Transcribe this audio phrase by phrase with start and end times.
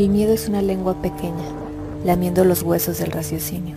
[0.00, 1.44] El miedo es una lengua pequeña,
[2.06, 3.76] lamiendo los huesos del raciocinio,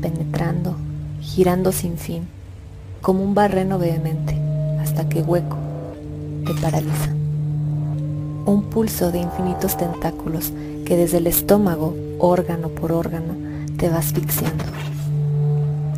[0.00, 0.76] penetrando,
[1.20, 2.28] girando sin fin,
[3.00, 4.38] como un barreno vehemente,
[4.80, 5.56] hasta que hueco
[6.46, 7.10] te paraliza.
[8.46, 10.52] Un pulso de infinitos tentáculos
[10.84, 13.34] que desde el estómago, órgano por órgano,
[13.76, 14.62] te va asfixiando.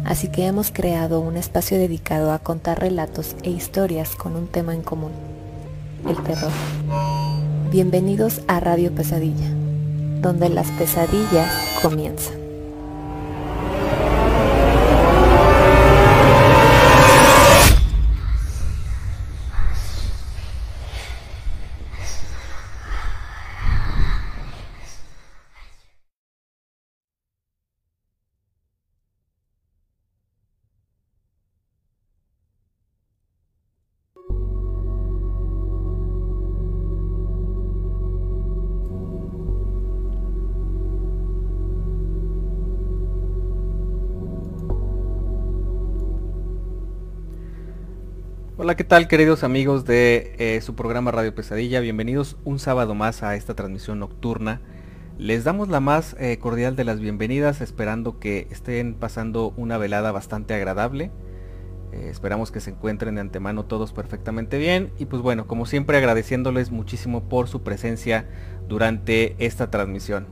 [0.07, 4.75] Así que hemos creado un espacio dedicado a contar relatos e historias con un tema
[4.75, 5.13] en común,
[6.09, 6.53] el terror.
[7.71, 9.56] Bienvenidos a Radio Pesadilla,
[10.21, 11.51] donde las pesadillas
[11.83, 12.36] comienzan.
[48.77, 51.81] ¿Qué tal queridos amigos de eh, su programa Radio Pesadilla?
[51.81, 54.61] Bienvenidos un sábado más a esta transmisión nocturna.
[55.17, 60.13] Les damos la más eh, cordial de las bienvenidas, esperando que estén pasando una velada
[60.13, 61.11] bastante agradable.
[61.93, 64.93] Eh, esperamos que se encuentren de antemano todos perfectamente bien.
[64.99, 68.29] Y pues bueno, como siempre agradeciéndoles muchísimo por su presencia
[68.69, 70.27] durante esta transmisión.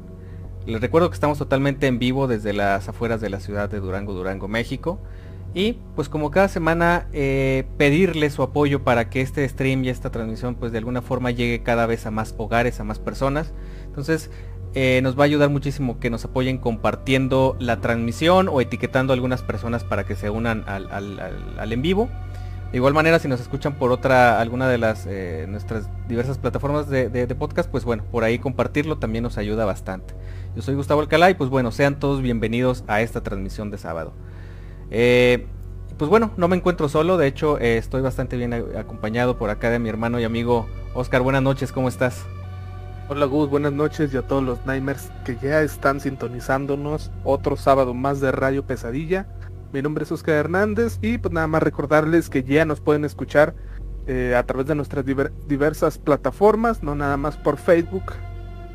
[0.67, 4.13] Les recuerdo que estamos totalmente en vivo desde las afueras de la ciudad de Durango,
[4.13, 5.01] Durango, México.
[5.55, 10.11] Y pues como cada semana eh, pedirle su apoyo para que este stream y esta
[10.11, 13.53] transmisión pues de alguna forma llegue cada vez a más hogares, a más personas.
[13.87, 14.31] Entonces
[14.75, 19.15] eh, nos va a ayudar muchísimo que nos apoyen compartiendo la transmisión o etiquetando a
[19.15, 22.09] algunas personas para que se unan al, en vivo.
[22.73, 26.91] De igual manera, si nos escuchan por otra, alguna de las eh, nuestras diversas plataformas
[26.91, 30.15] de, podcast, pues bueno, por ahí compartirlo también nos ayuda bastante.
[30.57, 34.13] Yo soy Gustavo Alcalá y pues bueno, sean todos bienvenidos a esta transmisión de sábado.
[34.97, 35.49] Eh,
[35.99, 39.69] pues bueno, no me encuentro solo, de hecho eh, estoy bastante bien acompañado por acá
[39.69, 41.21] de mi hermano y amigo Oscar.
[41.21, 42.25] Buenas noches, ¿cómo estás?
[43.09, 47.93] Hola Gus, buenas noches y a todos los Nightmares que ya están sintonizándonos otro sábado
[47.93, 49.27] más de Radio Pesadilla.
[49.73, 53.57] Mi nombre es Oscar Hernández y pues nada más recordarles que ya nos pueden escuchar
[54.07, 58.13] eh, a través de nuestras diversas plataformas, no nada más por Facebook,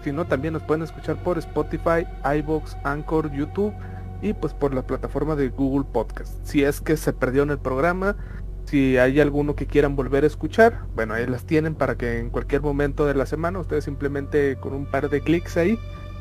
[0.04, 3.74] sino también nos pueden escuchar por Spotify, iBox, Anchor, YouTube
[4.22, 6.46] y pues por la plataforma de Google Podcast.
[6.46, 8.18] Si es que se perdió en el programa,
[8.66, 12.30] si hay alguno que quieran volver a escuchar, bueno, ahí las tienen para que en
[12.30, 15.80] cualquier momento de la semana ustedes simplemente con un par de clics ahí,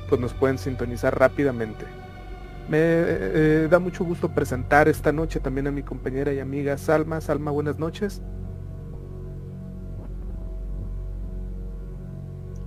[0.09, 1.84] pues nos pueden sintonizar rápidamente.
[2.69, 7.20] Me eh, da mucho gusto presentar esta noche también a mi compañera y amiga Salma.
[7.20, 8.22] Salma, buenas noches.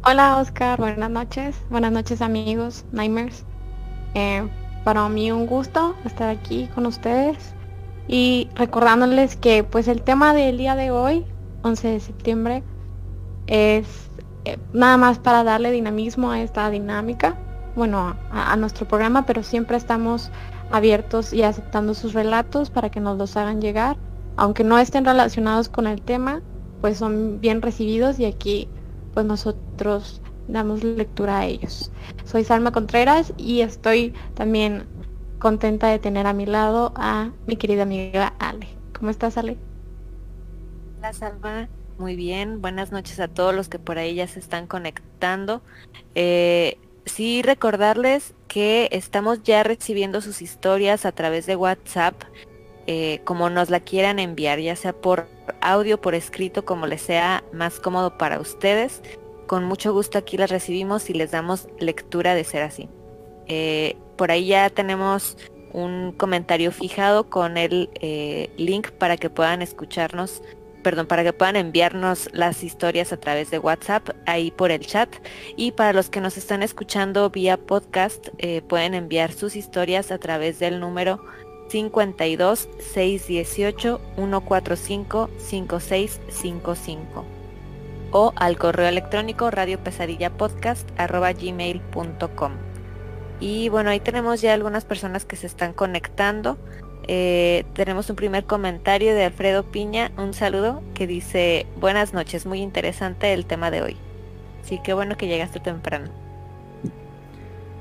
[0.03, 1.56] Hola Oscar, buenas noches.
[1.69, 3.46] Buenas noches amigos, Nightmares.
[4.16, 4.48] Eh,
[4.84, 7.53] para mí un gusto estar aquí con ustedes
[8.08, 11.25] y recordándoles que pues el tema del día de hoy,
[11.64, 12.64] 11 de septiembre,
[13.47, 14.09] es
[14.46, 17.38] eh, nada más para darle dinamismo a esta dinámica,
[17.75, 20.31] bueno, a, nuestro programa, pero siempre estamos
[20.72, 23.98] abiertos y aceptando sus relatos para que nos los hagan llegar,
[24.36, 26.42] aunque no estén relacionados con el tema,
[26.81, 28.68] pues son bien recibidos y aquí
[29.13, 31.91] pues nosotros damos lectura a ellos.
[32.25, 34.85] Soy Salma Contreras y estoy también
[35.39, 38.67] contenta de tener a mi lado a mi querida amiga Ale.
[38.97, 39.57] ¿Cómo estás, Ale?
[40.97, 41.69] Hola, Salma.
[41.97, 42.62] Muy bien.
[42.62, 45.62] Buenas noches a todos los que por ahí ya se están conectando.
[46.16, 52.16] Eh, sí, recordarles que estamos ya recibiendo sus historias a través de WhatsApp,
[52.88, 55.28] eh, como nos la quieran enviar, ya sea por
[55.62, 59.01] audio, por escrito, como les sea más cómodo para ustedes
[59.47, 62.90] con mucho gusto aquí las recibimos y les damos lectura de ser así.
[63.47, 65.38] Eh, por ahí ya tenemos
[65.74, 70.41] un comentario fijado con el eh, link para que puedan escucharnos,
[70.84, 75.10] perdón, para que puedan enviarnos las historias a través de WhatsApp ahí por el chat.
[75.56, 80.18] Y para los que nos están escuchando vía podcast, eh, pueden enviar sus historias a
[80.18, 81.24] través del número
[81.69, 87.41] 52 618 145 5655
[88.12, 92.52] o al correo electrónico radiopesadillapodcast.gmail.com
[93.40, 96.60] Y bueno, ahí tenemos ya algunas personas que se están conectando.
[97.08, 102.62] Eh, tenemos un primer comentario de Alfredo Piña, un saludo, que dice, buenas noches, muy
[102.62, 103.98] interesante el tema de hoy.
[104.64, 106.10] Sí, qué bueno que llegaste temprano.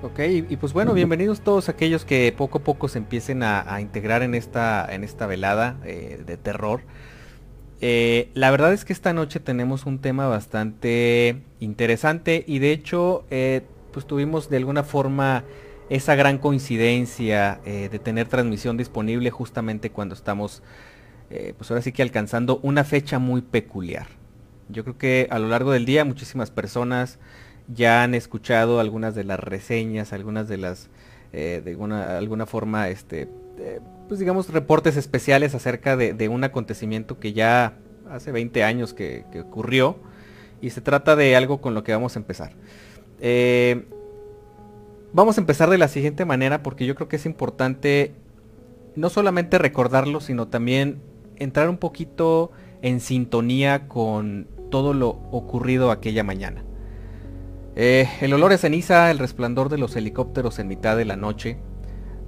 [0.02, 0.18] Ok,
[0.48, 4.34] y, pues bueno, bienvenidos todos aquellos que poco a poco se empiecen a, integrar en
[4.34, 6.80] esta, en esta velada eh, de terror.
[7.82, 13.24] Eh, la verdad es que esta noche tenemos un tema bastante interesante y de hecho
[13.30, 13.62] eh,
[13.92, 15.44] pues tuvimos de alguna forma
[15.88, 20.62] esa gran coincidencia eh, de tener transmisión disponible justamente cuando estamos,
[21.30, 24.08] pues ahora sí que alcanzando una fecha muy peculiar.
[24.68, 27.18] Yo creo que a lo largo del día muchísimas personas
[27.68, 30.90] ya han escuchado algunas de las reseñas, algunas de las,
[31.32, 33.28] de alguna, alguna forma, este,
[34.10, 37.74] pues digamos, reportes especiales acerca de, un acontecimiento que ya
[38.10, 39.98] hace 20 años que, ocurrió
[40.60, 42.50] y se trata de algo con lo que vamos a empezar.
[43.20, 43.86] Eh,
[45.12, 48.12] vamos a empezar de la siguiente manera porque yo creo que es importante
[48.96, 51.00] no solamente recordarlo, sino también
[51.36, 52.50] entrar un poquito
[52.82, 56.64] en sintonía con todo lo ocurrido aquella mañana.
[57.76, 61.58] Eh, el olor de ceniza, el resplandor de los helicópteros en mitad de la noche,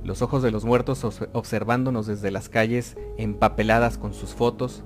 [0.05, 4.85] los ojos de los muertos observándonos desde las calles empapeladas con sus fotos,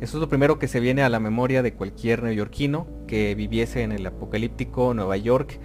[0.00, 3.82] eso es lo primero que se viene a la memoria de cualquier neoyorquino que viviese
[3.82, 5.58] en el apocalíptico Nueva York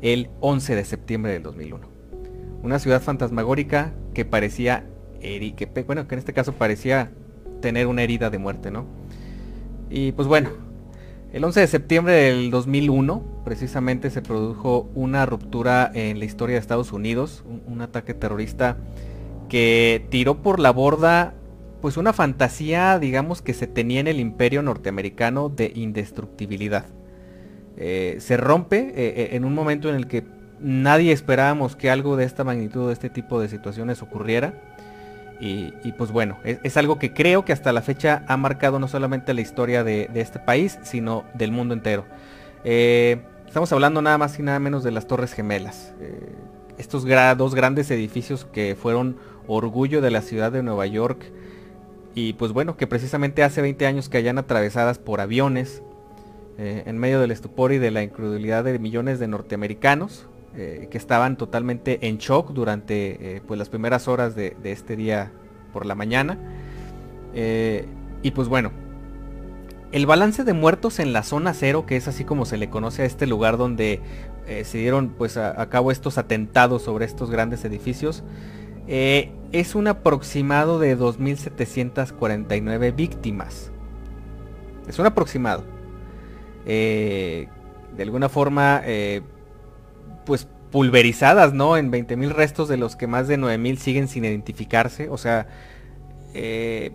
[0.00, 1.86] el 11 de septiembre del 2001.
[2.62, 4.86] Una ciudad fantasmagórica que parecía,
[5.20, 7.10] que, bueno, que en este caso parecía
[7.60, 8.86] tener una herida de muerte, ¿no?
[9.90, 10.50] Y pues bueno,
[11.32, 16.60] el 11 de septiembre del 2001 precisamente se produjo una ruptura en la historia de
[16.60, 18.76] Estados Unidos, un ataque terrorista
[19.48, 21.34] que tiró por la borda
[21.82, 26.86] pues una fantasía, digamos, que se tenía en el imperio norteamericano de indestructibilidad.
[27.76, 30.24] Eh, se rompe eh, eh, en un momento en el que
[30.60, 34.71] nadie esperábamos que algo de esta magnitud, de este tipo de situaciones ocurriera.
[35.40, 39.34] Y, pues bueno, es, algo que creo que hasta la fecha ha marcado no solamente
[39.34, 42.04] la historia de, este país, sino del mundo entero.
[42.62, 45.94] estamos hablando nada más y nada menos de las Torres Gemelas.
[46.78, 47.04] estos
[47.36, 49.16] dos grandes edificios que fueron
[49.48, 51.24] orgullo de la ciudad de Nueva York
[52.14, 55.82] y pues bueno, que precisamente hace 20 años que hayan atravesadas por aviones,
[56.58, 60.26] eh, en medio del estupor y de la incredulidad de millones de norteamericanos,
[60.56, 65.32] eh, que estaban totalmente en shock durante eh, pues las primeras horas de, este día
[65.72, 66.38] por la mañana.
[67.34, 68.72] y pues bueno,
[69.92, 73.02] el balance de muertos en la zona cero, que es así como se le conoce
[73.02, 74.00] a este lugar donde
[74.64, 78.22] se dieron pues a, cabo estos atentados sobre estos grandes edificios,
[78.86, 83.72] es un aproximado de 2.749 víctimas.
[84.88, 85.64] Es un aproximado.
[86.66, 87.48] Eh,
[87.96, 89.22] de alguna forma, eh,
[90.24, 91.76] pues pulverizadas, ¿no?
[91.76, 95.08] En 20.000 restos de los que más de 9.000 siguen sin identificarse.
[95.10, 95.46] O sea,
[96.34, 96.92] eh,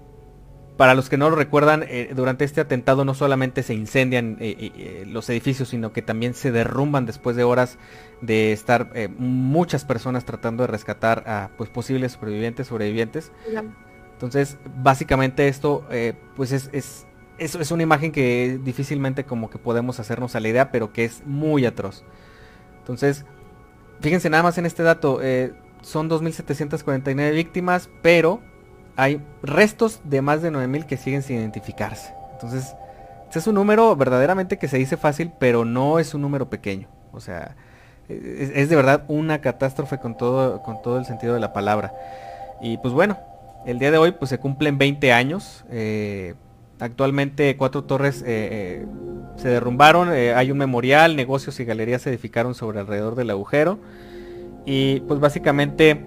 [0.78, 5.06] para los que no lo recuerdan, eh, durante este atentado no solamente se incendian eh,
[5.08, 7.78] los edificios, sino que también se derrumban después de horas
[8.22, 13.32] de estar muchas personas tratando de rescatar a pues, posibles sobrevivientes, sobrevivientes.
[14.14, 15.86] Entonces, básicamente esto,
[16.36, 17.06] pues es, es,
[17.38, 21.24] es, una imagen que difícilmente como que podemos hacernos a la idea, pero que es
[21.26, 22.04] muy atroz.
[22.88, 23.26] Entonces,
[24.00, 25.20] fíjense nada más en este dato,
[25.82, 28.40] son 2.749 víctimas, pero
[28.96, 32.14] hay restos de más de 9000 que siguen sin identificarse.
[32.32, 32.76] Entonces,
[33.26, 36.88] este es un número verdaderamente que se dice fácil, pero no es un número pequeño.
[37.12, 37.58] O sea,
[38.08, 41.94] es, de verdad una catástrofe con todo, con todo el sentido de la palabra.
[42.62, 43.20] Y pues bueno,
[43.66, 45.66] el día de hoy pues se cumplen 20 años.
[45.70, 46.36] Eh,
[46.80, 48.86] actualmente cuatro torres eh, eh,
[49.38, 53.80] se derrumbaron, hay un memorial, negocios y galerías se edificaron sobre alrededor del agujero.
[54.66, 56.06] Y pues básicamente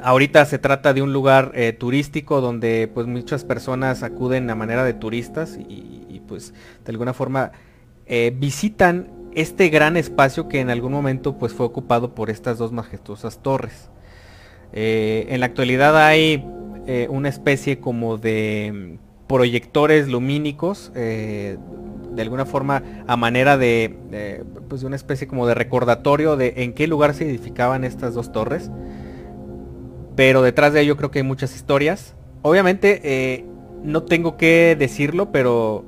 [0.00, 4.84] Ahorita se trata de un lugar eh, turístico donde pues muchas personas acuden a manera
[4.84, 7.52] de turistas y, pues de alguna forma
[8.06, 12.72] eh, visitan este gran espacio que en algún momento pues fue ocupado por estas dos
[12.72, 13.90] majestuosas torres.
[14.72, 16.44] Eh, en la actualidad hay
[17.08, 18.98] una especie como de
[19.32, 26.36] proyectores lumínicos de alguna forma a manera de, pues de una especie como de recordatorio
[26.36, 28.70] de en qué lugar se edificaban estas dos torres.
[30.14, 32.14] Pero detrás de ello creo que hay muchas historias.
[32.42, 33.46] Obviamente, eh,
[33.82, 35.86] no tengo que decirlo, pero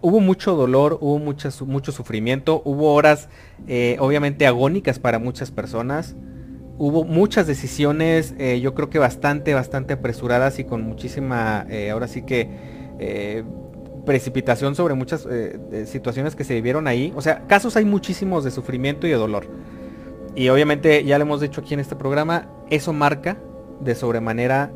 [0.00, 3.28] hubo mucho dolor, hubo mucho sufrimiento, hubo horas
[3.68, 6.16] eh, obviamente agónicas para muchas personas.
[6.78, 12.22] Hubo muchas decisiones, eh, yo creo que bastante, bastante apresuradas y con muchísima, ahora sí
[12.22, 13.44] que,
[14.04, 15.26] precipitación sobre muchas
[15.86, 17.12] situaciones que se vivieron ahí.
[17.16, 19.46] O sea, casos hay muchísimos de sufrimiento y de dolor.
[20.36, 23.38] Y obviamente, ya lo hemos dicho aquí en este programa, eso marca
[23.80, 24.70] de sobremanera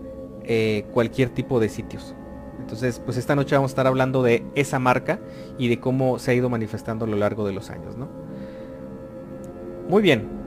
[0.45, 2.15] eh, cualquier tipo de sitios.
[2.59, 5.21] Entonces, pues esta noche vamos a estar hablando de esa marca
[5.59, 8.09] y de cómo se ha ido manifestando a lo largo de los años, ¿no?
[9.89, 10.40] Muy bien.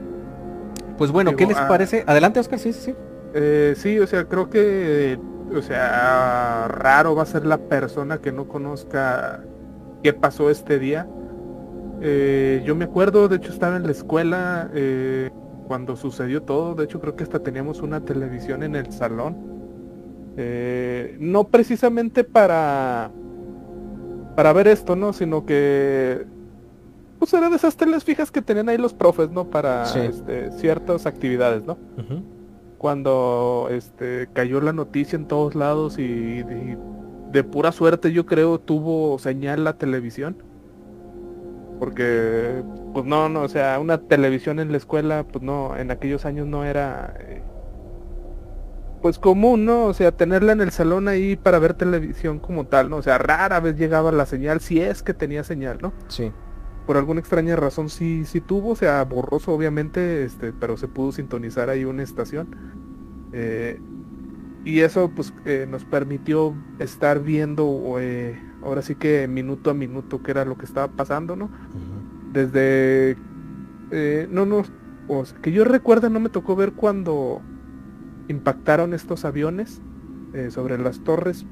[0.98, 2.04] Pues bueno, ¿qué les ah, parece?
[2.08, 2.96] Adelante, Oscar, sí, sí, sí.
[3.34, 5.20] Eh, sí, o sea, creo que,
[5.56, 9.44] o sea, raro va a ser la persona que no conozca
[10.04, 11.08] qué pasó este día
[12.02, 15.32] Eh, yo me acuerdo, de hecho estaba en la escuela eh,
[15.68, 19.38] cuando sucedió todo, de hecho creo que hasta teníamos una televisión en el salón.
[20.38, 23.12] Eh, no precisamente para
[24.36, 25.14] para ver esto, ¿no?
[25.14, 26.26] Sino que
[27.24, 29.50] pues era de esas teles fijas que tenían ahí los profes, ¿no?
[29.50, 31.77] Para este, ciertas actividades, ¿no?
[32.77, 39.18] Cuando este cayó la noticia en todos lados y de pura suerte yo creo tuvo
[39.20, 40.36] señal la televisión
[41.80, 42.62] porque
[42.94, 46.46] pues no, no, o sea, una televisión en la escuela, pues no, en aquellos años
[46.46, 47.42] no era eh,
[49.01, 49.86] pues común, ¿no?
[49.86, 52.98] O sea, tenerla en el salón ahí para ver televisión como tal, ¿no?
[52.98, 55.94] O sea, rara vez llegaba la señal, si es que tenía señal, ¿no?
[56.10, 56.34] Sí.
[56.86, 61.12] Por alguna extraña razón sí, sí tuvo, o sea, borroso obviamente, este, pero se pudo
[61.12, 62.56] sintonizar ahí una estación.
[63.32, 63.80] Eh,
[64.66, 70.24] y eso pues eh, nos permitió estar viendo eh, ahora sí que minuto a minuto
[70.24, 71.50] qué era lo que estaba pasando, ¿no?
[72.32, 73.18] Desde
[73.92, 74.63] eh, no no
[75.08, 77.42] o que yo recuerdo no me tocó ver cuando
[78.30, 79.82] impactaron estos aviones
[80.50, 81.46] sobre las torres,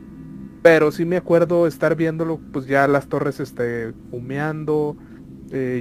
[0.63, 4.97] pero sí me acuerdo estar viéndolo, pues ya las torres este, humeando,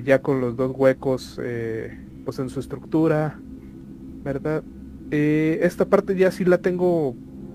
[0.05, 1.41] ya con los dos huecos
[2.25, 3.39] pues en su estructura,
[4.23, 4.63] ¿verdad?
[5.11, 7.15] Eh, esta parte ya sí la tengo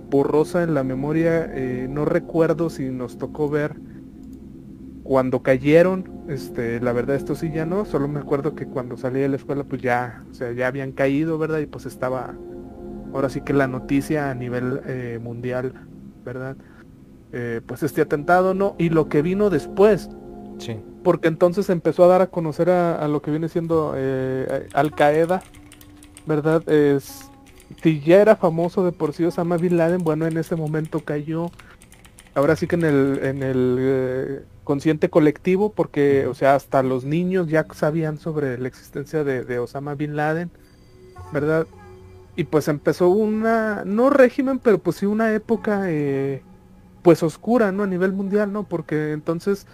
[0.10, 1.50] borrosa en la memoria.
[1.54, 3.76] Eh, no recuerdo si nos tocó ver
[5.04, 6.12] cuando cayeron.
[6.28, 7.86] Este, la verdad esto sí ya no.
[7.86, 10.92] Solo me acuerdo que cuando salí de la escuela pues ya, o sea, ya habían
[10.92, 11.60] caído, ¿verdad?
[11.60, 12.36] Y pues estaba
[13.14, 15.74] ahora sí que la noticia a nivel eh, mundial,
[16.24, 16.58] ¿verdad?
[17.66, 18.76] pues este atentado, ¿no?
[18.78, 20.10] Y lo que vino después.
[20.58, 20.78] Sí.
[21.06, 23.96] Porque entonces empezó a dar a conocer a, a lo que viene siendo
[24.74, 25.42] Al Qaeda,
[26.26, 26.68] ¿verdad?
[26.70, 27.30] Es
[27.82, 31.52] si ya era famoso de por sí Osama Bin Laden, bueno, en ese momento cayó,
[32.34, 37.06] ahora sí que en el, en el eh, consciente colectivo, porque, o sea, hasta los
[37.06, 40.52] niños ya sabían sobre la existencia de, Osama Bin Laden,
[41.34, 41.68] ¿verdad?
[42.36, 46.42] Y pues empezó una, no régimen, pero pues sí una época, eh,
[47.02, 47.84] pues oscura, ¿no?
[47.84, 48.64] A nivel mundial, ¿no?
[48.64, 49.68] Porque entonces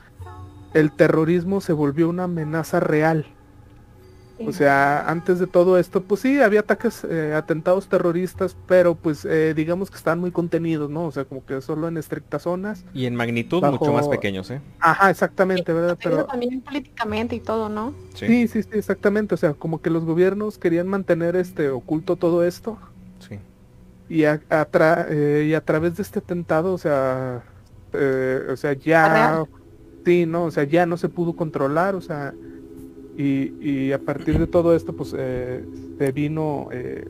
[0.74, 3.26] el terrorismo se volvió una amenaza real,
[4.48, 9.26] o sea, antes de todo esto, pues sí, había ataques, eh, atentados terroristas, pero pues
[9.26, 11.06] eh, digamos que están muy contenidos, ¿no?
[11.06, 12.86] O sea, como que solo en estrictas zonas.
[12.94, 14.62] Y en magnitud mucho más pequeños, ¿eh?
[14.80, 15.98] Ajá, exactamente, ¿verdad?
[16.02, 17.94] Pero también políticamente y todo, ¿no?
[18.14, 18.48] Sí.
[18.48, 19.36] sí, sí, exactamente.
[19.36, 22.78] O sea, como que los gobiernos querían mantener este oculto todo esto.
[23.20, 23.40] Sí.
[24.10, 24.42] Y a,
[25.10, 27.44] eh, y a través de este atentado, o sea,
[27.94, 29.46] o sea, ya...
[30.06, 32.34] Sí, no, o sea, ya no se pudo controlar, o sea
[33.18, 35.64] y, a partir de todo esto, pues eh,
[35.98, 37.08] se vino, eh,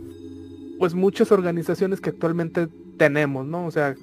[0.79, 2.67] pues muchas organizaciones que actualmente
[2.98, 3.65] tenemos, ¿no?
[3.65, 3.95] O sea,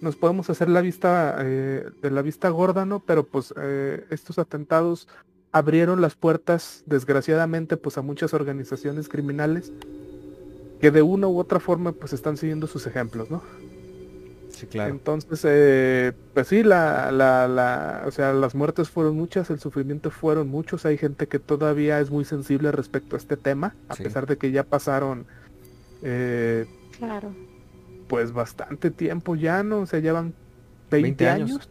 [0.00, 3.00] nos podemos hacer la vista eh, de la vista gorda, ¿no?
[3.00, 3.54] Pero pues
[4.10, 5.08] estos atentados
[5.52, 9.72] abrieron las puertas, desgraciadamente, pues a muchas organizaciones criminales
[10.80, 13.42] que de una u otra forma, pues están siguiendo sus ejemplos, ¿no?
[14.64, 14.92] Claro.
[14.92, 20.10] Entonces, eh, pues sí, la, la, la, o sea, las muertes fueron muchas, el sufrimiento
[20.10, 20.86] fueron muchos.
[20.86, 24.52] Hay gente que todavía es muy sensible respecto a este tema, a pesar de que
[24.52, 25.26] ya pasaron,
[26.02, 26.66] eh,
[26.98, 27.34] claro.
[28.08, 29.80] pues bastante tiempo ya, ¿no?
[29.80, 30.32] O sea, llevan
[30.90, 31.68] 20, años,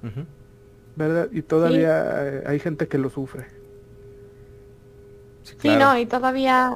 [0.95, 1.29] ¿verdad?
[1.31, 3.47] Y todavía eh, hay gente que lo sufre.
[5.43, 6.75] Sí, sí, no, y todavía,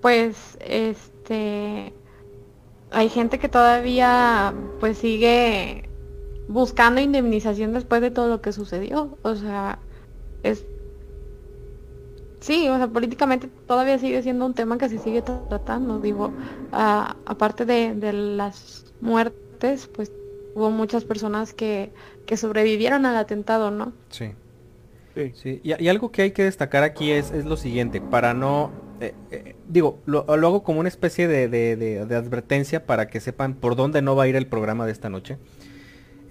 [0.00, 1.92] pues, este
[2.90, 5.88] hay gente que todavía pues sigue
[6.48, 9.16] buscando indemnización después de todo lo que sucedió.
[9.22, 9.78] O sea,
[10.42, 10.64] es...
[12.40, 15.98] Sí, o sea, políticamente todavía sigue siendo un tema que se sigue tratando.
[15.98, 16.32] Digo,
[16.72, 20.12] aparte de, las muertes, pues
[20.54, 21.90] hubo muchas personas que,
[22.26, 23.92] que sobrevivieron al atentado, ¿no?
[24.10, 24.32] Sí.
[25.34, 25.60] Sí.
[25.64, 29.54] Y, algo que hay que destacar aquí es, es lo siguiente, para no eh, eh,
[29.68, 34.24] digo, lo, hago como una especie de, advertencia para que sepan por dónde no va
[34.24, 35.38] a ir el programa de esta noche.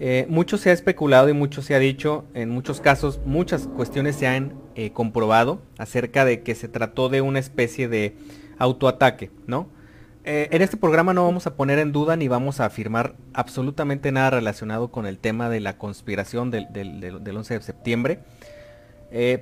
[0.00, 4.16] Eh, mucho se ha especulado y mucho se ha dicho, en muchos casos muchas cuestiones
[4.16, 4.54] se han
[4.92, 8.14] comprobado acerca de que se trató de una especie de
[8.58, 9.76] autoataque, ¿no?
[10.24, 14.28] en este programa no vamos a poner en duda ni vamos a afirmar absolutamente nada
[14.28, 18.20] relacionado con el tema de la conspiración del, del 11 de septiembre,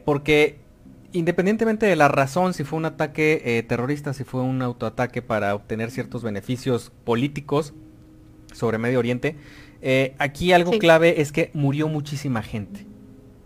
[0.04, 0.60] porque
[1.16, 5.54] independientemente de la razón, si fue un ataque eh, terrorista, si fue un autoataque para
[5.54, 7.74] obtener ciertos beneficios políticos
[8.52, 9.36] sobre Medio Oriente,
[9.82, 12.86] eh, aquí algo clave es que murió muchísima gente.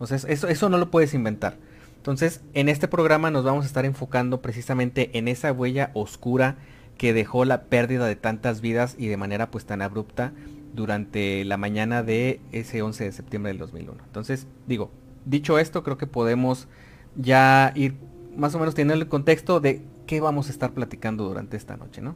[0.05, 1.59] Sea, eso, eso no lo puedes inventar.
[1.97, 6.57] Entonces, en este programa nos vamos a estar enfocando precisamente en esa huella oscura
[6.97, 10.33] que dejó la pérdida de tantas vidas y de manera pues tan abrupta
[10.75, 14.03] durante la mañana de ese 11 de septiembre del 2001.
[14.05, 14.91] Entonces, digo,
[15.25, 16.69] dicho esto, creo que podemos
[17.17, 17.95] ya ir
[18.37, 22.01] más o menos teniendo el contexto de qué vamos a estar platicando durante esta noche,
[22.01, 22.15] ¿no?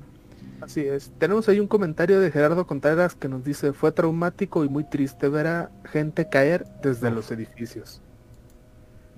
[0.60, 1.12] Así es.
[1.18, 5.28] Tenemos ahí un comentario de Gerardo Contreras que nos dice, fue traumático y muy triste
[5.28, 8.00] ver a gente caer desde los edificios.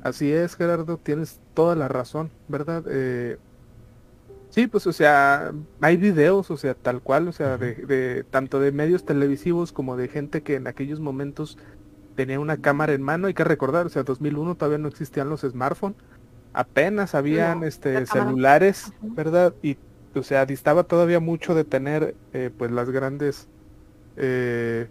[0.02, 2.85] Así es, Gerardo, tienes toda la razón, ¿verdad?
[2.88, 3.38] Eh,
[4.50, 8.61] sí, pues, o sea, hay videos, o sea, tal cual, o sea, de, de, tanto
[8.61, 11.59] de medios televisivos como de gente que en aquellos momentos
[12.16, 13.28] tenía una cámara en mano.
[13.28, 15.96] Hay que recordar, o sea, 2001 todavía no existían los smartphones,
[16.52, 19.54] apenas habían este celulares, ¿verdad?
[19.62, 19.76] Y,
[20.14, 23.49] o sea, distaba todavía mucho de tener, eh, pues, las grandes,
[24.16, 24.88] eh,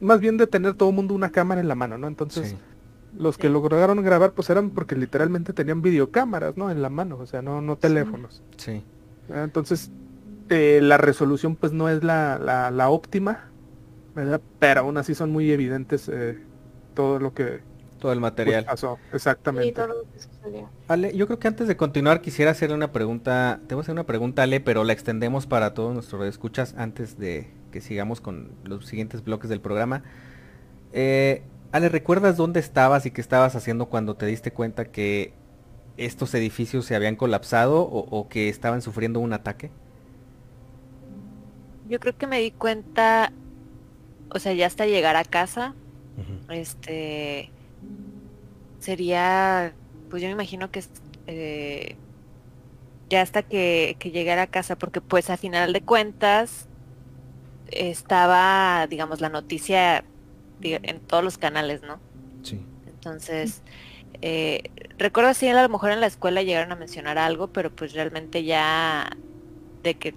[0.00, 2.06] más bien de tener todo el mundo una cámara en la mano, ¿no?
[2.06, 2.50] Entonces.
[2.50, 2.56] Sí
[3.18, 6.70] los que lograron grabar pues eran porque literalmente tenían videocámaras, ¿no?
[6.70, 8.42] En la mano, o sea, no, no teléfonos.
[8.56, 8.82] Sí.
[9.28, 9.90] Entonces,
[10.48, 13.50] eh, la resolución pues no es la, la, la, óptima,
[14.14, 14.40] ¿verdad?
[14.58, 16.38] Pero aún así son muy evidentes eh,
[16.94, 17.60] todo lo que...
[17.98, 18.64] Todo el material.
[18.64, 19.68] Pues, pasó, exactamente.
[19.68, 23.60] Sí, todo lo que Ale, yo creo que antes de continuar quisiera hacerle una pregunta,
[23.66, 27.18] te voy a hacer una pregunta Ale, pero la extendemos para todos nuestros escuchas antes
[27.18, 30.02] de que sigamos con los siguientes bloques del programa.
[30.92, 31.42] Eh,
[31.72, 35.32] Ale, ¿recuerdas dónde estabas y qué estabas haciendo cuando te diste cuenta que
[35.96, 39.70] estos edificios se habían colapsado o, que estaban sufriendo un ataque?
[41.88, 43.32] Yo creo que me di cuenta,
[44.30, 45.74] o sea, ya hasta llegar a casa,
[46.48, 47.50] este,
[48.78, 49.74] sería,
[50.10, 50.84] pues yo me imagino que
[51.26, 51.96] eh,
[53.10, 56.68] ya hasta que, que llegara a casa, porque pues a final de cuentas
[57.70, 60.04] estaba, digamos, la noticia
[60.62, 61.98] en todos los canales, ¿no?
[62.42, 62.60] Sí.
[62.86, 63.62] Entonces,
[64.22, 67.92] eh, recuerdo si a lo mejor en la escuela llegaron a mencionar algo, pero pues
[67.92, 69.16] realmente ya
[69.82, 70.14] de que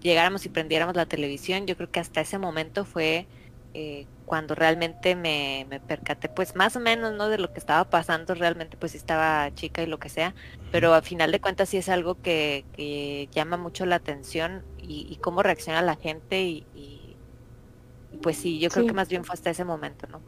[0.00, 3.26] llegáramos y prendiéramos la televisión, yo creo que hasta ese momento fue
[3.74, 7.28] eh, cuando realmente me, me, percaté, pues más o menos, ¿no?
[7.28, 10.34] De lo que estaba pasando, realmente pues estaba chica y lo que sea,
[10.70, 15.16] pero al final de cuentas sí es algo que, que llama mucho la atención y,
[15.20, 17.16] cómo reacciona la gente y,
[18.22, 20.20] pues sí, yo creo que más bien fue hasta ese momento, ¿no?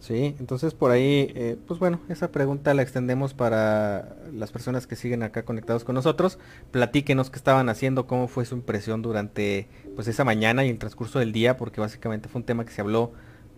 [0.00, 4.94] Sí, entonces por ahí, eh, pues bueno, esa pregunta la extendemos para las personas que
[4.94, 6.38] siguen acá conectados con nosotros.
[6.70, 11.18] Platíquenos qué estaban haciendo, cómo fue su impresión durante pues esa mañana y el transcurso
[11.18, 13.12] del día, porque básicamente fue un tema que se habló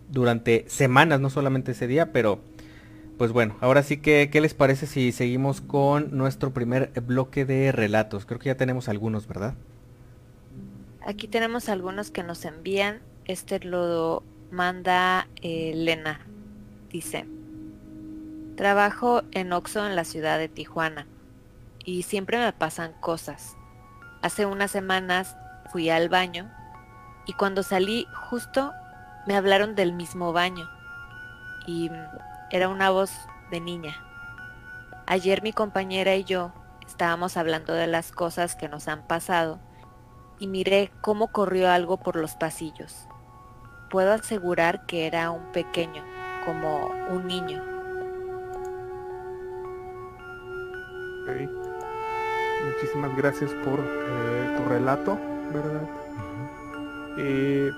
[0.09, 2.39] durante semanas, no solamente ese día, pero
[3.19, 7.71] pues bueno, ahora sí que, ¿qué les parece si seguimos con nuestro primer bloque de
[7.71, 8.25] relatos?
[8.25, 9.53] Creo que ya tenemos algunos, ¿verdad?
[11.05, 16.19] Aquí tenemos algunos que nos envían este lo manda Elena.
[16.89, 17.25] Dice,
[18.57, 21.07] trabajo en Oxo en la ciudad de Tijuana
[21.85, 23.55] y siempre me pasan cosas.
[24.21, 25.35] Hace unas semanas
[25.71, 26.51] fui al baño
[27.25, 28.73] y cuando salí justo
[29.25, 30.69] me hablaron del mismo baño
[31.65, 31.89] y
[32.51, 33.11] era una voz
[33.51, 33.95] de niña.
[35.07, 36.53] Ayer mi compañera y yo
[36.85, 39.59] estábamos hablando de las cosas que nos han pasado
[40.39, 43.07] y miré cómo corrió algo por los pasillos
[43.91, 46.01] puedo asegurar que era un pequeño,
[46.45, 47.61] como un niño.
[52.65, 55.19] Muchísimas gracias por eh, tu relato,
[55.53, 55.81] ¿verdad?
[57.17, 57.71] Eh,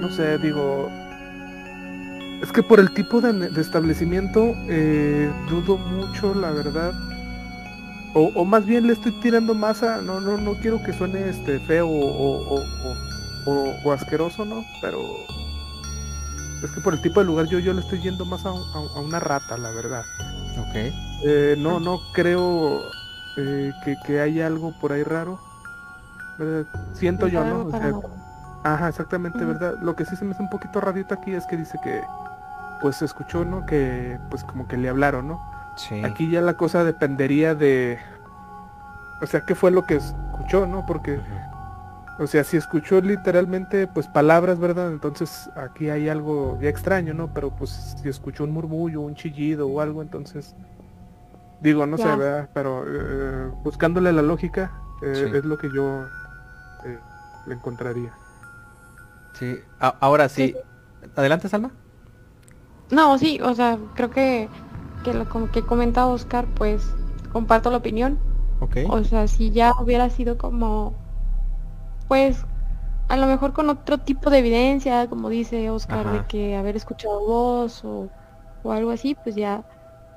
[0.00, 0.90] no sé, digo,
[2.42, 6.92] es que por el tipo de, establecimiento eh, dudo mucho, la verdad.
[8.14, 11.60] O, o, más bien le estoy tirando masa, no, no, no quiero que suene este
[11.60, 13.07] feo o, o,
[13.92, 14.64] asqueroso, ¿no?
[14.80, 15.00] Pero
[16.62, 19.20] es que por el tipo de lugar yo, yo le estoy yendo más a, una
[19.20, 20.04] rata, la verdad.
[20.58, 20.74] Ok.
[21.24, 22.80] Eh, no, no creo
[23.36, 25.38] eh, que, que haya algo por ahí raro.
[26.92, 27.68] Siento yo, ¿no?
[28.62, 29.74] ajá, exactamente, ¿verdad?
[29.82, 32.02] Lo que sí se me hace un poquito rarito aquí es que dice que
[32.80, 33.66] pues se escuchó, ¿no?
[33.66, 35.40] Que pues como que le hablaron, ¿no?
[35.76, 36.02] Sí.
[36.04, 37.98] Aquí ya la cosa dependería de...
[39.20, 40.86] O sea, ¿qué fue lo que escuchó, no?
[40.86, 41.20] Porque...
[42.18, 44.90] O sea, si escuchó literalmente pues palabras, ¿verdad?
[44.90, 47.32] Entonces aquí hay algo ya extraño, ¿no?
[47.32, 50.56] Pero pues si escuchó un murmullo, un chillido o algo, entonces
[51.60, 52.50] digo, no sé, ¿verdad?
[52.52, 56.06] Pero eh, buscándole la lógica eh, es lo que yo
[56.84, 56.98] eh,
[57.46, 58.12] le encontraría.
[59.34, 60.56] Sí, ahora sí.
[61.14, 61.70] Adelante, Salma.
[62.90, 64.48] No, sí, o sea, creo que,
[65.04, 66.82] que lo que comenta Oscar, pues
[67.32, 68.18] comparto la opinión.
[68.60, 68.78] Ok.
[68.88, 70.94] O sea, si ya hubiera sido como
[72.08, 72.44] pues
[73.08, 77.20] a lo mejor con otro tipo de evidencia, como dice Oscar, de que haber escuchado
[77.20, 78.08] voz o,
[78.64, 79.64] algo así, pues ya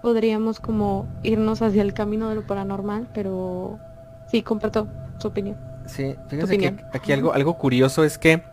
[0.01, 3.79] podríamos como irnos hacia el camino de lo paranormal, pero
[4.27, 4.87] sí, comparto
[5.19, 5.55] su opinión.
[5.85, 8.43] Sí, fíjense que aquí algo, algo curioso es que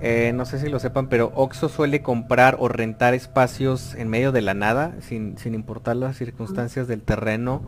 [0.00, 4.32] eh, no sé si lo sepan, pero Oxo suele comprar o rentar espacios en medio
[4.32, 7.62] de la nada, sin, sin importar las circunstancias del terreno,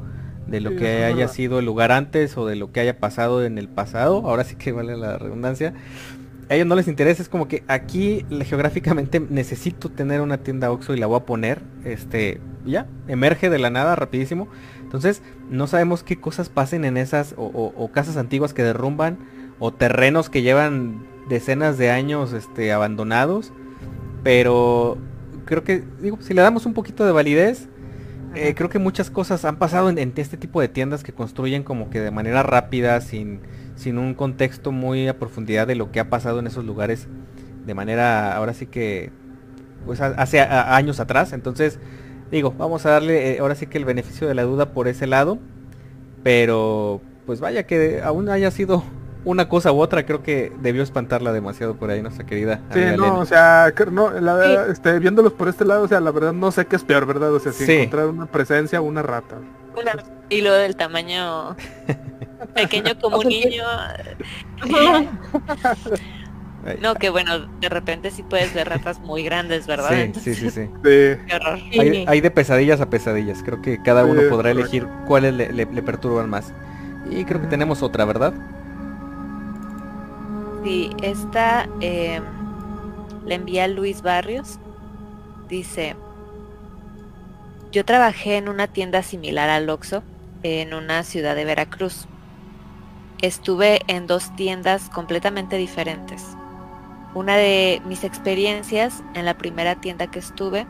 [0.51, 1.33] de lo Sí, que haya verdad.
[1.33, 4.23] sido el lugar antes o de lo que haya pasado en el pasado.
[4.27, 5.73] Ahora sí que vale la redundancia.
[6.49, 10.95] A ellos no les interesa, es como que aquí geográficamente necesito tener una tienda Oxxo
[10.95, 14.49] y la voy a poner, este, ya, emerge de la nada rapidísimo.
[14.83, 19.19] Entonces, no sabemos qué cosas pasen en esas o, o- o casas antiguas que derrumban
[19.61, 23.53] o terrenos que llevan decenas de años este, abandonados.
[24.25, 24.99] Pero
[25.45, 27.69] creo que, digo, si le damos un poquito de validez,
[28.35, 31.63] eh, creo que muchas cosas han pasado en, en este tipo de tiendas que construyen
[31.65, 33.41] como que de manera rápida, sin,
[33.77, 37.09] sin un contexto muy a profundidad de lo que ha pasado en esos lugares,
[37.67, 39.11] de manera, ahora sí que,
[39.87, 41.33] pues a- hace a- años atrás.
[41.33, 41.79] Entonces,
[42.31, 45.07] digo, vamos a darle eh, ahora sí que el beneficio de la duda por ese
[45.07, 45.39] lado.
[46.23, 48.85] Pero, pues vaya que aún haya sido
[49.25, 52.61] una cosa u otra, creo que debió espantarla demasiado por ahí nuestra querida.
[52.73, 53.13] Sí, no, Elena.
[53.15, 56.51] o sea, no, la verdad, este, viéndolos por este lado, o sea, la verdad no
[56.53, 57.33] sé qué es peor, ¿verdad?
[57.35, 57.73] O sea, si Sí.
[57.73, 59.37] encontrar una presencia o una rata.
[59.81, 61.57] Una- Y lo del tamaño
[62.55, 63.65] pequeño como un niño.
[66.83, 69.89] No, que bueno, de repente sí puedes ver ratas muy grandes, ¿verdad?
[69.93, 70.71] sí, Entonces, sí, sí, sí.
[70.83, 71.59] De, qué horror.
[71.79, 73.43] Hay, hay de pesadillas a pesadillas.
[73.43, 74.61] Creo que cada Sí, uno podrá correcto.
[74.61, 76.53] elegir cuáles le, le- le perturban más.
[77.11, 78.35] Y creo que tenemos otra, ¿verdad?
[80.63, 82.21] Sí, esta eh,
[83.25, 84.59] le envía Luis Barrios.
[85.49, 85.97] Dice,
[87.73, 90.03] yo trabajé en una tienda similar al Oxxo
[90.43, 92.07] en una ciudad de Veracruz.
[93.23, 96.25] Estuve en dos tiendas completamente diferentes.
[97.15, 100.67] Una de mis experiencias en la primera tienda que estuve,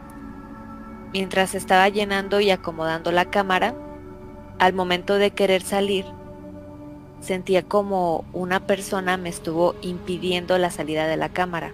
[1.12, 3.74] mientras estaba llenando y acomodando la cámara,
[4.58, 6.04] al momento de querer salir,
[7.20, 11.72] sentía como una persona me estuvo impidiendo la salida de la cámara,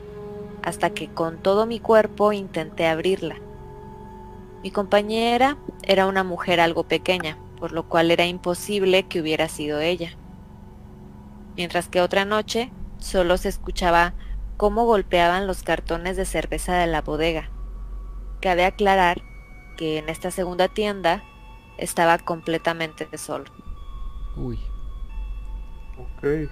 [0.62, 3.37] hasta que con todo mi cuerpo intenté abrirla.
[4.62, 9.80] Mi compañera era una mujer algo pequeña, por lo cual era imposible que hubiera sido
[9.80, 10.16] ella.
[11.56, 14.14] Mientras que otra noche solo se escuchaba
[14.56, 17.50] cómo golpeaban los cartones de cerveza de la bodega.
[18.40, 19.22] Cabe aclarar
[19.76, 21.22] que en esta segunda tienda
[21.78, 23.44] estaba completamente solo.
[24.37, 24.59] Uy.
[25.96, 26.50] Ok.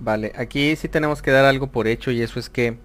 [0.00, 2.78] Vale, aquí sí tenemos que dar algo por hecho y eso es que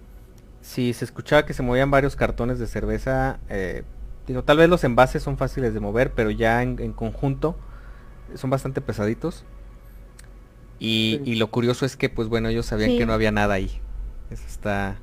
[0.62, 3.84] si se escuchaba que se movían varios cartones de cerveza, eh,
[4.28, 7.56] digo, tal vez los envases son fáciles de mover, pero ya en, en conjunto
[8.36, 9.46] son bastante pesaditos.
[10.80, 11.32] Y, Sí.
[11.32, 12.98] y lo curioso es que, pues bueno, ellos sabían Sí.
[12.98, 13.80] que no había nada ahí.
[14.32, 14.98] Eso está...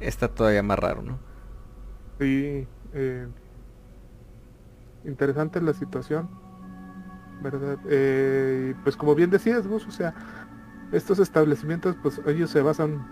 [0.00, 1.18] Está todavía más raro, ¿no?
[2.20, 3.26] Sí, eh,
[5.04, 6.28] interesante la situación,
[7.42, 7.78] ¿verdad?
[7.88, 10.14] Eh, pues como bien decías, Gus, o sea,
[10.92, 13.06] estos establecimientos, pues ellos se basan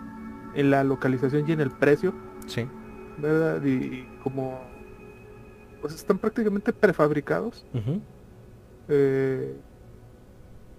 [0.55, 2.15] en la localización y en el precio,
[2.47, 2.67] Sí.
[3.19, 3.63] ¿verdad?
[3.65, 4.61] Y, y como,
[5.81, 7.67] pues están prácticamente prefabricados,
[8.89, 9.57] eh,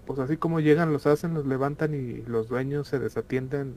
[0.06, 3.74] pues así como llegan, los hacen, los levantan y los dueños se desatienden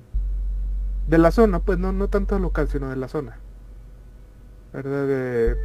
[1.07, 3.37] de la zona, pues no, no tanto local, sino de la zona.
[4.73, 5.05] ¿Verdad?
[5.07, 5.55] De-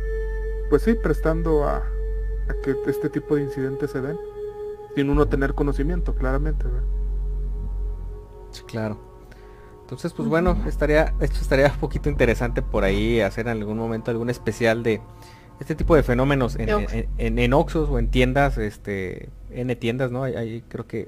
[0.70, 4.16] pues sí, prestando a, a que este tipo de incidentes se den,
[4.94, 6.64] sin uno tener conocimiento, claramente.
[6.64, 6.83] ¿verdad?
[8.50, 8.98] Sí, claro.
[9.83, 14.11] Entonces, pues bueno, estaría, esto estaría un poquito interesante por ahí hacer en algún momento
[14.11, 15.00] algún especial de
[15.61, 20.11] este tipo de fenómenos en, en, en- en Oxxos o en tiendas, este, N tiendas,
[20.11, 20.24] ¿no?
[20.24, 21.07] Ahí, ahí creo que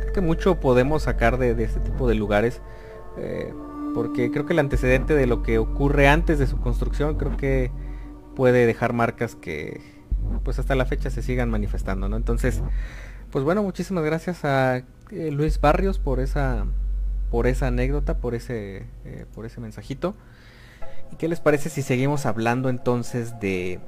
[0.00, 2.60] creo que mucho podemos sacar de, de este tipo de lugares.
[3.18, 3.52] eh,
[3.94, 7.72] porque creo que el antecedente de lo que ocurre antes de su construcción creo que
[8.40, 9.82] puede dejar marcas que
[10.44, 12.16] pues hasta la fecha se sigan manifestando, ¿no?
[12.16, 12.62] Entonces,
[13.30, 16.64] pues bueno, muchísimas gracias a eh, Luis Barrios por esa
[17.30, 20.14] por esa anécdota, por ese eh, por ese mensajito.
[21.12, 23.78] ¿Y qué les parece si seguimos hablando entonces de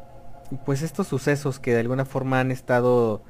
[0.66, 3.24] pues estos sucesos que de alguna forma han estado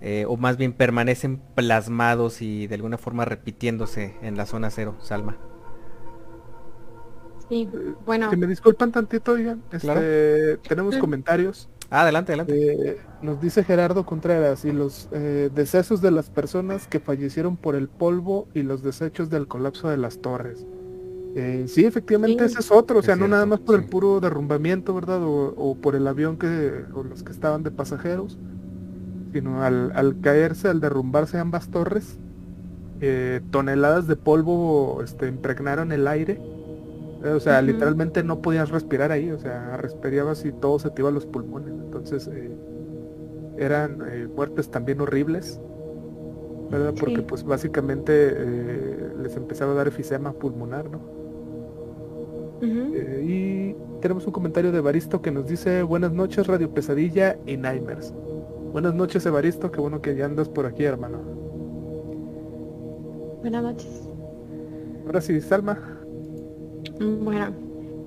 [0.00, 4.96] eh, o más bien permanecen plasmados y de alguna forma repitiéndose en la zona cero,
[5.00, 5.38] Salma?
[7.48, 7.68] Sí,
[8.06, 10.00] bueno, Si me disculpan tantito, oigan, este, Claro.
[10.66, 11.68] tenemos comentarios.
[11.90, 12.90] Ah, adelante, adelante.
[12.90, 17.74] Eh, nos dice Gerardo Contreras y los eh, decesos de las personas que fallecieron por
[17.76, 20.66] el polvo y los desechos del colapso de las torres.
[21.36, 22.52] Eh, sí, efectivamente Sí.
[22.52, 23.82] ese es otro, o sea, Es no nada más por sí.
[23.82, 25.22] el puro derrumbamiento, ¿verdad?
[25.22, 28.38] O, o por el avión que, o los que estaban de pasajeros,
[29.32, 32.18] sino al, al caerse, al derrumbarse ambas torres,
[33.00, 36.40] eh, toneladas de polvo este, impregnaron el aire.
[37.24, 41.02] Eh, O sea, literalmente no podías respirar ahí, o sea, respirabas y todo se te
[41.02, 41.78] iba a los pulmones.
[41.80, 42.58] Entonces, eh,
[43.58, 45.60] eran eh, muertes también horribles.
[46.70, 46.94] ¿verdad?
[46.98, 51.00] Porque pues básicamente eh, les empezaba a dar efisema pulmonar, ¿no?
[52.60, 58.14] Y tenemos un comentario de Evaristo que nos dice buenas noches Radio Pesadilla y Nightmares.
[58.72, 61.28] Buenas noches Evaristo, qué bueno que ya andas por aquí hermano.
[63.42, 64.10] Buenas noches.
[65.06, 66.03] Ahora sí, Salma.
[67.00, 67.52] Bueno,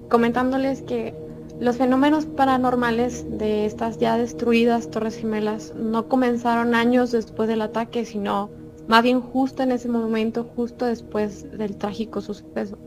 [0.10, 1.14] comentándoles que
[1.60, 8.06] los fenómenos paranormales de estas ya destruidas Torres Gemelas no comenzaron años después del ataque,
[8.06, 8.50] sino
[8.88, 12.78] más bien justo en ese momento, justo después del trágico suceso.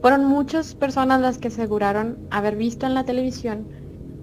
[0.00, 3.66] Fueron muchas personas las que aseguraron haber visto en la televisión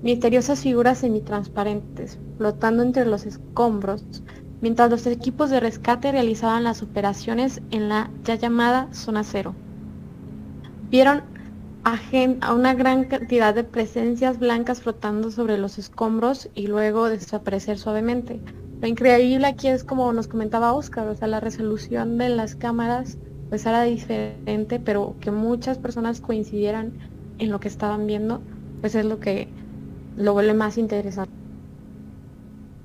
[0.02, 4.06] misteriosas figuras semitransparentes flotando entre los escombros
[4.62, 9.56] mientras los equipos de rescate realizaban las operaciones en la ya llamada zona cero.
[10.96, 11.26] Vieron
[11.84, 17.10] a, gen- a una gran cantidad de presencias blancas flotando sobre los escombros y luego
[17.10, 18.44] desaparecer suavemente.
[18.82, 23.20] Lo increíble aquí es como nos comentaba Oscar, o sea, la resolución de las cámaras
[23.50, 26.94] pues era diferente, pero que muchas personas coincidieran
[27.38, 28.46] en lo que estaban viendo,
[28.80, 29.54] pues es lo que
[30.16, 31.32] lo vuelve más interesante.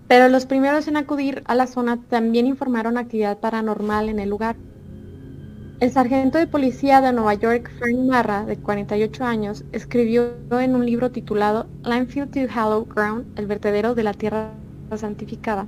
[0.08, 4.60] Pero los primeros en acudir a la zona también informaron actividad paranormal en el lugar.
[5.80, 10.84] El sargento de policía de Nueva York, Frank Marra, de 48 años, escribió en un
[10.84, 14.52] libro titulado Landfill to Hollow Ground, el vertedero de la tierra
[14.94, 15.66] santificada,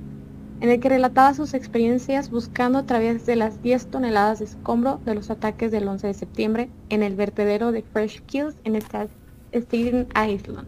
[0.61, 5.01] en el que relataba sus experiencias buscando a través de las 10 toneladas de escombro
[5.03, 9.09] de los ataques del 11 de septiembre en el vertedero de Fresh Kills en Sta-
[9.51, 10.67] Staten Island.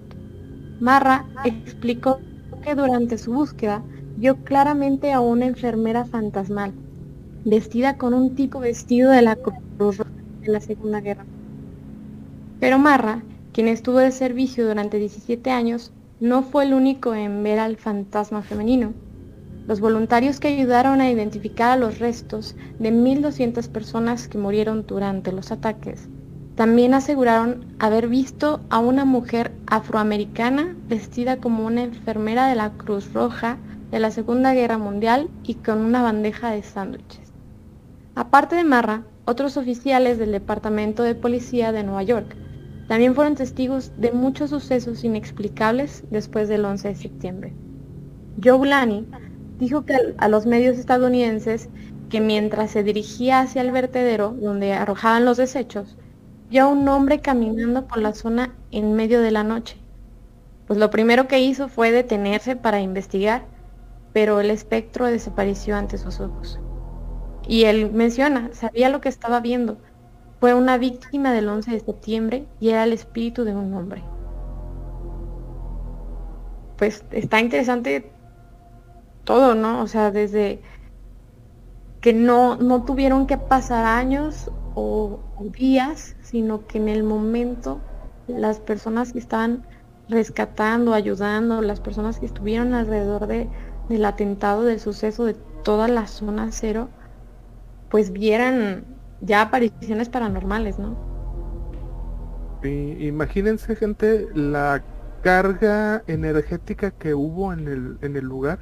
[0.79, 2.19] Marra explicó
[2.63, 3.83] que durante su búsqueda
[4.17, 6.73] vio claramente a una enfermera fantasmal,
[7.45, 10.05] vestida con un tipo vestido de la Cruz Roja
[10.43, 11.25] en la Segunda Guerra.
[12.59, 17.59] Pero Marra, quien estuvo de servicio durante 17 años, no fue el único en ver
[17.59, 18.93] al fantasma femenino.
[19.67, 25.31] Los voluntarios que ayudaron a identificar a los restos de 1.200 personas que murieron durante
[25.31, 26.09] los ataques
[26.55, 33.11] también aseguraron haber visto a una mujer afroamericana vestida como una enfermera de la Cruz
[33.13, 33.57] Roja
[33.91, 37.24] de la Segunda Guerra Mundial y con una bandeja de sándwiches.
[38.15, 42.37] Aparte de Marra, otros oficiales del Departamento de Policía de Nueva York
[42.87, 47.53] también fueron testigos de muchos sucesos inexplicables después del 11 de septiembre.
[48.41, 49.05] Joe Lani
[49.59, 51.67] dijo que a los medios estadounidenses
[52.09, 55.97] que mientras se dirigía hacia el vertedero donde arrojaban los desechos,
[56.49, 59.77] vio a un hombre caminando por la zona en medio de la noche.
[60.67, 63.45] Pues lo primero que hizo fue detenerse para investigar,
[64.13, 66.59] pero el espectro desapareció ante sus ojos.
[67.47, 69.77] Y él menciona, sabía lo que estaba viendo.
[70.39, 74.03] Fue una víctima del 11 de septiembre y era el espíritu de un hombre.
[76.77, 78.11] Pues está interesante
[79.23, 79.81] todo, ¿no?
[79.81, 80.61] O sea, desde
[82.01, 85.19] que no, no tuvieron que pasar años o,
[85.57, 87.79] días, sino que en el momento
[88.27, 89.65] las personas que estaban
[90.07, 93.49] rescatando, ayudando, las personas que estuvieron alrededor de,
[93.89, 96.89] del atentado, del suceso de toda la zona cero,
[97.89, 98.85] pues vieran
[99.21, 100.97] ya apariciones paranormales, ¿no?
[102.63, 104.83] Imagínense gente la
[105.21, 108.59] carga energética que hubo en el, en el lugar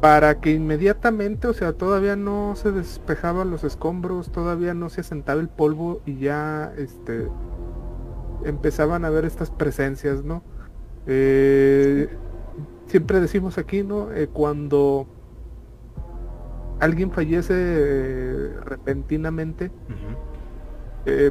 [0.00, 5.40] para que inmediatamente, o sea, todavía no se despejaban los escombros, todavía no se asentaba
[5.40, 7.28] el polvo y ya este
[8.44, 10.42] empezaban a ver estas presencias, ¿no?
[11.06, 12.08] Eh,
[12.86, 14.10] siempre decimos aquí, ¿no?
[14.12, 15.06] Eh, cuando
[16.80, 19.70] alguien fallece eh, repentinamente,
[21.06, 21.30] eh,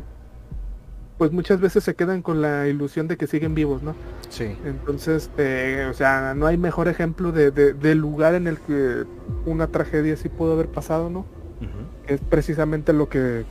[1.18, 3.94] pues muchas veces se quedan con la ilusión de que siguen vivos, ¿no?
[4.30, 4.56] Sí.
[4.64, 9.04] Entonces, eh, o sea, no hay mejor ejemplo de, lugar en el que
[9.46, 11.26] una tragedia así pudo haber pasado, ¿no?
[12.08, 13.44] Es precisamente lo que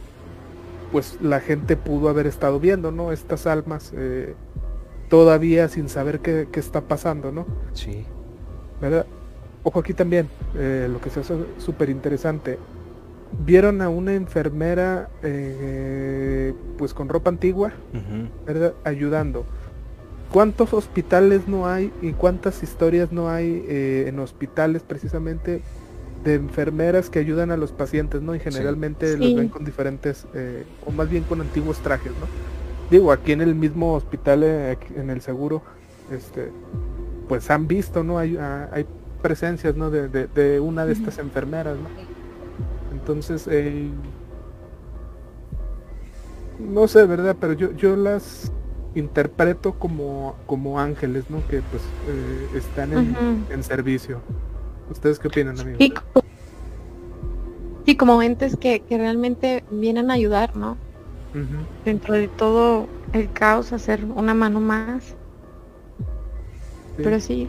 [0.91, 3.13] pues la gente pudo haber estado viendo, ¿no?
[3.13, 4.35] Estas almas eh,
[5.11, 7.47] todavía sin saber qué, qué está pasando, ¿no?
[7.75, 8.07] Sí.
[8.81, 9.07] ¿Verdad?
[9.62, 12.59] Ojo aquí también, eh, lo que se hace súper interesante.
[13.44, 17.73] Vieron a una enfermera eh, pues con ropa antigua.
[18.47, 18.75] ¿verdad?
[18.85, 19.44] Ayudando.
[20.33, 25.62] ¿Cuántos hospitales no hay y cuántas historias no hay eh, en hospitales precisamente
[26.25, 28.35] de enfermeras que ayudan a los pacientes, ¿no?
[28.35, 29.35] Y generalmente los Sí.
[29.35, 32.27] ven con diferentes, eh, o más bien con antiguos trajes, ¿no?
[32.90, 35.62] Digo, aquí en el mismo hospital, eh, en el seguro,
[36.11, 36.51] este,
[37.29, 38.18] pues han visto, ¿no?
[38.18, 38.85] Hay, ah, hay
[39.29, 39.91] presencias, ¿no?
[39.91, 41.91] De, de- de una de estas enfermeras, ¿no?
[42.93, 43.91] Entonces, eh,
[46.59, 47.37] no sé, ¿verdad?
[47.38, 48.51] Pero yo, yo las
[48.95, 51.47] interpreto como, como ángeles, ¿no?
[51.47, 53.19] Que pues eh, están en,
[53.51, 54.23] en servicio.
[54.91, 55.79] ¿Ustedes qué opinan, amigos?
[55.79, 56.03] Y co-
[57.99, 60.79] como entes que, que realmente vienen a ayudar, ¿no?
[61.85, 65.14] Dentro de todo el caos, hacer una mano más.
[66.97, 67.49] Pero sí,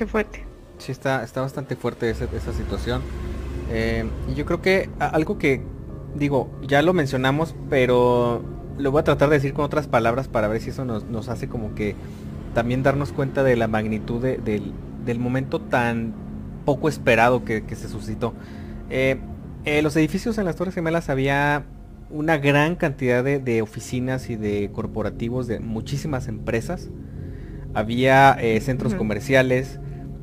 [0.00, 0.46] qué fuerte.
[0.78, 3.02] Sí, está, está bastante fuerte esa, esa situación.
[3.70, 5.60] Eh, y yo creo que algo que,
[6.14, 8.42] digo, ya lo mencionamos, pero
[8.78, 11.28] lo voy a tratar de decir con otras palabras para ver si eso nos, nos
[11.28, 11.96] hace como que
[12.54, 14.72] también darnos cuenta de la magnitud del,
[15.04, 16.14] del, momento tan
[16.64, 18.32] poco esperado que, que se suscitó.
[18.88, 19.18] Eh,
[19.66, 21.66] eh, los edificios en las Torres Gemelas había
[22.08, 26.88] una gran cantidad de, de, oficinas y de corporativos de muchísimas empresas.
[27.74, 28.98] Había eh, centros uh -huh.
[28.98, 29.78] comerciales,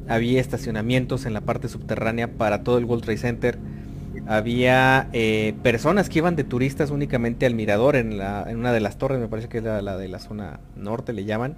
[0.07, 3.57] había estacionamientos en la parte subterránea para todo el World Trade Center.
[4.27, 8.79] Había eh, personas que iban de turistas únicamente al mirador en, la, en una de
[8.79, 11.55] las torres, me parece que es la, de la zona norte, le llaman.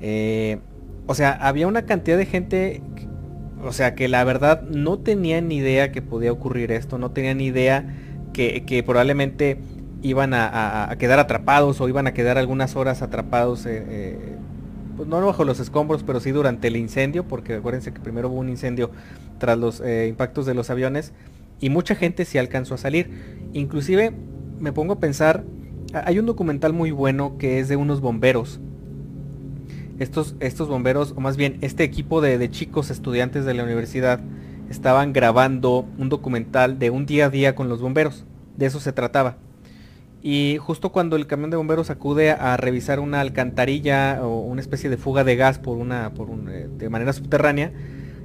[0.00, 0.58] Eh,
[1.06, 2.82] o sea, había una cantidad de gente,
[3.64, 7.38] o sea, que la verdad no tenían ni idea que podía ocurrir esto, no tenían
[7.38, 7.86] ni idea
[8.32, 9.58] que, que probablemente
[10.02, 14.36] iban a, a, quedar atrapados o iban a quedar algunas horas atrapados, eh,
[15.02, 18.38] pues no bajo los escombros, pero sí durante el incendio, porque acuérdense que primero hubo
[18.38, 18.92] un incendio
[19.38, 21.12] tras los eh, impactos de los aviones
[21.58, 23.10] y mucha gente sí alcanzó a salir.
[23.52, 24.12] Inclusive
[24.60, 25.42] me pongo a pensar,
[25.92, 28.60] hay un documental muy bueno que es de unos bomberos.
[29.98, 34.20] Estos, estos bomberos, o más bien este equipo de, de chicos estudiantes de la universidad,
[34.70, 38.24] estaban grabando un documental de un día a día con los bomberos.
[38.56, 39.36] De eso se trataba.
[40.22, 44.88] Y justo cuando el camión de bomberos acude a revisar una alcantarilla o una especie
[44.88, 47.72] de fuga de gas por una, por un, eh, de manera subterránea,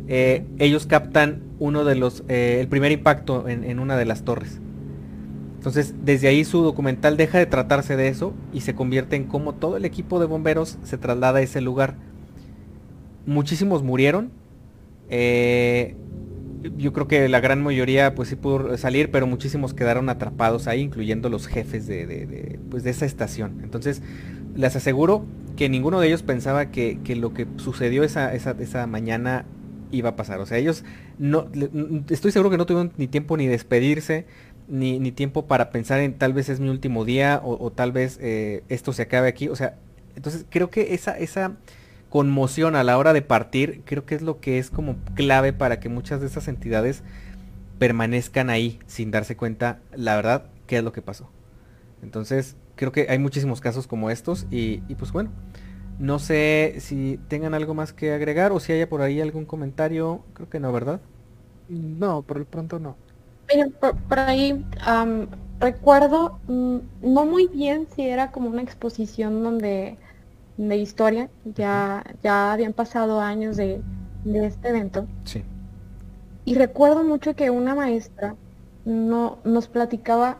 [0.07, 4.59] eh, ellos captan uno de los, eh, el primer impacto en, una de las torres.
[5.55, 9.55] Entonces, desde ahí su documental deja de tratarse de eso y se convierte en cómo
[9.55, 11.95] todo el equipo de bomberos se traslada a ese lugar.
[13.25, 14.29] Muchísimos murieron.
[16.77, 20.81] Yo creo que la gran mayoría pues sí pudo salir, pero muchísimos quedaron atrapados ahí,
[20.81, 23.59] incluyendo los jefes de, de, de, pues, de esa estación.
[23.63, 24.01] Entonces,
[24.55, 28.87] les aseguro que ninguno de ellos pensaba que, que lo que sucedió esa, esa, esa,
[28.87, 29.45] mañana
[29.91, 30.39] iba a pasar.
[30.39, 30.83] O sea, ellos
[31.17, 31.47] no,
[32.09, 34.25] estoy seguro que no tuvieron ni tiempo ni despedirse,
[34.67, 37.91] ni, ni tiempo para pensar en tal vez es mi último día o, o tal
[37.91, 39.47] vez eh, esto se acabe aquí.
[39.49, 39.77] O sea,
[40.15, 41.53] entonces creo que esa, esa
[42.09, 45.79] conmoción a la hora de partir, creo que es lo que es como clave para
[45.79, 47.03] que muchas de esas entidades
[47.79, 51.29] permanezcan ahí sin darse cuenta, la verdad, qué es lo que pasó.
[52.01, 55.31] Entonces, creo que hay muchísimos casos como estos y, y pues bueno,
[55.99, 60.23] no sé si tengan algo más que agregar o si haya por ahí algún comentario,
[60.33, 61.01] creo que no, ¿verdad?
[61.67, 62.95] No, por el pronto no.
[63.49, 65.27] Miren, por, por ahí um,
[65.59, 69.97] recuerdo, um, no muy bien si era como una exposición donde
[70.57, 73.81] de historia, ya, ya habían pasado años de,
[74.23, 75.05] de este evento.
[75.23, 75.43] Sí.
[76.45, 78.35] Y recuerdo mucho que una maestra
[78.85, 80.37] no, nos platicaba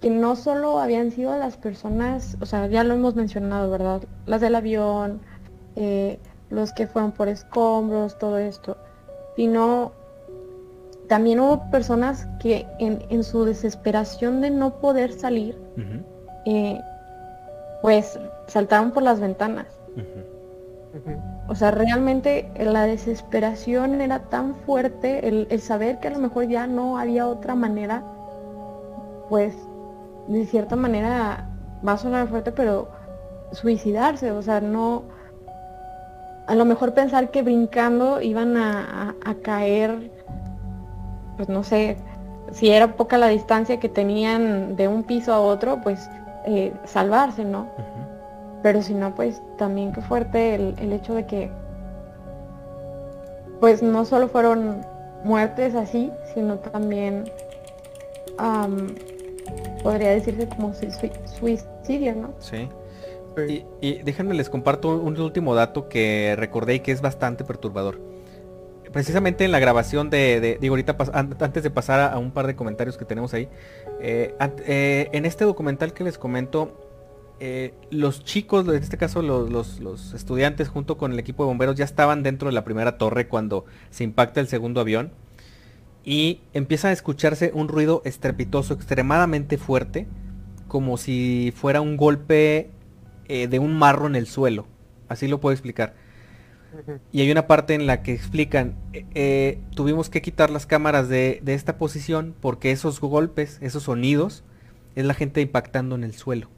[0.00, 4.02] que no solo habían sido las personas, o sea, ya lo hemos mencionado, ¿verdad?
[4.26, 5.20] Las del avión,
[5.74, 6.18] eh,
[6.50, 8.76] los que fueron por escombros, todo esto,
[9.36, 9.92] sino
[11.08, 16.04] también hubo personas que en, en su desesperación de no poder salir, uh -huh.
[16.46, 16.80] eh,
[17.82, 19.66] pues saltaron por las ventanas.
[19.96, 20.36] Uh -huh.
[21.48, 26.48] O sea, realmente la desesperación era tan fuerte, el, el, saber que a lo mejor
[26.48, 28.02] ya no había otra manera,
[29.28, 29.54] pues
[30.26, 31.48] de cierta manera
[31.86, 32.88] va a sonar fuerte, pero
[33.52, 35.02] suicidarse, o sea, no,
[36.46, 40.10] a lo mejor pensar que brincando iban a, a, a caer,
[41.36, 41.96] pues no sé,
[42.52, 46.08] si era poca la distancia que tenían de un piso a otro, pues
[46.46, 47.60] eh, salvarse, ¿no?
[47.60, 48.05] Uh -huh.
[48.66, 51.52] Pero si no, pues también qué fuerte el, el, hecho de que,
[53.60, 54.84] pues no solo fueron
[55.22, 57.30] muertes así, sino también
[59.84, 62.34] podría decirse como suicidio, ¿no?
[62.40, 62.68] Sí.
[63.80, 68.00] Y, déjenme les comparto un último dato que recordé y que es bastante perturbador.
[68.90, 72.56] Precisamente en la grabación de, digo ahorita antes de pasar a, a, un par de
[72.56, 73.48] comentarios que tenemos ahí,
[74.00, 74.34] eh,
[74.66, 76.85] eh, en este documental que les comento,
[77.38, 81.48] eh, los chicos, en este caso los, los, los, estudiantes junto con el equipo de
[81.48, 85.12] bomberos ya estaban dentro de la primera torre cuando se impacta el segundo avión
[86.02, 90.06] y empieza a escucharse un ruido estrepitoso extremadamente fuerte,
[90.66, 92.70] como si fuera un golpe
[93.28, 94.66] eh, de un marro en el suelo,
[95.08, 95.94] así lo puedo explicar.
[97.10, 101.40] Y hay una parte en la que explican, eh, tuvimos que quitar las cámaras de,
[101.42, 104.44] de esta posición porque esos golpes, esos sonidos,
[104.94, 106.48] es la gente impactando en el suelo.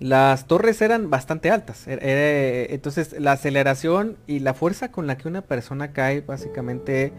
[0.00, 5.42] Las torres eran bastante altas, entonces la aceleración y la fuerza con la que una
[5.42, 7.12] persona cae básicamente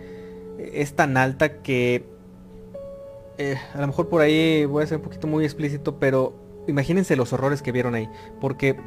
[0.57, 2.05] es tan alta que
[3.37, 6.33] eh, a lo mejor por ahí voy a ser un poquito muy explícito, pero
[6.67, 8.09] imagínense los horrores que vieron ahí,
[8.39, 8.77] porque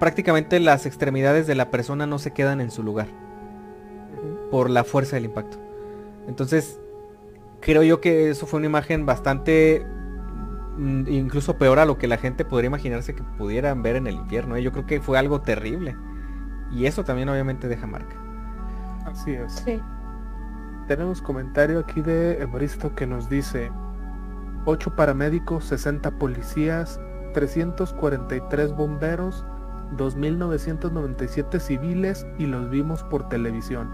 [0.00, 3.06] prácticamente las extremidades de la persona no se quedan en su lugar
[4.50, 5.58] por la fuerza del impacto.
[6.26, 6.80] Entonces,
[7.60, 9.84] creo yo que eso fue una imagen bastante
[10.78, 14.56] incluso peor a lo que la gente podría imaginarse que pudieran ver en el infierno.
[14.56, 14.62] ¿eh?
[14.62, 15.96] Yo creo que fue algo terrible.
[16.70, 18.16] Y eso también obviamente deja marca.
[19.06, 19.64] Así es.
[20.86, 23.70] Tenemos comentario aquí de Evaristo que nos dice
[24.64, 27.00] 8 paramédicos, 60 policías,
[27.34, 29.44] 343 bomberos,
[29.96, 33.88] 2.997 civiles y los vimos por televisión.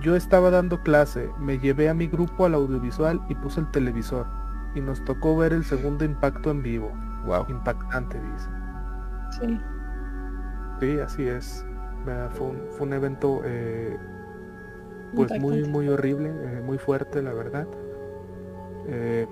[0.00, 4.43] Yo estaba dando clase, me llevé a mi grupo al audiovisual y puse el televisor
[4.74, 7.00] y nos tocó ver el segundo impacto en vivo.
[7.24, 7.46] Wow.
[7.48, 8.50] Impactante, dice.
[9.30, 9.60] Sí.
[10.80, 11.66] Sí, así es.
[12.32, 13.98] Fue un, fue un evento eh,
[15.14, 15.64] pues muy Impactante.
[15.64, 17.68] muy horrible, eh, muy fuerte la verdad.
[18.86, 19.28] Eh,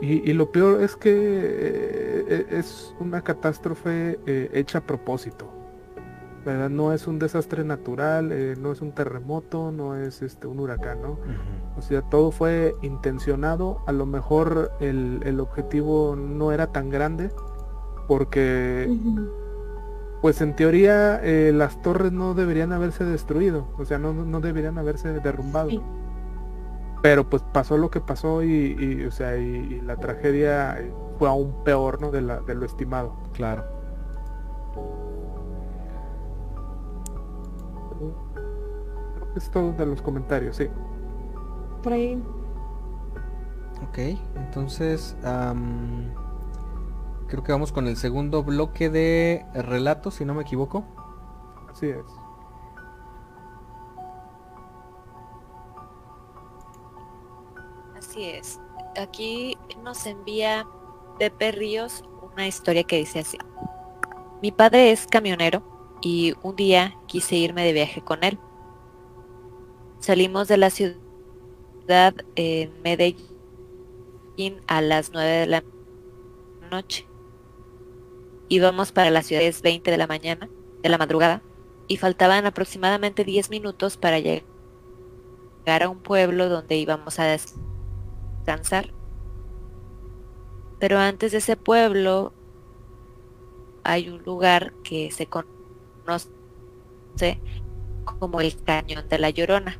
[0.00, 5.52] y, y lo peor es que eh, es una catástrofe eh, hecha a propósito.
[6.44, 6.70] ¿Verdad?
[6.70, 11.02] No es un desastre natural, eh, no es un terremoto, no es este un huracán,
[11.02, 11.18] ¿no?
[11.76, 13.82] O sea, todo fue intencionado.
[13.86, 17.30] A lo mejor el, el objetivo no era tan grande
[18.08, 18.92] porque
[20.20, 24.78] pues en teoría eh, las torres no deberían haberse destruido, o sea, no, no deberían
[24.78, 25.70] haberse derrumbado.
[25.70, 25.80] Sí.
[27.02, 30.78] Pero pues pasó lo que pasó y, y, o sea, y, y la tragedia
[31.18, 32.10] fue aún peor, ¿no?
[32.10, 33.16] De, la, de lo estimado.
[33.32, 33.64] Claro.
[39.36, 40.68] Es todo de los comentarios, sí.
[41.82, 42.22] Por ahí.
[43.88, 43.98] Ok,
[44.36, 45.16] entonces
[47.28, 50.84] creo que vamos con el segundo bloque de relatos, si no me equivoco.
[51.70, 52.04] Así es.
[57.96, 58.60] Así es.
[59.00, 60.66] Aquí nos envía
[61.18, 62.02] Pepe Ríos
[62.32, 63.38] una historia que dice así.
[64.42, 65.62] Mi padre es camionero
[66.00, 68.38] y un día quise irme de viaje con él.
[70.00, 73.20] Salimos de la ciudad en Medellín
[74.66, 75.62] a las 9 de la
[76.70, 77.06] noche.
[78.48, 80.48] Íbamos para las ciudades 20 de la mañana,
[80.82, 81.42] de la madrugada,
[81.86, 88.94] y faltaban aproximadamente 10 minutos para llegar a un pueblo donde íbamos a descansar.
[90.78, 92.32] Pero antes de ese pueblo
[93.84, 96.30] hay un lugar que se conoce
[98.18, 99.78] como el Cañón de la Llorona.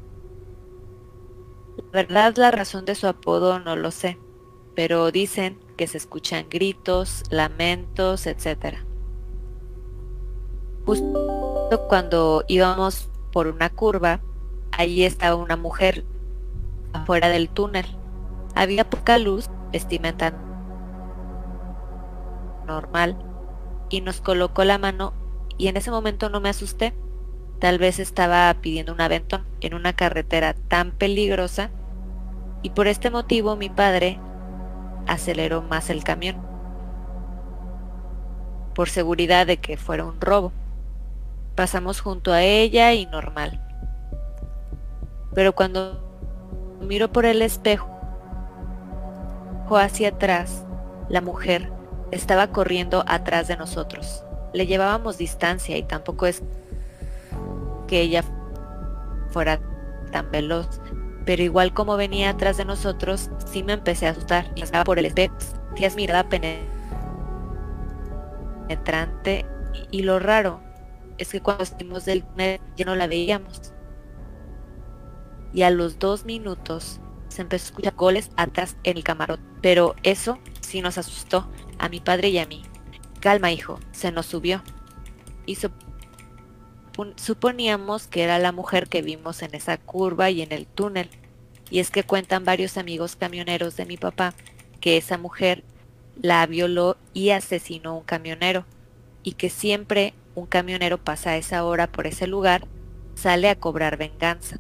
[1.93, 4.17] Verdad la razón de su apodo no lo sé,
[4.77, 8.77] pero dicen que se escuchan gritos, lamentos, etc.
[10.87, 14.21] Justo cuando íbamos por una curva,
[14.71, 16.05] allí estaba una mujer
[16.93, 17.87] afuera del túnel.
[18.55, 20.33] Había poca luz, vestimenta
[22.69, 23.17] normal,
[23.89, 25.13] y nos colocó la mano
[25.59, 26.95] y en ese momento no me asusté.
[27.59, 31.71] Tal vez estaba pidiendo un aventón en una carretera tan peligrosa
[32.63, 34.19] y por este motivo mi padre
[35.07, 36.37] aceleró más el camión.
[38.75, 40.53] Por seguridad de que fuera un robo.
[41.55, 43.61] Pasamos junto a ella y normal.
[45.35, 47.89] Pero cuando miro por el espejo
[49.71, 50.65] hacia atrás,
[51.09, 51.71] la mujer
[52.11, 54.25] estaba corriendo atrás de nosotros.
[54.53, 56.43] Le llevábamos distancia y tampoco es
[57.87, 58.25] que ella
[59.31, 59.61] fuera
[60.11, 60.81] tan veloz,
[61.25, 64.99] pero igual como venía atrás de nosotros, sí me empecé a asustar y estaba por
[64.99, 65.35] el espejo,
[65.75, 66.29] tías mirada
[68.67, 69.47] penetrante
[69.91, 70.61] y, y lo raro
[71.19, 73.73] es que cuando salimos del túnel ya no la veíamos.
[75.53, 79.95] Y a los dos minutos se empezó a escuchar goles atrás en el camarote, pero
[80.03, 81.49] eso sí nos asustó
[81.79, 82.63] a mi padre y a mí.
[83.21, 84.63] Calma, hijo, se nos subió.
[85.47, 85.90] Supon-
[87.17, 91.09] suponíamos que era la mujer que vimos en esa curva y en el túnel.
[91.71, 94.35] Y es que cuentan varios amigos camioneros de mi papá
[94.81, 95.65] que esa mujer
[96.21, 98.65] la violó y asesinó un camionero.
[99.23, 102.67] Y que siempre un camionero pasa a esa hora por ese lugar,
[103.15, 104.59] sale a cobrar venganza.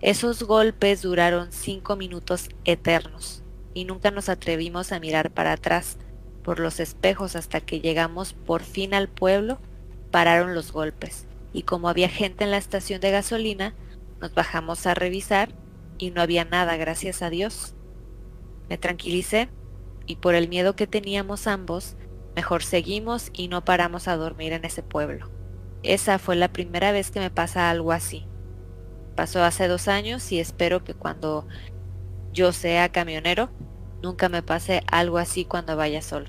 [0.00, 3.42] Esos golpes duraron cinco minutos eternos
[3.74, 5.96] y nunca nos atrevimos a mirar para atrás
[6.42, 9.58] por los espejos hasta que llegamos por fin al pueblo,
[10.10, 11.26] pararon los golpes
[11.56, 13.74] y como había gente en la estación de gasolina,
[14.20, 15.54] nos bajamos a revisar
[15.96, 17.74] y no había nada, gracias a Dios.
[18.68, 19.48] Me tranquilicé
[20.04, 21.96] y por el miedo que teníamos ambos,
[22.34, 25.30] mejor seguimos y no paramos a dormir en ese pueblo.
[25.82, 28.26] Esa fue la primera vez que me pasa algo así.
[29.14, 31.48] pasó hace dos años y espero que cuando
[32.34, 33.48] yo sea camionero
[34.02, 36.26] nunca me pase algo así cuando vaya solo.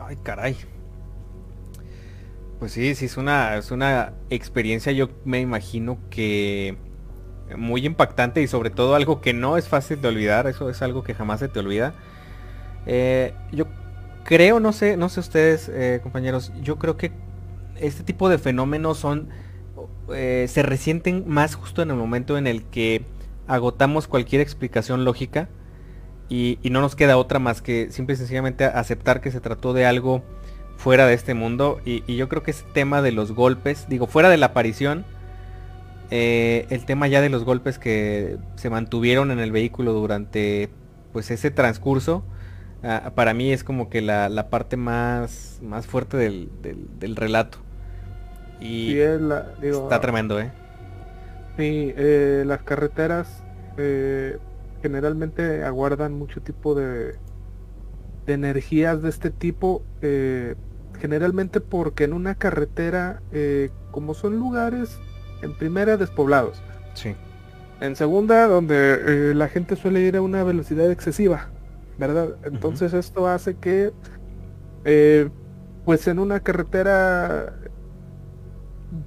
[0.00, 0.73] Ay, caray.
[2.64, 6.78] Pues sí, sí, es una, es una experiencia, yo me imagino que
[7.58, 11.04] muy impactante y sobre todo algo que no es fácil de olvidar, eso es algo
[11.04, 11.92] que jamás se te olvida.
[12.86, 13.66] Eh, yo
[14.24, 17.12] creo, no sé, no sé ustedes, eh, compañeros, yo creo que
[17.76, 19.28] este tipo de fenómenos son,
[20.14, 23.04] eh, se resienten más justo en el momento en el que
[23.46, 25.50] agotamos cualquier explicación lógica
[26.30, 29.84] y, no nos queda otra más que simple y sencillamente aceptar que se trató de
[29.84, 30.24] algo
[30.76, 34.28] fuera de este mundo y, yo creo que ese tema de los golpes, digo, fuera
[34.28, 35.04] de la aparición,
[36.10, 40.68] eh, el tema ya de los golpes que se mantuvieron en el vehículo durante
[41.12, 42.24] pues ese transcurso,
[42.82, 47.58] ah, para mí es como que la, parte más, más fuerte del, relato.
[48.60, 50.50] Y está tremendo, ¿eh?
[51.56, 53.42] Sí, eh, las carreteras
[53.76, 54.38] eh,
[54.82, 57.14] generalmente aguardan mucho tipo de,
[58.26, 60.54] de energías de este tipo, eh,
[60.98, 64.98] generalmente porque en una carretera, eh, como son lugares,
[65.42, 66.62] en primera despoblados.
[66.94, 67.14] Sí.
[67.80, 71.50] En segunda, donde eh, la gente suele ir a una velocidad excesiva,
[71.98, 72.36] ¿verdad?
[72.44, 73.92] Entonces esto hace que,
[75.84, 77.54] pues en una carretera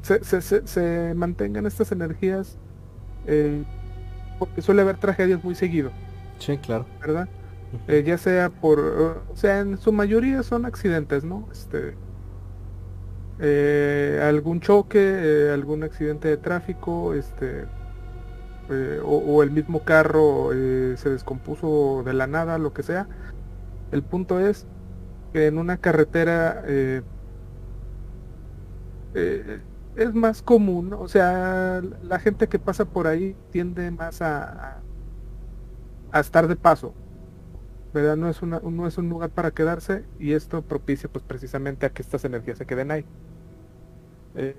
[0.02, 2.58] se, se, se mantengan estas energías
[4.38, 5.92] porque suele haber tragedias muy seguido.
[6.40, 6.86] Sí, claro.
[7.02, 7.28] ¿Verdad?
[7.88, 11.48] Eh, ya sea por, o sea, en su mayoría son accidentes, ¿no?
[11.52, 11.96] Este,
[13.40, 17.66] eh, algún choque, eh, algún accidente de tráfico, este,
[19.04, 23.08] o, el mismo carro se descompuso de la nada, lo que sea.
[23.92, 24.68] El punto es
[25.34, 26.64] que en una carretera
[29.14, 34.82] es más común, o sea, la gente que pasa por ahí tiende más a,
[36.12, 36.94] a estar de paso,
[37.98, 38.16] ¿verdad?
[38.16, 41.90] No es, una, no es un lugar para quedarse y esto propicia pues precisamente a
[41.90, 43.06] que estas energías se queden ahí.
[44.36, 44.56] Eh,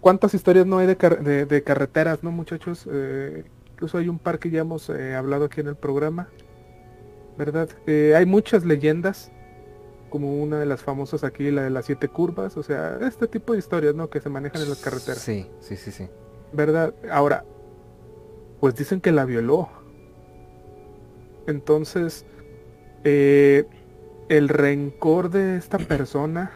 [0.00, 2.86] ¿Cuántas historias no hay de, de, carreteras, no muchachos?
[2.90, 6.28] Eh, incluso hay un par que ya hemos eh, hablado aquí en el programa,
[7.36, 7.68] ¿verdad?
[7.86, 9.32] hay muchas leyendas
[10.10, 13.52] como una de las famosas aquí, la de las siete curvas, o sea, este tipo
[13.52, 14.10] de historias, ¿no?
[14.10, 15.20] Que se manejan en las carreteras.
[15.20, 16.08] Sí, sí, sí, sí.
[16.52, 16.94] ¿Verdad?
[17.10, 17.44] Ahora,
[18.58, 19.68] pues dicen que la violó.
[21.46, 22.24] Entonces,
[23.04, 23.64] eh,
[24.28, 26.52] el rencor de esta persona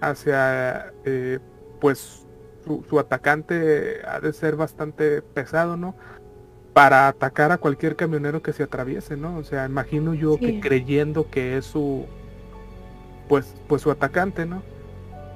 [0.00, 1.38] hacia, eh,
[1.80, 2.26] pues,
[2.64, 5.94] su, atacante ha de ser bastante pesado, ¿no?
[6.74, 9.38] Para atacar a cualquier camionero que se atraviese, ¿no?
[9.38, 12.06] O sea, imagino yo que creyendo que es su,
[13.28, 14.62] pues, pues su atacante, ¿no?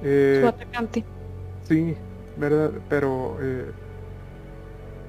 [0.03, 1.03] Eh, su atacante.
[1.63, 1.95] Sí,
[2.37, 3.71] verdad, pero eh,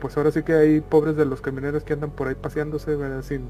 [0.04, 3.22] pues ahora sí que hay pobres de los camioneros que andan por ahí paseándose, ¿verdad?
[3.22, 3.48] Sin,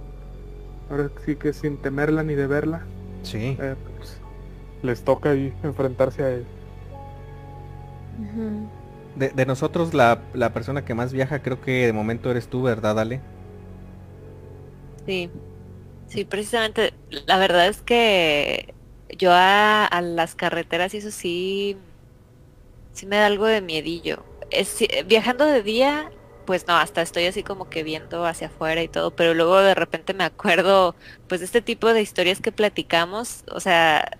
[0.89, 2.85] ahora sí que sin temerla ni de verla.
[3.25, 3.59] Sí.
[3.61, 4.21] Eh, pues,
[4.81, 6.47] les toca ahí enfrentarse a él.
[9.17, 12.63] de, de, nosotros la, la persona que más viaja creo que de momento eres tú,
[12.63, 13.21] ¿verdad, Ale?
[15.07, 15.31] Sí,
[16.07, 16.95] sí, precisamente
[17.27, 18.75] la verdad es que
[19.19, 21.77] yo a, las carreteras y eso sí,
[22.93, 24.23] sí me da algo de miedillo.
[24.53, 24.79] Es,
[25.09, 26.13] viajando de día,
[26.45, 29.75] pues no, hasta estoy así como que viendo hacia afuera y todo, pero luego de
[29.75, 30.95] repente me acuerdo,
[31.29, 34.19] pues de este tipo de historias que platicamos, o sea,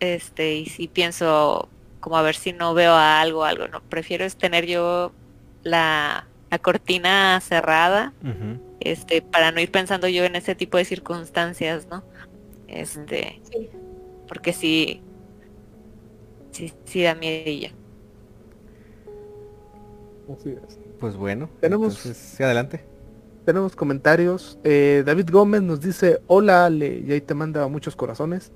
[0.00, 1.68] este, y si pienso
[2.00, 5.12] como a ver si no veo algo, algo, no, prefiero es tener yo
[5.62, 8.12] la, la cortina cerrada,
[8.80, 12.04] este, para no ir pensando yo en ese tipo de circunstancias, ¿no?
[12.68, 13.40] Este,
[14.28, 15.00] porque sí,
[16.52, 17.74] sí, sí da miedo.
[20.32, 20.78] Así es.
[20.98, 22.84] Pues bueno, tenemos, sí, adelante.
[23.44, 24.58] Tenemos comentarios.
[24.64, 28.50] Eh, David Gómez nos dice, hola Ale, y ahí te manda muchos corazones.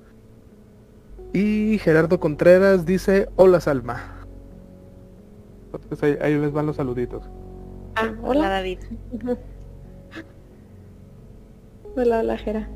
[1.33, 4.17] Y Gerardo Contreras dice, hola Salma.
[6.01, 7.23] Ahí, les van los saluditos.
[7.95, 8.79] Ah, hola, David.
[11.95, 12.67] hola, hola Gera.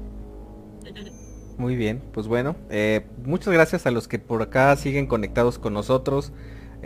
[1.57, 5.73] Muy bien, pues bueno, eh, muchas gracias a los que por acá siguen conectados con
[5.73, 6.31] nosotros.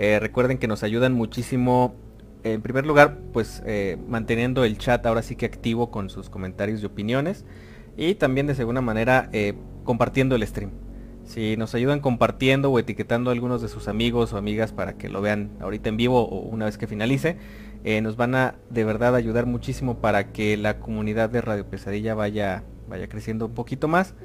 [0.02, 1.94] Eh, recuerden que nos ayudan muchísimo,
[2.46, 6.82] en primer lugar, pues eh, manteniendo el chat ahora sí que activo con sus comentarios
[6.82, 7.44] y opiniones.
[7.98, 9.30] Y también de segunda manera
[9.84, 10.72] compartiendo el stream.
[11.26, 15.10] Si nos ayudan compartiendo o etiquetando a algunos de sus amigos o amigas para que
[15.10, 17.36] lo vean ahorita en vivo o una vez que finalice,
[18.02, 22.64] nos van a de verdad ayudar muchísimo para que la comunidad de Radio Pesadilla vaya,
[22.88, 24.16] vaya creciendo un poquito más.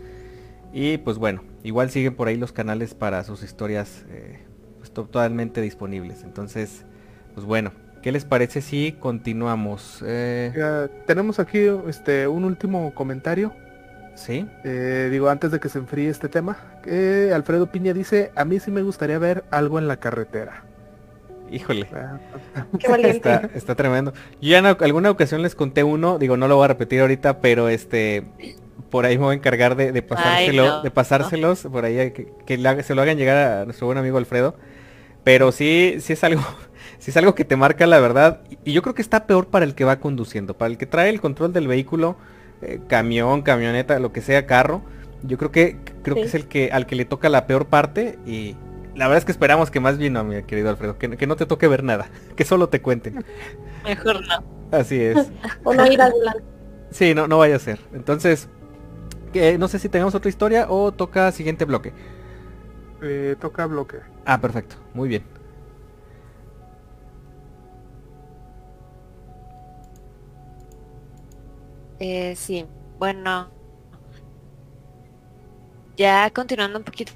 [0.72, 4.38] Y pues bueno, igual siguen por ahí los canales para sus historias eh,
[4.85, 6.24] pues, totalmente disponibles.
[6.24, 6.85] Entonces,
[7.32, 7.72] pues bueno,
[8.03, 10.05] ¿qué les parece si continuamos?
[10.07, 10.53] Eh,
[11.07, 13.55] tenemos aquí este un último comentario.
[14.14, 14.47] Sí.
[14.62, 18.61] Eh, digo, antes de que se enfríe este tema, que Alfredo Piña dice, a mí
[18.61, 20.64] sí me gustaría ver algo en la carretera.
[21.51, 21.89] Híjole.
[21.95, 22.18] Ah,
[22.78, 23.32] Qué valiente.
[23.32, 24.12] Está, está tremendo.
[24.43, 27.41] Yo ya en alguna ocasión les conté uno, digo, no lo voy a repetir ahorita,
[27.41, 28.24] pero este
[28.91, 32.28] por ahí me voy a encargar de, de pasárselo, no, de pasárselos, por ahí que,
[32.47, 34.55] que se lo hagan llegar a nuestro buen amigo Alfredo.
[35.24, 36.42] Pero sí, sí es algo,
[36.98, 38.42] sí es algo que te marca la verdad.
[38.64, 41.10] Y yo creo que está peor para el que va conduciendo, para el que trae
[41.10, 42.16] el control del vehículo,
[42.62, 44.82] eh, camión, camioneta, lo que sea, carro.
[45.22, 48.18] Yo creo que creo que es el que al que le toca la peor parte
[48.26, 48.56] y
[48.94, 51.36] la verdad es que esperamos que más bien no, mi querido Alfredo, que, que no
[51.36, 53.18] te toque ver nada, que solo te cuenten.
[53.84, 54.44] Mejor no.
[54.70, 55.32] Así es.
[55.64, 56.44] O no ir al volante.
[56.90, 57.80] Sí, no, no vaya a ser.
[57.92, 58.48] Entonces,
[59.58, 61.94] no sé si tengamos otra historia o toca siguiente bloque.
[63.02, 63.98] eh, toca bloque.
[64.24, 64.76] Ah, perfecto.
[64.94, 65.24] Muy bien.
[71.98, 72.66] Eh, sí,
[72.98, 73.50] bueno.
[75.96, 77.12] Ya continuando un poquito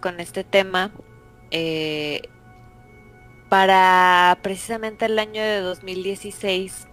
[0.00, 0.92] con este tema,
[1.50, 2.22] eh,
[3.48, 6.88] para precisamente el año de 2016,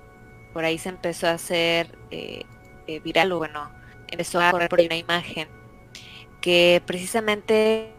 [0.53, 2.43] por ahí se empezó a hacer eh,
[2.87, 3.71] eh, viral, o bueno,
[4.07, 5.47] empezó a correr por una imagen
[6.41, 7.93] que precisamente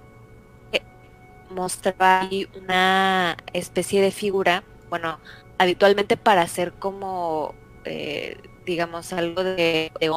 [1.55, 5.21] mostraba ahí una especie de figura, bueno,
[5.59, 8.37] habitualmente para hacer como, eh,
[8.67, 10.11] digamos, algo de, de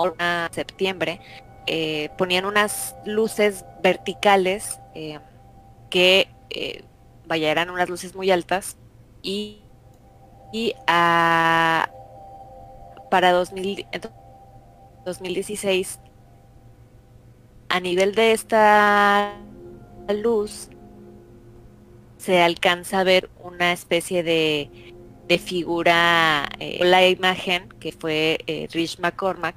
[0.52, 1.20] septiembre,
[1.68, 5.20] eh, ponían unas luces verticales eh,
[5.90, 6.30] que,
[7.28, 8.78] vaya, eran unas luces muy altas
[9.22, 9.62] y,
[10.52, 11.90] y ah,
[13.10, 14.12] para 2000, ento-
[15.06, 16.00] 2016
[17.70, 19.34] a nivel de esta
[20.10, 20.70] luz
[22.26, 24.96] se alcanza a ver una especie de,
[25.28, 29.56] de figura, eh, la imagen que fue eh, Rich McCormack.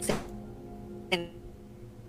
[0.00, 0.14] Se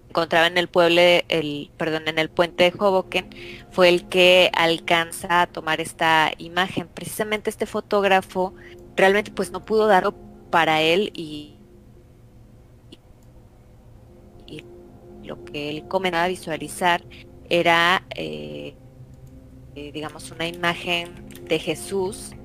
[0.07, 3.27] encontraba en el pueblo, el, perdón, en el puente de Hoboken,
[3.71, 6.87] fue el que alcanza a tomar esta imagen.
[6.87, 8.53] Precisamente este fotógrafo
[8.95, 10.13] realmente pues no pudo darlo
[10.51, 11.57] para él y,
[14.45, 14.63] y
[15.23, 17.03] lo que él comenzaba a visualizar
[17.49, 18.77] era, eh,
[19.75, 22.35] eh, digamos, una imagen de Jesús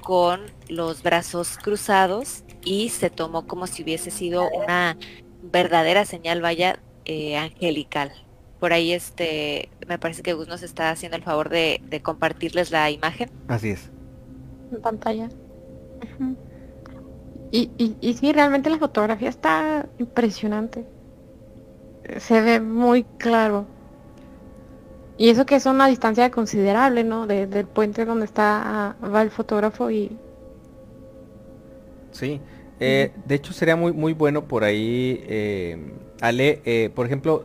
[0.00, 4.98] con los brazos cruzados y se tomó como si hubiese sido una
[5.40, 8.12] verdadera señal, vaya, eh, angelical.
[8.58, 12.70] Por ahí este, me parece que Gus nos está haciendo el favor de, de compartirles
[12.70, 13.30] la imagen.
[13.48, 13.92] Así es.
[14.70, 15.32] en pantalla.
[17.50, 20.86] Y, y, y sí, realmente la fotografía está impresionante.
[22.16, 23.66] Se ve muy claro.
[25.18, 27.26] Y eso que es una distancia considerable, ¿no?
[27.26, 30.18] De- del puente donde está ah, va el fotógrafo y
[32.10, 32.40] Sí.
[32.80, 37.44] Eh, de hecho sería muy muy bueno por ahí, eh, Ale, eh, por ejemplo,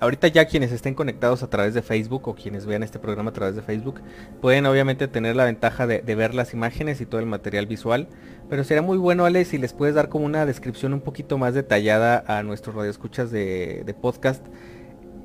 [0.00, 3.32] ahorita ya quienes estén conectados a través de Facebook o quienes vean este programa a
[3.34, 4.02] través de Facebook,
[4.40, 8.08] pueden obviamente tener la ventaja de, de ver las imágenes y todo el material visual,
[8.48, 11.54] pero sería muy bueno, Ale, si les puedes dar como una descripción un poquito más
[11.54, 14.44] detallada a nuestros radioescuchas de, podcast,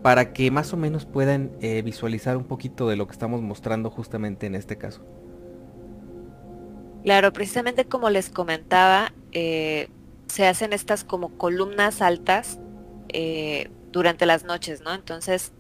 [0.01, 3.89] para que más o menos puedan eh, visualizar un poquito de lo que estamos mostrando
[3.89, 5.01] justamente en este caso.
[7.03, 9.89] Claro, precisamente como les comentaba, eh,
[10.27, 12.59] se hacen estas como columnas altas
[13.09, 14.93] eh, durante las noches, ¿no?
[14.93, 15.53] Entonces,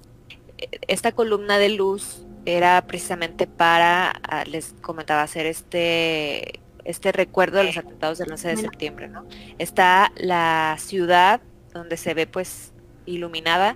[0.57, 7.59] eh, esta columna de luz era precisamente para, ah, les comentaba, hacer este, este recuerdo
[7.59, 9.25] de los atentados del 11 de septiembre, ¿no?
[9.57, 11.41] Está la ciudad
[11.73, 12.73] donde se ve pues
[13.05, 13.75] iluminada,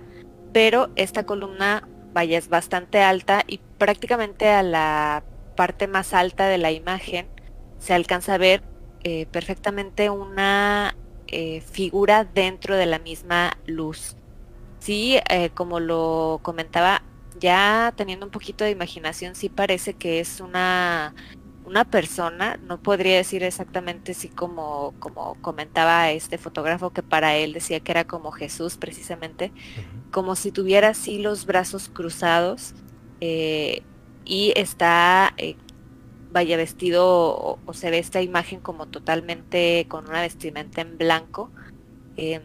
[0.52, 5.24] pero esta columna, vaya, es bastante alta y prácticamente a la
[5.56, 7.26] parte más alta de la imagen
[7.78, 8.62] se alcanza a ver
[9.02, 10.96] eh, perfectamente una
[11.26, 14.16] eh, figura dentro de la misma luz.
[14.78, 17.02] Sí, eh, como lo comentaba,
[17.38, 21.14] ya teniendo un poquito de imaginación, sí parece que es una,
[21.64, 27.52] una persona, no podría decir exactamente si como, como comentaba este fotógrafo que para él
[27.52, 29.52] decía que era como Jesús precisamente,
[30.10, 32.74] como si tuviera así los brazos cruzados
[33.20, 33.82] eh,
[34.24, 35.56] y está, eh,
[36.32, 41.50] vaya vestido o, o se ve esta imagen como totalmente con una vestimenta en blanco.
[42.16, 42.40] Eh,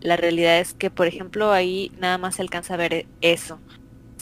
[0.00, 3.60] la realidad es que, por ejemplo, ahí nada más se alcanza a ver eso.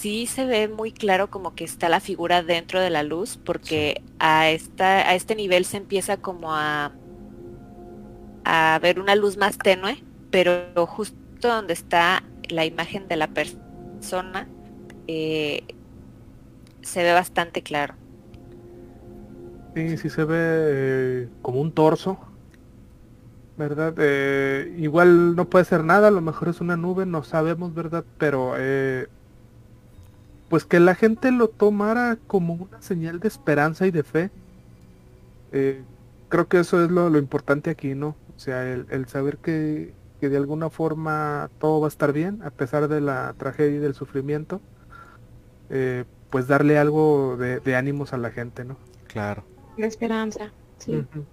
[0.01, 4.03] Sí se ve muy claro como que está la figura dentro de la luz, porque
[4.19, 6.93] a, esta, a este nivel se empieza como a,
[8.47, 11.17] a ver una luz más tenue, pero justo
[11.49, 14.49] donde está la imagen de la persona
[15.07, 15.65] eh,
[16.81, 17.93] se ve bastante claro.
[19.77, 22.19] Sí, sí se ve eh, como un torso,
[23.59, 23.95] ¿verdad?
[23.99, 28.07] Eh, igual no puede ser nada, a lo mejor es una nube, no sabemos, ¿verdad?
[28.17, 29.07] Pero eh,
[30.51, 34.31] pues que la gente lo tomara como una señal de esperanza y de fe.
[35.53, 35.83] Eh,
[36.29, 38.17] creo que eso es lo, lo, importante aquí, ¿no?
[38.37, 42.43] O sea, el, el saber que, que, de alguna forma todo va a estar bien,
[42.43, 44.61] a pesar de la tragedia y del sufrimiento,
[45.71, 48.77] eh, pues darle algo de, de, ánimos a la gente, ¿no?
[49.07, 49.45] Claro.
[49.77, 50.97] De esperanza, sí.
[50.97, 51.25] Uh -huh.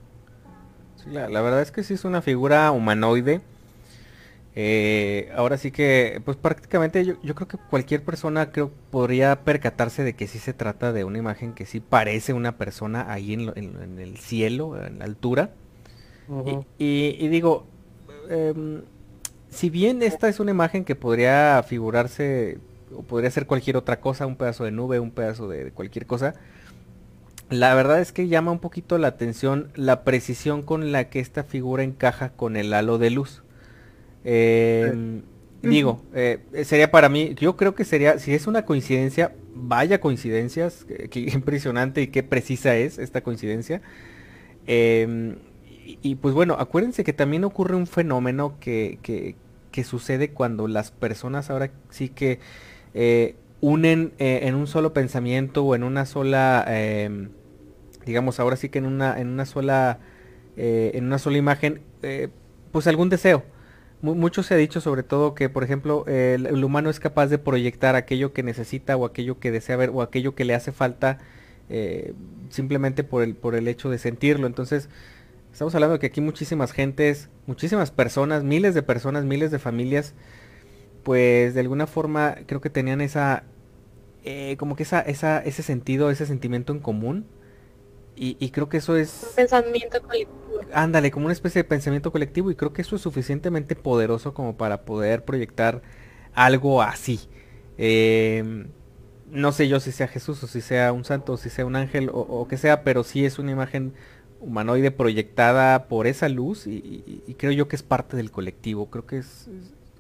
[0.96, 3.42] sí la, la, verdad es que sí es una figura humanoide.
[4.60, 10.04] Eh, ahora sí que, pues prácticamente yo, yo, creo que cualquier persona creo podría percatarse
[10.04, 13.46] de que sí se trata de una imagen que sí parece una persona ahí en,
[13.46, 15.52] lo, en, en el cielo, en la altura.
[16.28, 16.66] Uh -huh.
[16.80, 17.68] y, y, y, digo,
[18.32, 18.82] eh,
[19.52, 22.58] si bien esta es una imagen que podría figurarse
[22.96, 26.08] o podría ser cualquier otra cosa, un pedazo de nube, un pedazo de, de cualquier
[26.08, 26.34] cosa,
[27.52, 31.44] la verdad es que llama un poquito la atención la precisión con la que esta
[31.44, 33.44] figura encaja con el halo de luz.
[34.30, 35.22] Eh.
[35.64, 40.86] Digo, eh, sería para mí, yo creo que sería, si es una coincidencia, vaya coincidencias,
[41.10, 43.82] qué, impresionante y qué precisa es esta coincidencia.
[44.68, 45.36] Eh,
[45.86, 49.36] y, y, pues bueno, acuérdense que también ocurre un fenómeno que, que,
[49.78, 52.40] que sucede cuando las personas ahora sí que
[52.96, 57.28] eh, unen eh, en un solo pensamiento o en una sola, eh,
[58.04, 60.00] digamos ahora sí que en una, en una sola,
[60.56, 61.82] en una sola imagen,
[62.72, 63.44] pues algún deseo.
[64.02, 67.96] Mucho se ha dicho sobre todo que, por ejemplo, el, humano es capaz de proyectar
[67.96, 71.18] aquello que necesita o aquello que desea ver o aquello que le hace falta
[71.70, 72.14] eh,
[72.50, 74.48] simplemente por el, por el hecho de sentirlo.
[74.48, 74.90] Entonces,
[75.52, 80.14] estamos hablando de que aquí muchísimas gentes, muchísimas personas, miles de personas, miles de familias,
[81.04, 83.44] pues de alguna forma creo que tenían esa,
[84.24, 87.26] eh, como que esa, esa, ese sentido, ese sentimiento en común.
[88.20, 89.28] Y, creo que eso es...
[89.30, 90.00] Un pensamiento.
[90.74, 94.58] Ándale, como una especie de pensamiento colectivo y creo que eso es suficientemente poderoso como
[94.58, 95.82] para poder proyectar
[96.34, 97.22] algo así.
[97.78, 98.66] Eh,
[99.32, 101.76] no sé yo si sea Jesús o si sea un santo o si sea un
[101.76, 103.94] ángel o, o que sea, pero sí es una imagen
[104.40, 108.90] humanoide proyectada por esa luz y, creo yo que es parte del colectivo.
[108.90, 109.50] Creo que es,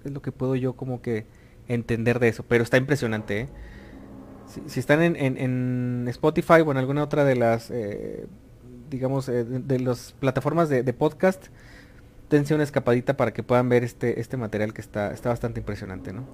[0.03, 1.25] lo que puedo yo como que
[1.67, 2.43] entender de eso.
[2.47, 3.49] Pero está impresionante, ¿eh?
[4.67, 8.27] Si, están en, Spotify o en alguna otra de las, eh,
[8.89, 11.47] digamos, eh, de, de las plataformas de, de, podcast,
[12.29, 16.13] dense una escapadita para que puedan ver este, este material que está, está bastante impresionante,
[16.13, 16.25] ¿no?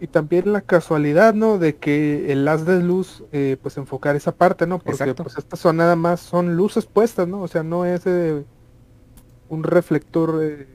[0.00, 1.58] Y también la casualidad, ¿no?
[1.58, 4.78] De que el haz de luz, eh, pues enfocar esa parte, ¿no?
[4.78, 5.22] Porque Exacto.
[5.22, 7.42] pues estas son nada más, son luces puestas, ¿no?
[7.42, 8.02] O sea, no es
[9.48, 10.66] un reflector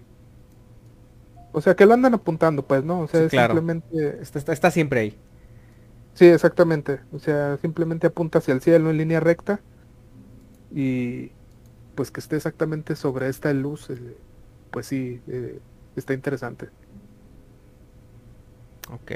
[1.51, 3.01] o sea, que lo andan apuntando, pues, ¿no?
[3.01, 3.55] O sea, sí, claro.
[3.55, 4.21] simplemente...
[4.21, 5.17] Está, está, está, siempre ahí.
[6.13, 6.99] Sí, exactamente.
[7.11, 9.59] O sea, simplemente apunta hacia el cielo en línea recta.
[10.71, 11.31] Y
[11.95, 14.17] pues que esté exactamente sobre esta luz, eh,
[14.71, 15.59] pues sí, eh,
[15.95, 16.69] está interesante.
[18.91, 19.11] Ok.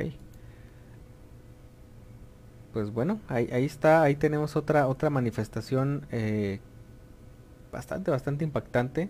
[2.73, 6.59] Pues bueno, ahí, está, ahí tenemos otra, otra manifestación eh,
[7.71, 9.09] bastante, bastante impactante.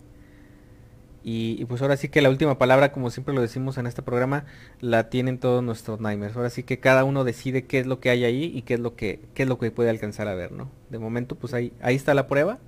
[1.24, 4.01] Y, y, pues ahora sí que la última palabra, como siempre lo decimos en este
[4.01, 4.45] programa,
[4.82, 6.36] la tienen todos nuestros Nightmares.
[6.36, 8.82] Ahora sí que cada uno decide qué es lo que hay ahí y qué es
[8.82, 10.69] lo que, qué es lo que puede alcanzar a ver, ¿no?
[10.89, 12.59] De momento, pues ahí, ahí está la prueba.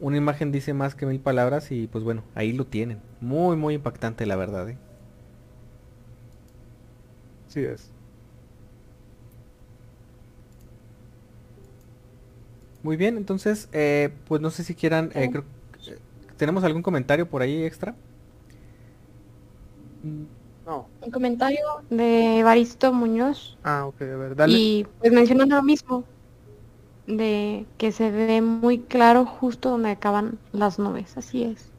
[0.00, 3.00] Una imagen dice más que mil palabras y pues bueno, ahí lo tienen.
[3.20, 4.78] Muy, muy impactante la verdad, ¿eh?
[7.48, 7.90] Sí es.
[12.84, 15.44] Muy bien, entonces, eh, pues no sé si quieran, eh, creo
[16.36, 17.94] ¿Tenemos algún comentario por ahí extra?
[20.66, 20.88] No.
[21.00, 23.56] Un comentario de Baristo Muñoz.
[23.64, 24.52] Ah, ok, a ver, dale.
[24.56, 26.04] Y pues mencionando lo mismo,
[27.06, 31.70] de que se ve muy claro justo donde acaban las nubes, así es.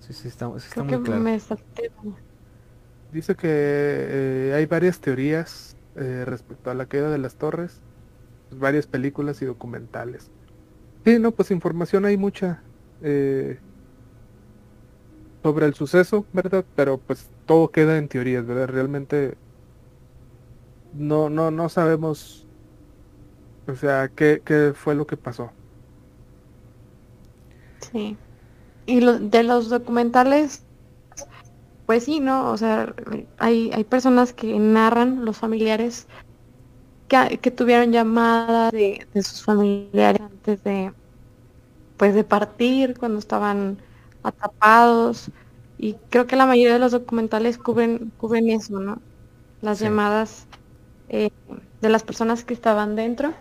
[0.00, 1.22] Sí, sí, está, sí está Creo muy que claro.
[1.22, 1.90] me salté.
[3.12, 7.80] Dice que eh, hay varias teorías eh, respecto a la caída de las torres,
[8.50, 10.30] varias películas y documentales.
[11.04, 12.62] Sí, no, pues información hay mucha
[13.02, 13.58] eh,
[15.42, 16.64] sobre el suceso, ¿verdad?
[16.74, 18.68] Pero pues todo queda en teorías, ¿verdad?
[18.68, 19.36] Realmente
[20.94, 22.46] no, no, no sabemos,
[23.66, 25.50] o sea, qué, qué fue lo que pasó.
[27.92, 28.16] Sí.
[28.86, 30.64] Y lo, de los documentales,
[31.86, 32.50] pues sí, ¿no?
[32.50, 32.94] O sea,
[33.38, 36.06] hay, hay personas que narran, los familiares,
[37.08, 40.92] que, que tuvieron llamadas de, de, sus familiares antes de
[41.96, 43.78] pues de partir cuando estaban
[44.22, 45.30] atrapados
[45.76, 49.02] Y creo que la mayoría de los documentales cubren, cubren eso, ¿no?
[49.60, 49.84] Las Sí.
[49.84, 50.46] llamadas
[51.08, 51.30] eh,
[51.80, 53.34] de las personas que estaban dentro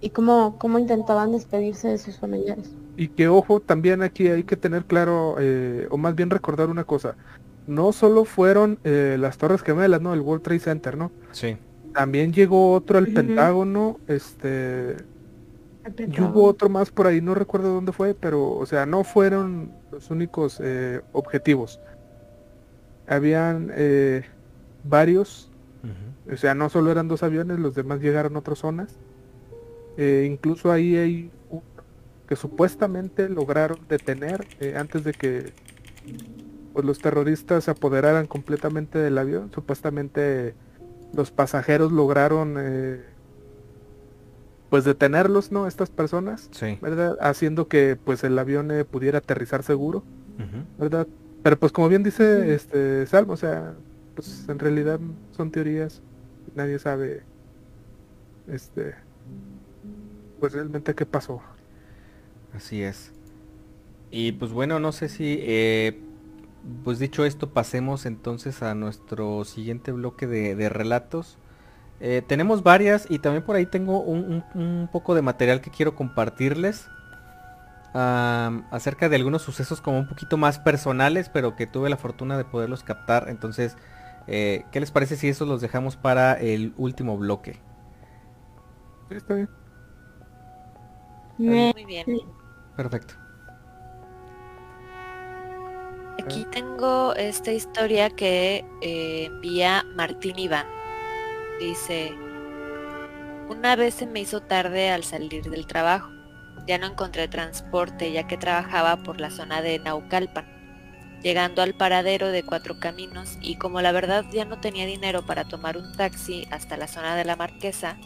[0.00, 2.70] y cómo, cómo intentaban despedirse de sus familiares.
[2.96, 6.84] Y que ojo, también aquí hay que tener claro, eh, o más bien recordar una
[6.84, 7.16] cosa.
[7.66, 10.14] No solo fueron eh, las Torres Gemelas, ¿no?
[10.14, 11.10] El World Trade Center, ¿no?
[11.32, 11.56] Sí.
[11.92, 13.08] También llegó otro al.
[13.08, 14.96] Pentágono, este,
[15.98, 19.72] y hubo otro más por ahí, no recuerdo dónde fue, pero, o sea, no fueron
[19.92, 21.80] los únicos eh, objetivos.
[23.06, 24.24] Habían eh,
[24.84, 25.50] varios,
[26.30, 28.96] o sea, no solo eran dos aviones, los demás llegaron a otras zonas.
[29.96, 31.62] Eh, incluso ahí hay uno
[32.28, 35.52] que supuestamente lograron detener eh, antes de que
[36.76, 39.50] pues, los terroristas se apoderaran completamente del avión.
[39.54, 40.52] Supuestamente
[41.14, 43.00] los pasajeros lograron eh,
[44.68, 45.66] pues detenerlos, ¿no?
[45.68, 46.76] Estas personas, Sí.
[46.82, 47.16] ¿verdad?
[47.22, 50.04] Haciendo que pues el avión eh, pudiera aterrizar seguro.
[50.78, 51.06] ¿verdad?
[51.42, 53.72] Pero pues como bien dice este Salmo, o sea,
[54.14, 55.00] pues en realidad
[55.34, 56.02] son teorías,
[56.54, 57.22] nadie sabe
[58.48, 58.96] este
[60.40, 61.40] pues realmente qué pasó.
[62.54, 63.12] Así es.
[64.10, 66.02] Y pues bueno, no sé si, eh,
[66.84, 71.38] pues dicho esto, pasemos entonces a nuestro siguiente bloque de, de relatos.
[72.00, 75.70] Eh, tenemos varias y también por ahí tengo un, un- un poco de material que
[75.70, 76.90] quiero compartirles
[78.70, 82.44] acerca de algunos sucesos como un poquito más personales, pero que tuve la fortuna de
[82.44, 83.28] poderlos captar.
[83.28, 83.76] Entonces,
[84.26, 87.60] eh, ¿qué les parece si esos los dejamos para el último bloque?
[89.08, 89.50] Sí, está bien.
[91.38, 92.12] Muy bien.
[92.76, 93.16] Perfecto.
[96.18, 100.66] Aquí tengo esta historia que eh, envía Martín Iván.
[101.60, 102.14] Dice,
[103.48, 106.10] una vez se me hizo tarde al salir del trabajo.
[106.66, 110.46] Ya no encontré transporte ya que trabajaba por la zona de Naucalpan.
[111.22, 115.44] Llegando al paradero de Cuatro Caminos y como la verdad ya no tenía dinero para
[115.44, 117.96] tomar un taxi hasta la zona de la Marquesa,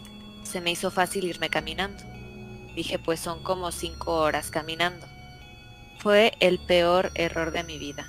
[0.43, 2.03] se me hizo fácil irme caminando.
[2.75, 5.10] Dije pues son como cinco horas caminando.
[6.01, 8.07] Fue el peor error de mi vida,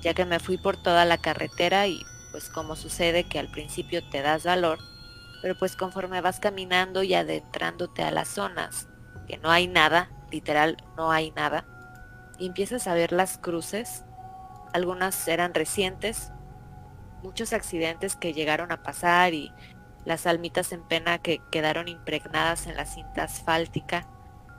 [0.00, 4.02] ya que me fui por toda la carretera y pues como sucede que al principio
[4.08, 4.78] te das valor,
[5.42, 8.88] pero pues conforme vas caminando y adentrándote a las zonas,
[9.28, 11.66] que no hay nada, literal no hay nada,
[12.38, 14.06] y empiezas a ver las cruces,
[14.72, 16.32] algunas eran recientes,
[17.22, 19.52] muchos accidentes que llegaron a pasar y
[20.06, 24.08] las almitas en pena que quedaron impregnadas en la cinta asfáltica.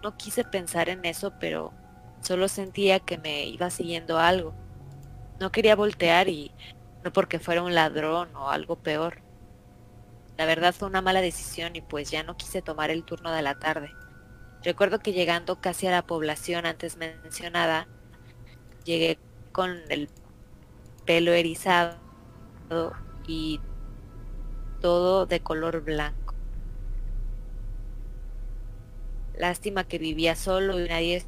[0.03, 1.73] No quise pensar en eso, pero
[2.21, 4.53] Solo sentía que me iba siguiendo algo.
[5.39, 6.51] No quería voltear y
[7.03, 9.21] no porque fuera un ladrón o algo peor.
[10.37, 13.41] La verdad fue una mala decisión y pues ya no quise tomar el turno de
[13.41, 13.91] la tarde.
[14.63, 17.87] Recuerdo que llegando casi a la población antes mencionada,
[18.83, 19.17] llegué
[19.51, 20.09] con el
[21.05, 21.97] pelo erizado
[23.27, 23.59] y
[24.79, 26.35] todo de color blanco.
[29.35, 31.25] Lástima que vivía solo y nadie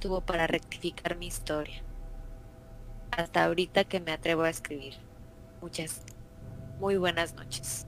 [0.00, 1.82] estuvo para rectificar mi historia.
[3.10, 4.94] Hasta ahorita que me atrevo a escribir.
[5.60, 6.00] Muchas,
[6.78, 7.86] muy buenas noches.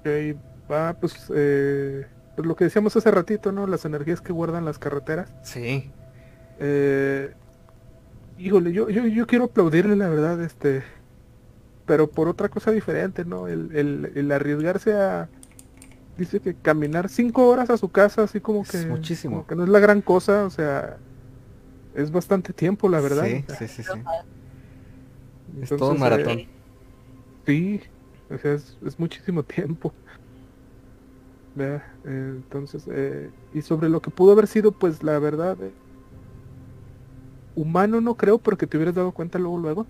[0.00, 0.36] Ok,
[0.68, 2.04] va, pues, eh,
[2.34, 3.68] pues lo que decíamos hace ratito, ¿no?
[3.68, 5.32] Las energías que guardan las carreteras.
[5.44, 5.92] Sí.
[6.58, 7.32] Eh,
[8.38, 10.82] híjole, yo, yo, yo quiero aplaudirle la verdad, este,
[11.86, 13.46] pero por otra cosa diferente, ¿no?
[13.46, 15.28] El, el, el arriesgarse a,
[16.20, 19.36] dice que caminar cinco horas a su casa, así como Es que, muchísimo.
[19.36, 20.98] como que no es la gran cosa, o sea,
[21.94, 23.24] es bastante tiempo, la verdad.
[23.26, 23.88] Sí, o sea, sí, sí, sí.
[25.62, 26.42] Es entonces, todo un eh, maratón.
[27.46, 27.80] Sí,
[28.30, 29.92] o sea, es, es muchísimo tiempo.
[31.58, 35.72] Eh, entonces, eh, y sobre lo que pudo haber sido, pues la verdad, eh,
[37.56, 39.86] humano no creo, porque te hubieras dado cuenta luego, luego.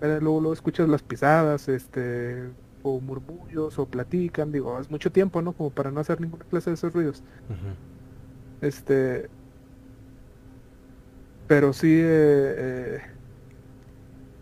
[0.00, 2.50] Luego, luego escuchas las pisadas, este,
[2.82, 5.52] o murmullos, o platican, digo, es mucho tiempo, ¿no?
[5.52, 7.22] Como para no hacer ninguna clase de esos ruidos.
[8.60, 9.28] Este,
[11.46, 13.00] pero sí, eh, eh,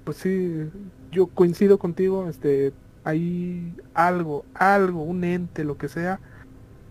[0.04, 0.70] pues sí,
[1.10, 2.72] yo coincido contigo, este,
[3.04, 6.20] hay algo, algo, un ente, lo que sea,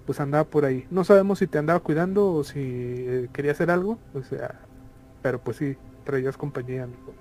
[0.08, 0.88] pues andaba por ahí.
[0.90, 4.62] No sabemos si te andaba cuidando o si eh, quería hacer algo, o sea,
[5.22, 7.14] pero pues sí, traías compañía, amigo.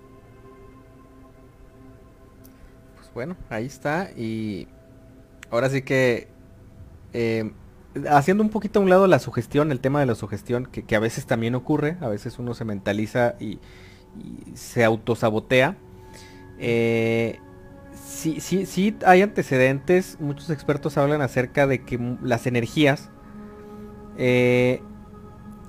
[3.17, 4.11] Bueno, ahí está.
[4.15, 4.69] Y
[5.51, 6.29] ahora sí que
[7.15, 7.51] eh,
[8.11, 11.01] haciendo un poquito a un lado la sugestión, el tema de la sugestión, que, a
[11.01, 13.59] veces también ocurre, a veces uno se mentaliza y,
[14.53, 15.79] se autosabotea.
[16.59, 17.41] Eh,
[17.95, 23.09] sí, sí, sí hay antecedentes, muchos expertos hablan acerca de que las energías,
[24.19, 24.83] eh,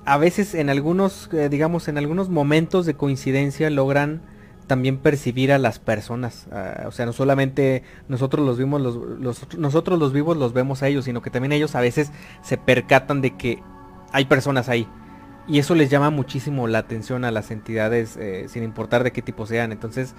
[0.04, 4.20] a veces en algunos, eh, digamos, en algunos momentos de coincidencia logran
[4.68, 6.46] también percibir a las personas.
[6.52, 10.88] Ah, o sea, no solamente nosotros los vimos, los, nosotros los vivos los vemos a
[10.88, 12.12] ellos, sino que también ellos a veces
[12.42, 13.60] se percatan de que
[14.12, 14.86] hay personas ahí.
[15.48, 19.22] Y eso les llama muchísimo la atención a las entidades, eh, sin importar de qué
[19.22, 19.72] tipo sean.
[19.72, 20.14] Entonces,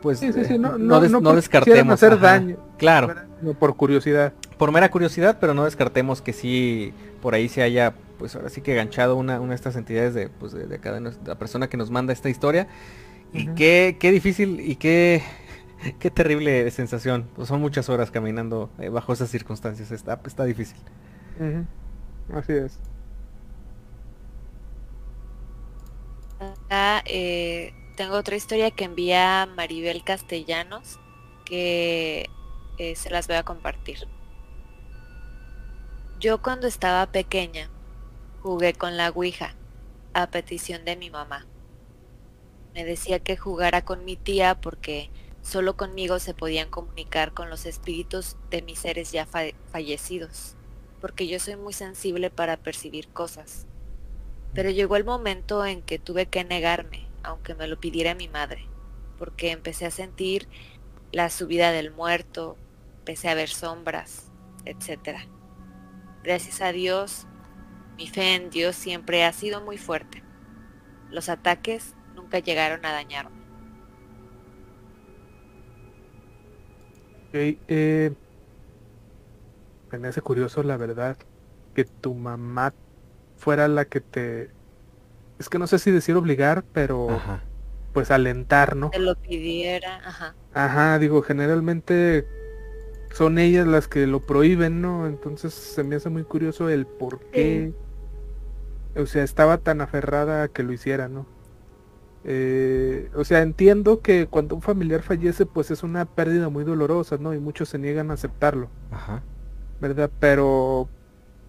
[0.00, 2.56] pues eh, no, no, descartemos hacer daño.
[2.78, 3.14] Claro.
[3.58, 4.32] Por curiosidad.
[4.56, 8.62] Por mera curiosidad, pero no descartemos que sí por ahí se haya, pues ahora sí
[8.62, 11.90] que ganchado una, una de estas entidades de, pues de, cada la persona que nos
[11.90, 12.68] manda esta historia.
[13.36, 15.22] Y qué, qué difícil y qué,
[15.98, 17.28] qué terrible sensación.
[17.34, 19.90] Pues son muchas horas caminando eh, bajo esas circunstancias.
[19.92, 20.78] Está, está difícil.
[22.32, 22.80] Así es.
[27.06, 30.98] eh, tengo otra historia que envía Maribel Castellanos
[31.44, 32.26] que
[32.78, 34.08] eh, se las voy a compartir.
[36.20, 37.70] Yo cuando estaba pequeña
[38.42, 39.54] jugué con la Ouija
[40.14, 41.46] a petición de mi mamá.
[42.76, 45.08] Me decía que jugara con mi tía porque
[45.40, 50.56] solo conmigo se podían comunicar con los espíritus de mis seres ya fallecidos,
[51.00, 53.66] porque yo soy muy sensible para percibir cosas.
[54.52, 58.68] Pero llegó el momento en que tuve que negarme aunque me lo pidiera mi madre,
[59.16, 60.46] porque empecé a sentir
[61.12, 62.58] la subida del muerto,
[62.98, 64.30] empecé a ver sombras,
[64.66, 65.20] etc.
[66.22, 67.26] Gracias a Dios,
[67.96, 70.22] mi fe en Dios siempre ha sido muy fuerte.
[71.08, 71.95] Los ataques
[72.26, 73.36] nunca llegaron a dañarme.
[77.32, 78.12] eh,
[79.92, 81.16] me hace curioso la verdad
[81.74, 82.74] que tu mamá
[83.36, 84.50] fuera la que te
[85.38, 87.08] es que no sé si decir obligar, pero
[87.92, 88.90] pues alentar, ¿no?
[88.90, 90.34] Que lo pidiera, ajá.
[90.54, 92.26] Ajá, digo, generalmente
[93.12, 95.06] son ellas las que lo prohíben, ¿no?
[95.06, 97.74] Entonces se me hace muy curioso el por qué,
[98.96, 101.35] o sea, estaba tan aferrada a que lo hiciera, ¿no?
[102.28, 107.18] Eh, o sea, entiendo que cuando un familiar fallece, pues es una pérdida muy dolorosa,
[107.18, 107.32] ¿no?
[107.32, 108.68] Y muchos se niegan a aceptarlo.
[108.90, 109.22] Ajá.
[109.80, 110.10] ¿Verdad?
[110.18, 110.88] Pero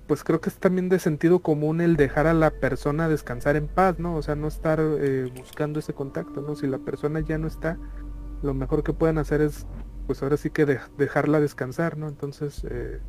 [0.06, 3.68] pues creo que es también de sentido común el dejar a la persona descansar en
[3.68, 4.16] paz, ¿no?
[4.16, 6.56] O sea, no estar eh, buscando ese contacto, ¿no?
[6.56, 7.78] Si la persona ya no está,
[8.44, 9.66] lo mejor que pueden hacer es,
[10.06, 10.66] pues ahora sí que
[10.98, 12.08] dejarla descansar, ¿no?
[12.08, 13.00] Entonces, eh,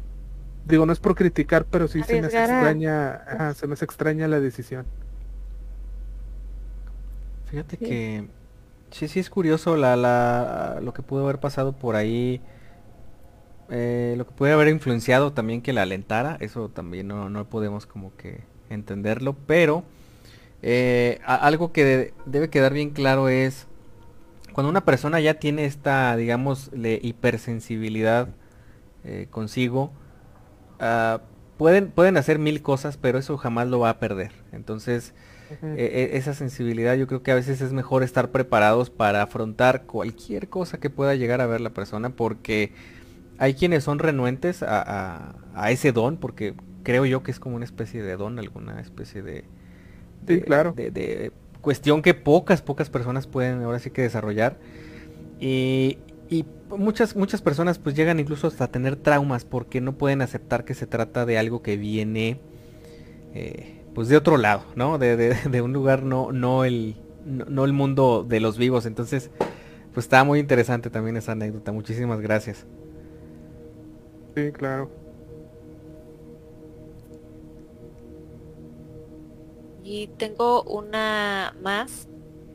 [0.66, 4.26] digo, no es por criticar, pero sí se me hace extraña, se me hace extraña
[4.26, 4.86] la decisión.
[7.50, 8.28] Fíjate que
[8.90, 12.40] sí, sí es curioso la, la, lo que pudo haber pasado por ahí
[13.70, 18.16] eh, lo que puede haber influenciado también que la alentara, eso también no, podemos como
[18.16, 18.40] que
[18.70, 19.84] entenderlo, pero
[20.62, 23.66] eh, algo que debe quedar bien claro es
[24.54, 28.28] cuando una persona ya tiene esta, digamos, hipersensibilidad
[29.04, 29.92] eh, consigo,
[30.80, 31.20] ah,
[31.58, 34.32] pueden, pueden hacer mil cosas, pero eso jamás lo va a perder.
[34.52, 35.14] Entonces,
[35.62, 39.84] e, e, esa sensibilidad yo creo que a veces es mejor estar preparados para afrontar
[39.84, 42.72] cualquier cosa que pueda llegar a ver la persona, porque
[43.38, 45.34] hay quienes son renuentes a,
[45.70, 49.44] ese don, porque creo yo que es como una especie de don, alguna especie de,
[50.44, 50.72] claro.
[50.72, 54.58] de, cuestión que pocas, pocas personas pueden ahora sí que desarrollar.
[55.40, 55.98] Y,
[56.76, 60.86] muchas, muchas personas pues llegan incluso hasta tener traumas porque no pueden aceptar que se
[60.86, 62.38] trata de algo que viene
[63.32, 64.96] eh, pues de otro lado, ¿no?
[64.96, 66.94] De, un lugar no, no, el,
[67.26, 68.86] no el mundo de los vivos.
[68.86, 69.28] Entonces,
[69.92, 71.72] pues está muy interesante también esa anécdota.
[71.72, 72.64] Muchísimas gracias.
[74.36, 74.88] Sí, claro.
[79.82, 82.06] Y tengo una más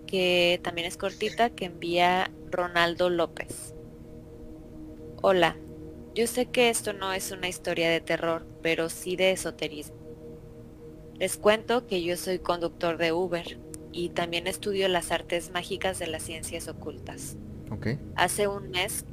[0.07, 3.75] que también es cortita que envía Ronaldo López.
[5.21, 5.57] Hola,
[6.15, 10.02] yo sé que esto no es una historia de terror, pero sí de esoterismo.
[11.23, 13.57] Les cuento que yo soy conductor de Uber
[13.93, 17.37] y también estudio las artes mágicas de las ciencias ocultas.
[18.17, 19.05] Hace un mes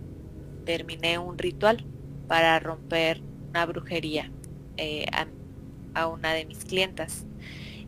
[0.65, 1.87] terminé un ritual
[2.27, 4.33] para romper una brujería
[4.77, 5.07] eh,
[5.95, 7.27] a, una de mis clientas.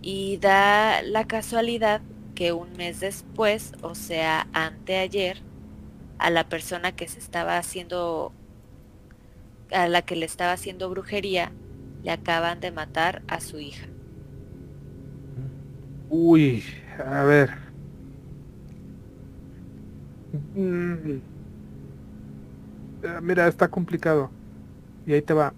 [0.03, 2.01] Y da la casualidad
[2.37, 5.43] que un mes después, o sea, anteayer,
[6.19, 8.33] a la persona que se estaba haciendo,
[9.73, 11.51] a la que le estaba haciendo brujería,
[12.05, 13.89] le acaban de matar a su hija.
[16.13, 16.63] Uy,
[16.99, 17.51] a ver.
[20.57, 21.21] Mm.
[23.03, 24.31] Eh, mira, está complicado.
[25.07, 25.55] Y ahí te va.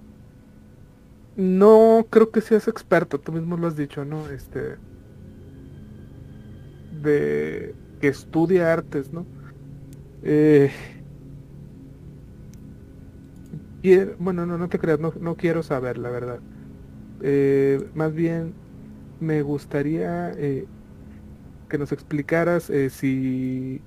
[1.36, 4.28] No creo que seas experto, tú mismo lo has dicho, ¿no?
[4.28, 4.76] Este.
[7.02, 9.26] De que estudia artes, ¿no?
[10.22, 10.70] Eh,
[14.18, 16.40] bueno, no, no te creas, no, no quiero saber, la verdad.
[17.20, 18.54] Eh, más bien,
[19.24, 20.66] me gustaría eh,
[21.68, 23.80] que nos explicaras eh, si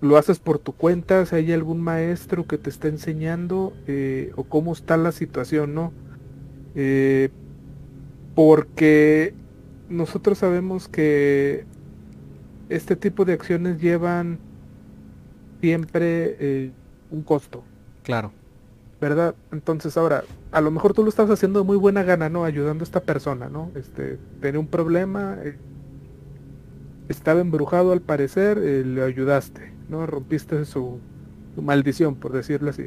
[0.00, 4.44] lo haces por tu cuenta, si hay algún maestro que te está enseñando eh, o
[4.44, 5.92] cómo está la situación, ¿no?
[8.34, 9.34] porque
[9.90, 11.66] nosotros sabemos que
[12.70, 14.38] este tipo de acciones llevan
[15.60, 16.72] siempre
[17.10, 17.62] un costo.
[18.02, 18.32] Claro.
[19.02, 19.34] ¿verdad?
[19.50, 20.22] Entonces ahora,
[20.52, 22.44] a lo mejor tú lo estás haciendo de muy buena gana, ¿no?
[22.44, 23.70] Ayudando a esta persona, ¿no?
[23.74, 25.56] Este, tenía un problema, eh,
[27.08, 30.06] estaba embrujado al parecer, eh, le ayudaste, ¿no?
[30.06, 31.00] Rompiste su,
[31.56, 32.86] maldición, por decirlo así.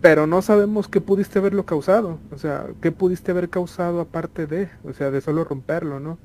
[0.00, 4.70] Pero no sabemos qué pudiste haberlo causado, o sea, qué pudiste haber causado aparte de,
[4.84, 6.18] o sea, de solo romperlo, ¿no?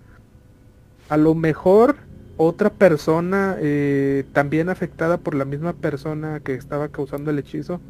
[1.09, 1.97] A lo mejor
[2.37, 7.81] otra persona eh, también afectada por la misma persona que estaba causando el hechizo,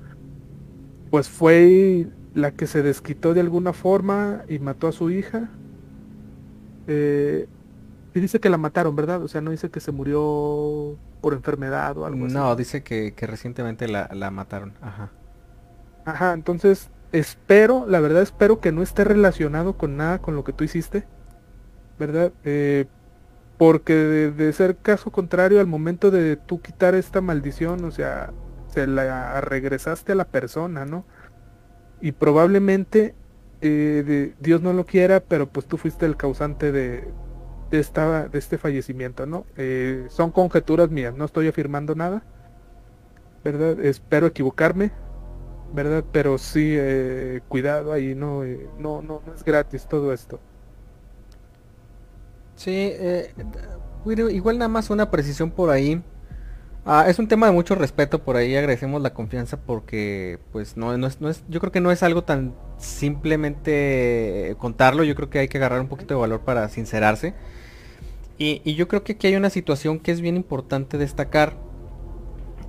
[1.09, 5.49] pues fue la que se desquitó de alguna forma y mató a su hija.
[6.87, 7.47] Eh,
[8.13, 9.23] y dice que la mataron, ¿verdad?
[9.23, 12.33] O sea, no dice que se murió por enfermedad o algo así.
[12.33, 14.73] No, dice que, recientemente la, mataron.
[14.81, 15.11] Ajá.
[16.05, 20.53] Ajá, entonces espero, la verdad espero que no esté relacionado con nada con lo que
[20.53, 21.05] tú hiciste.
[21.97, 22.33] ¿Verdad?
[22.43, 22.85] Eh,
[23.57, 28.33] porque de, de, ser caso contrario, al momento de tú quitar esta maldición, o sea,
[28.75, 31.05] se la regresaste a la persona, ¿no?
[32.01, 33.15] Y probablemente
[33.61, 37.07] eh, Dios no lo quiera, pero pues tú fuiste el causante de,
[37.71, 39.45] esta, de este fallecimiento, ¿no?
[39.55, 42.23] Eh, son conjeturas mías, no estoy afirmando nada,
[43.45, 43.79] ¿verdad?
[43.79, 44.91] Espero equivocarme,
[45.73, 46.03] ¿verdad?
[46.11, 48.43] Pero sí, eh, cuidado ahí, no,
[48.77, 50.39] no, no, no es gratis todo esto.
[52.55, 52.93] Sí,
[54.05, 56.03] igual nada más una precisión por ahí.
[56.87, 60.93] Ah, es un tema de mucho respeto, por ahí agradecemos la confianza porque pues no,
[60.93, 65.39] es, no es, yo creo que no es algo tan simplemente contarlo, yo creo que
[65.39, 67.33] hay que agarrar un poquito de valor para sincerarse.
[68.37, 71.57] Y, yo creo que aquí hay una situación que es bien importante destacar.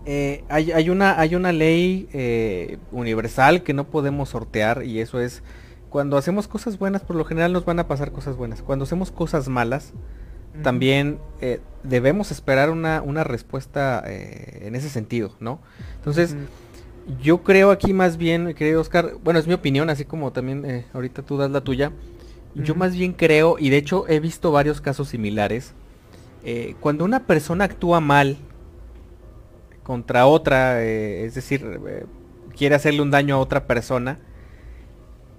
[0.06, 5.42] Eh, hay, una, hay una ley eh, universal que no podemos sortear y eso es
[5.90, 8.62] cuando hacemos cosas buenas por lo general nos van a pasar cosas buenas.
[8.62, 9.92] Cuando hacemos cosas malas
[10.62, 15.60] también eh, debemos esperar una, respuesta eh, en ese sentido, ¿no?
[15.96, 16.36] Entonces,
[17.22, 20.86] yo creo aquí más bien, querido Oscar, bueno, es mi opinión, así como también eh,
[20.92, 21.92] ahorita tú das la tuya,
[22.54, 25.74] yo más bien creo, y de hecho he visto varios casos similares,
[26.80, 28.38] cuando una persona actúa mal
[29.82, 31.80] contra otra, es decir,
[32.56, 34.20] quiere hacerle un daño a otra persona,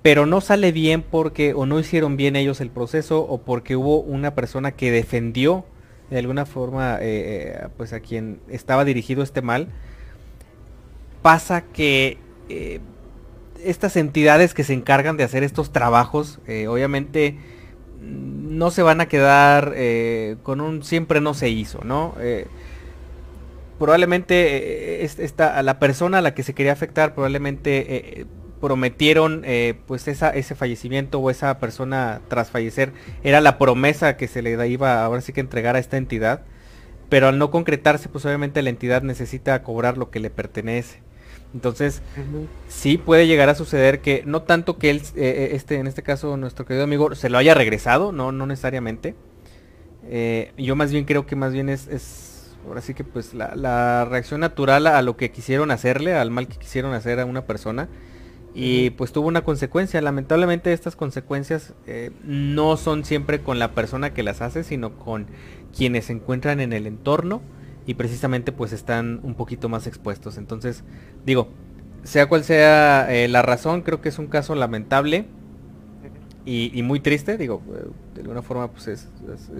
[0.08, 4.00] pero no sale bien porque o no hicieron bien ellos el proceso o porque hubo
[4.00, 5.66] una persona que defendió
[6.10, 9.68] de alguna forma eh, eh, pues a quien estaba dirigido este mal.
[11.22, 12.80] Pasa que eh,
[13.62, 16.40] estas entidades que se encargan de hacer estos trabajos
[16.70, 17.38] obviamente
[18.00, 19.76] no se van a quedar
[20.42, 22.16] con un siempre no se hizo no
[23.78, 28.26] probablemente esta, la persona a la que se quería afectar probablemente
[28.60, 32.92] prometieron eh, pues esa, ese fallecimiento o esa persona tras fallecer
[33.24, 36.42] era la promesa que se le iba ahora sí que entregar a esta entidad
[37.10, 41.00] pero al no concretarse pues obviamente la entidad necesita cobrar lo que le pertenece.
[41.54, 42.02] Entonces
[42.68, 46.04] sí puede llegar a suceder que no tanto que él eh, eh, este en este
[46.04, 49.16] caso nuestro querido amigo se lo haya regresado no no necesariamente.
[50.58, 54.06] Yo más bien creo que más bien es, es ahora sí que pues la, la
[54.06, 57.88] reacción natural a lo que quisieron hacerle al mal que quisieron hacer a una persona
[58.60, 60.02] y pues tuvo una consecuencia.
[60.02, 65.28] Lamentablemente estas consecuencias eh, no son siempre con la persona que las hace, sino con
[65.76, 67.44] quienes se encuentran en el entorno
[67.86, 70.40] y precisamente pues están un poquito más expuestos.
[70.40, 70.84] Entonces,
[71.24, 71.50] digo,
[72.04, 75.28] sea cual sea eh, la razón, creo que es un caso lamentable
[76.44, 79.10] y, muy triste, digo, eh, de alguna forma pues es,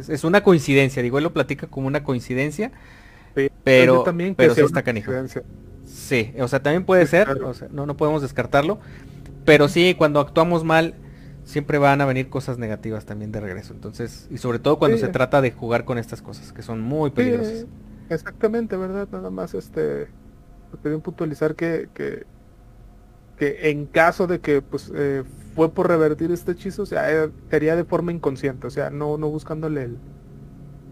[0.10, 2.72] es, una coincidencia, digo, él lo platica como una coincidencia,
[3.64, 5.12] pero, también pero sí está canijo.
[5.88, 8.80] Sí, o sea, también puede ser, o sea, no, no podemos descartarlo,
[9.46, 10.96] pero sí, cuando actuamos mal,
[11.46, 13.74] siempre van a venir cosas negativas también de regreso.
[13.74, 17.12] Entonces, y sobre todo cuando se trata de jugar con estas cosas, que son muy
[17.12, 17.66] peligrosas.
[18.10, 19.08] exactamente, ¿verdad?
[19.12, 20.10] Nada más este
[20.84, 22.26] quería puntualizar que, que,
[23.38, 25.24] que en caso de que pues eh,
[25.56, 29.18] fue por revertir este hechizo, o sea, eh, sería de forma inconsciente, o sea, no,
[29.18, 29.98] no buscándole el,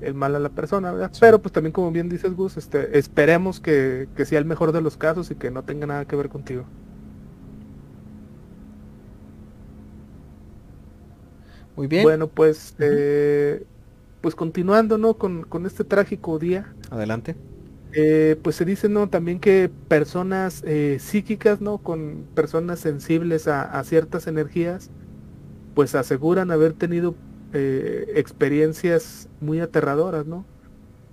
[0.06, 1.12] el mal a la persona, ¿verdad?
[1.20, 4.98] Pero pues también como bien dices Gus, este, esperemos que, sea el mejor de los
[4.98, 6.66] casos y que no tenga nada que ver contigo.
[11.76, 12.04] Muy bien.
[12.04, 13.66] Bueno, pues, eh,
[14.22, 15.16] pues continuando, ¿no?
[15.16, 16.74] Con, este trágico día.
[16.90, 17.36] Adelante.
[17.92, 19.10] Eh, pues se dice, ¿no?
[19.10, 21.80] También que personas eh, psíquicas, ¿no?
[21.80, 24.90] Con personas sensibles a, a ciertas energías,
[25.74, 27.16] pues aseguran haber tenido
[27.58, 30.44] eh, experiencias muy aterradoras, ¿no?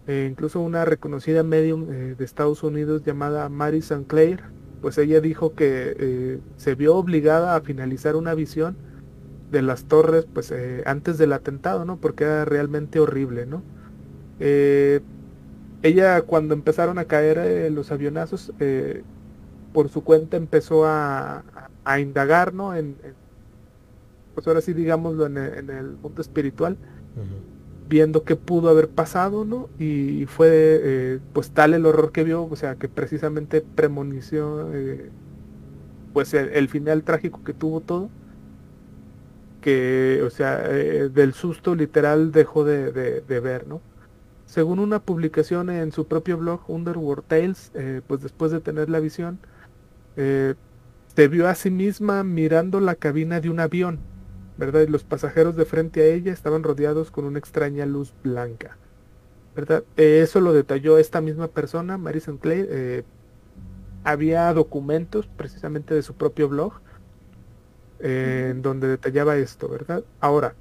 [0.08, 4.06] Eh, incluso una reconocida medium eh, de Estados Unidos llamada Mary St.
[4.08, 4.40] Clair,
[4.80, 8.76] pues ella dijo que se vio obligada a finalizar una visión
[9.52, 10.52] de las torres pues
[10.84, 11.98] antes del atentado, ¿no?
[11.98, 13.62] Porque era realmente horrible, ¿no?
[14.40, 18.52] ella cuando empezaron a caer los avionazos,
[19.72, 21.44] por su cuenta empezó a,
[22.00, 22.74] indagar, ¿no?
[22.74, 22.96] En,
[24.34, 26.76] pues ahora sí digámoslo en el, mundo espiritual,
[27.92, 29.68] viendo qué pudo haber pasado, ¿no?
[29.78, 35.10] Y fue eh, pues tal el horror que vio, o sea, que precisamente premonició eh,
[36.14, 38.08] pues el, final trágico que tuvo todo,
[39.60, 43.82] que, o sea, eh, del susto literal dejó de, de, ver, ¿no?
[44.46, 47.72] Según una publicación en su propio blog, Underworld Tales,
[48.06, 49.38] pues después de tener la visión,
[50.16, 53.98] se vio a sí misma mirando la cabina de un avión,
[54.56, 54.82] ¿verdad?
[54.82, 58.76] Y los pasajeros de frente a ella estaban rodeados con una extraña luz blanca,
[59.54, 59.84] ¿verdad?
[59.96, 62.66] Eh, eso lo detalló esta misma persona, Mary Clay.
[62.68, 63.02] Eh,
[64.04, 66.74] había documentos precisamente de su propio blog
[68.00, 70.04] eh, en donde detallaba esto, ¿verdad?
[70.20, 70.54] Ahora,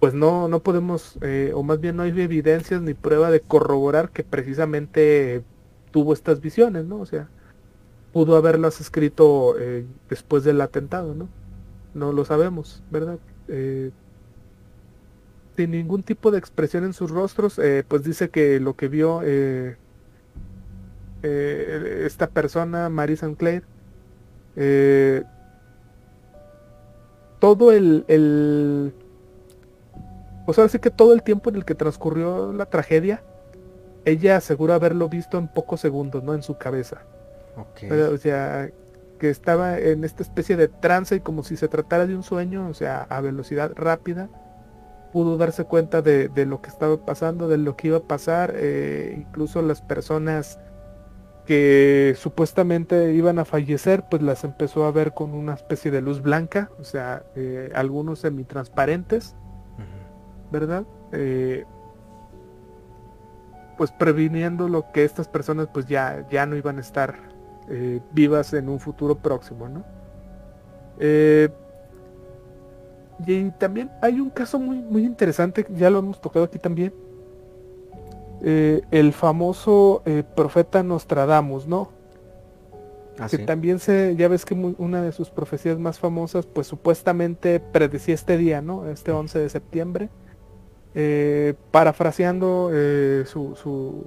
[0.00, 1.16] pues no, no podemos,
[1.54, 5.44] o más bien no hay evidencias ni prueba de corroborar que precisamente
[5.92, 6.98] tuvo estas visiones, ¿no?
[6.98, 7.28] O sea,
[8.12, 9.54] pudo haberlas escrito
[10.08, 11.28] después del atentado, ¿no?
[11.94, 13.18] No lo sabemos, ¿verdad?
[13.48, 13.90] Eh,
[15.56, 19.20] sin ningún tipo de expresión en sus rostros, eh, pues dice que lo que vio
[19.24, 19.76] eh,
[21.22, 23.62] esta persona, Marie Clair,
[27.38, 28.94] todo el, el,
[30.46, 33.22] pues ahora sí que todo el tiempo en el que transcurrió la tragedia,
[34.04, 36.34] ella asegura haberlo visto en pocos segundos, ¿no?
[36.34, 37.02] En su cabeza.
[38.12, 38.70] O sea,
[39.22, 42.66] que estaba en esta especie de trance y como si se tratara de un sueño,
[42.68, 44.28] o sea, a velocidad rápida,
[45.12, 49.14] pudo darse cuenta de, lo que estaba pasando, de lo que iba a pasar, eh,
[49.16, 50.58] incluso las personas
[51.46, 56.20] que supuestamente iban a fallecer, pues las empezó a ver con una especie de luz
[56.20, 59.36] blanca, o sea, eh, algunos semitransparentes,
[60.50, 60.84] ¿verdad?
[61.12, 61.64] Eh,
[63.78, 67.31] pues previniendo lo que estas personas pues ya, ya no iban a estar
[67.68, 69.84] eh, vivas en un futuro próximo, ¿no?
[70.98, 71.48] Eh,
[73.26, 76.92] y también hay un caso muy, muy interesante, ya lo hemos tocado aquí también.
[78.44, 80.02] Eh, el famoso
[80.34, 81.90] profeta Nostradamus, ¿no?
[83.18, 87.60] Ah, que también se, ya ves que una de sus profecías más famosas, pues supuestamente
[87.60, 88.88] predecía este día, ¿no?
[88.88, 90.08] Este 11 de septiembre.
[91.70, 92.70] parafraseando
[93.26, 94.06] su,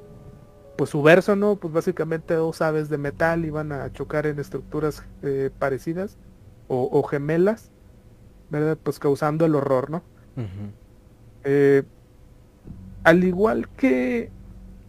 [0.76, 1.56] pues su verso, ¿no?
[1.56, 6.18] Pues básicamente dos aves de metal iban a chocar en estructuras eh, parecidas
[6.68, 7.72] o, gemelas,
[8.49, 8.77] ¿verdad?
[8.81, 10.03] Pues causando el horror, ¿no?
[11.43, 11.84] Eh,
[13.03, 14.31] al igual que,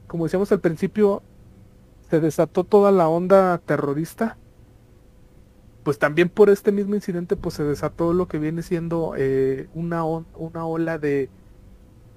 [0.06, 1.22] como decíamos al principio,
[2.08, 4.38] se desató toda la onda terrorista,
[5.82, 10.02] pues también por este mismo incidente, pues se desató lo que viene siendo eh, una,
[10.04, 11.28] una ola de,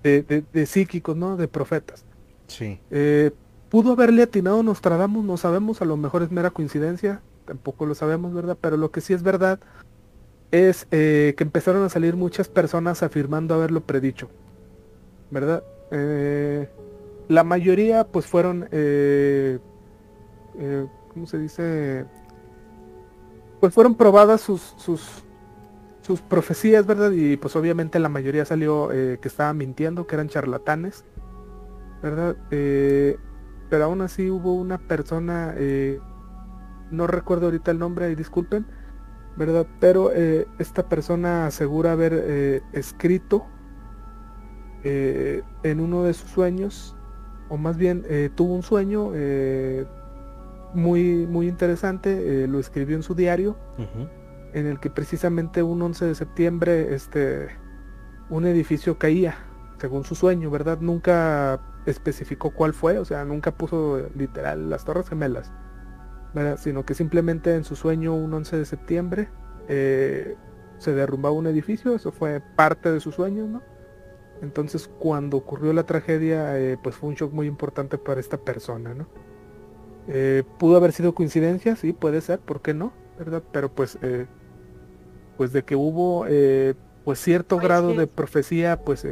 [0.01, 1.35] de, psíquicos, ¿no?
[1.35, 2.05] De profetas.
[2.47, 2.79] Sí.
[3.69, 8.33] Pudo haberle atinado Nostradamus, no sabemos, a lo mejor es mera coincidencia, tampoco lo sabemos,
[8.33, 8.57] ¿verdad?
[8.59, 9.59] Pero lo que sí es verdad
[10.51, 14.29] es eh, que empezaron a salir muchas personas afirmando haberlo predicho,
[15.29, 15.63] ¿verdad?
[15.91, 16.67] Eh,
[17.27, 19.59] la mayoría pues fueron, eh,
[21.13, 22.05] ¿cómo se dice?
[23.59, 25.23] Pues fueron probadas sus, sus,
[26.01, 27.11] sus profecías, ¿verdad?
[27.11, 31.03] Y pues obviamente la mayoría salió que estaban mintiendo, que eran charlatanes,
[32.01, 32.35] ¿verdad?
[33.69, 35.99] Pero aún así hubo una persona, eh,
[36.91, 38.65] no recuerdo ahorita el nombre, y disculpen,
[39.37, 39.67] ¿verdad?
[39.79, 43.45] Pero eh, esta persona asegura haber eh, escrito
[44.81, 46.95] en uno de sus sueños,
[47.49, 48.05] o más bien
[48.35, 49.11] tuvo un sueño
[50.73, 53.57] muy, muy interesante, lo escribió en su diario,
[54.53, 57.49] en el que precisamente un 11 de septiembre este,
[58.29, 59.35] un edificio caía,
[59.79, 60.79] según su sueño, ¿verdad?
[60.79, 61.59] Nunca
[61.91, 65.51] especificó cuál fue, o sea, nunca puso literal las Torres Gemelas,
[66.57, 69.29] sino que simplemente en su sueño un 11 de septiembre
[69.67, 70.35] eh,
[70.77, 73.61] se derrumbaba un edificio, eso fue parte de su sueño, ¿no?
[74.41, 78.93] Entonces cuando ocurrió la tragedia, eh, pues fue un shock muy importante para esta persona,
[78.93, 79.07] ¿no?
[80.07, 82.93] Eh, pudo haber sido coincidencia, sí, puede ser, ¿por qué no?
[83.17, 83.43] ¿Verdad?
[83.51, 83.97] Pero pues,
[85.37, 86.25] pues de que hubo
[87.03, 89.05] pues cierto pues grado de profecía, pues,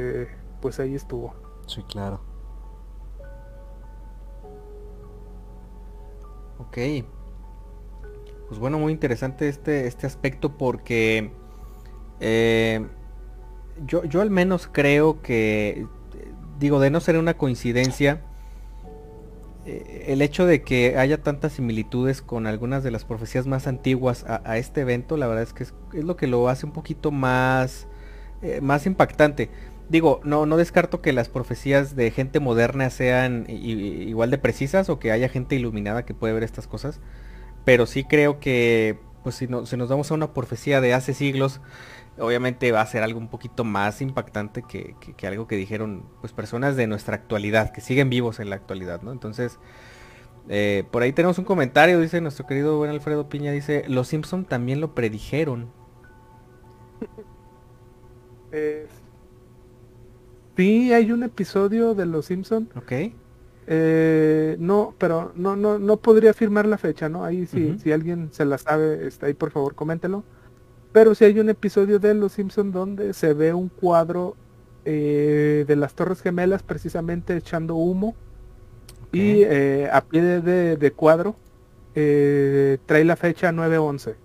[0.61, 1.35] pues ahí estuvo.
[1.67, 2.26] Sí, claro.
[6.59, 6.77] Ok.
[8.47, 11.31] Pues bueno, muy interesante este, este aspecto porque
[12.19, 12.85] Eh,
[13.85, 15.85] yo, yo al menos creo que,
[16.59, 18.21] digo, de no ser una coincidencia,
[19.65, 24.25] eh, el hecho de que haya tantas similitudes con algunas de las profecías más antiguas
[24.27, 27.87] a, este evento, la verdad es que es, lo que lo hace un poquito más,
[28.41, 29.49] eh, más impactante.
[29.89, 34.99] Digo, no, no descarto que las profecías de gente moderna sean igual de precisas o
[34.99, 36.99] que haya gente iluminada que puede ver estas cosas,
[37.63, 41.13] pero sí creo que, pues si, no, si nos damos a una profecía de hace
[41.13, 41.61] siglos,
[42.19, 44.95] obviamente va a ser algo un poquito más impactante que,
[45.25, 49.11] algo que dijeron pues personas de nuestra actualidad, que siguen vivos en la actualidad, ¿no?
[49.13, 49.59] Entonces,
[50.49, 54.45] eh, por ahí tenemos un comentario, dice nuestro querido buen Alfredo Piña, dice, los Simpson
[54.45, 55.71] también lo predijeron.
[60.57, 62.69] sí, hay un episodio de los Simpson.
[62.75, 63.13] Ok.
[63.69, 67.23] Eh, no, pero no, no, no podría afirmar la fecha, ¿no?
[67.23, 70.23] Ahí sí, si alguien se la sabe, está ahí por favor, coméntelo.
[70.91, 74.35] Pero si hay un episodio de Los Simpson donde se ve un cuadro
[74.85, 78.15] eh, de las Torres Gemelas precisamente echando humo.
[79.11, 81.35] Y eh, a pie de, cuadro
[81.93, 84.15] eh, trae la fecha 9-11.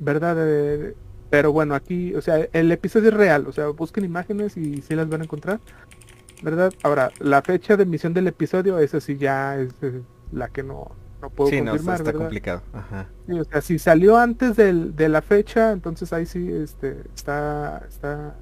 [0.00, 0.94] ¿Verdad?
[1.34, 3.48] Pero bueno, aquí, o sea, el episodio es real.
[3.48, 5.58] O sea, busquen imágenes y si las van a encontrar.
[6.44, 6.72] ¿Verdad?
[6.84, 9.74] Ahora, la fecha de emisión del episodio, esa sí ya es
[10.30, 12.62] la que no, no puedo sí, confirmar, no, está complicado.
[12.72, 13.08] Ajá.
[13.28, 18.36] o sea, si salió antes del, de la fecha, entonces ahí sí este, está, está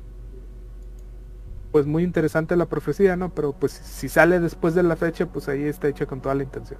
[1.71, 3.33] pues muy interesante la profecía, ¿no?
[3.33, 6.43] Pero pues si sale después de la fecha, pues ahí está hecha con toda la
[6.43, 6.79] intención.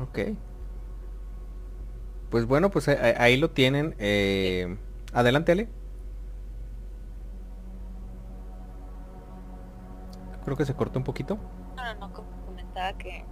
[0.00, 0.38] Ok.
[2.30, 3.94] Pues bueno, pues ahí, lo tienen.
[3.98, 4.76] Eh,
[5.12, 5.68] adelante, Ale.
[10.44, 11.38] Creo que se cortó un poquito.
[11.76, 13.24] No, no, no, comentaba que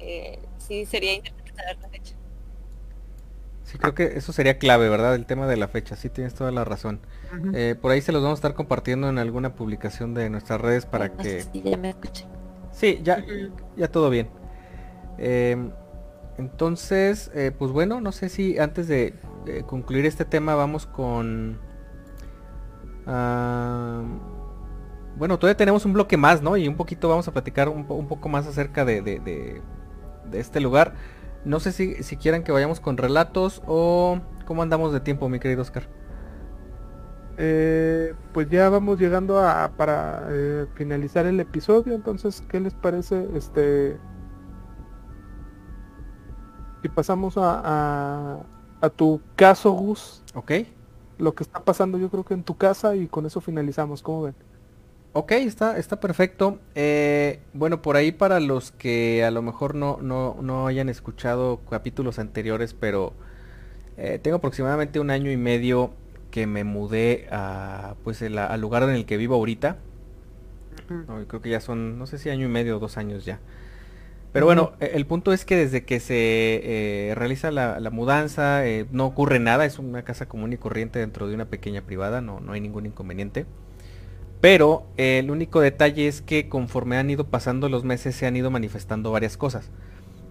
[0.00, 2.14] eh, sí sería interesante saber la fecha.
[3.64, 5.14] Sí, creo que eso sería clave, ¿verdad?
[5.14, 7.00] El tema de la fecha, sí tienes toda la razón.
[7.54, 10.84] Eh, por ahí se los vamos a estar compartiendo en alguna publicación de nuestras redes
[10.84, 11.42] para que...
[11.42, 12.26] Sí, ya me escuché.
[12.72, 13.24] Sí, ya,
[13.76, 14.28] ya todo bien.
[15.18, 15.70] Em,
[16.38, 19.14] entonces, eh, pues bueno, no sé si antes de,
[19.66, 21.58] concluir este tema vamos con...
[25.16, 26.56] bueno, todavía tenemos un bloque más, ¿no?
[26.56, 29.60] Y un poquito vamos a platicar un, poco más acerca de, de
[30.32, 30.94] este lugar.
[31.44, 35.40] No sé si, si quieran que vayamos con relatos o cómo andamos de tiempo, mi
[35.40, 35.88] querido Oscar.
[37.38, 43.26] Eh, pues ya vamos llegando a para eh, finalizar el episodio, entonces, ¿qué les parece?
[43.34, 43.96] Este,
[46.82, 48.40] si pasamos a,
[48.80, 50.22] a, tu caso, Gus.
[50.34, 50.52] Ok.
[51.18, 54.02] Lo que está pasando, yo creo que en tu casa y con eso finalizamos.
[54.02, 54.34] ¿Cómo ven?
[55.14, 56.58] Ok, está, está perfecto.
[56.74, 62.18] Eh, bueno, por ahí para los que a lo mejor no, no, hayan escuchado capítulos
[62.18, 63.12] anteriores, pero
[63.98, 65.92] eh, tengo aproximadamente un año y medio
[66.30, 69.76] que me mudé a, pues al lugar en el que vivo ahorita.
[71.28, 73.38] creo que ya son, no sé si año y medio o dos años ya.
[74.32, 79.06] Pero bueno, e, el punto es que desde que se eh, realiza la, mudanza no
[79.06, 82.52] ocurre nada, es una casa común y corriente dentro de una pequeña privada, no, no
[82.52, 83.46] hay ningún inconveniente.
[84.42, 88.50] Pero el único detalle es que conforme han ido pasando los meses se han ido
[88.50, 89.70] manifestando varias cosas.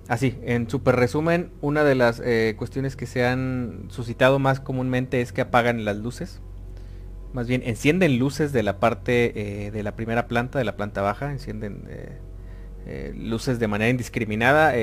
[0.10, 5.22] Así, en super resumen, una de las eh, cuestiones que se han suscitado más comúnmente
[5.22, 6.42] es que apagan las luces.
[7.32, 11.02] Más bien, encienden luces de la parte eh, de la primera planta, de la planta
[11.02, 11.88] baja, encienden
[12.86, 14.74] eh, luces de manera indiscriminada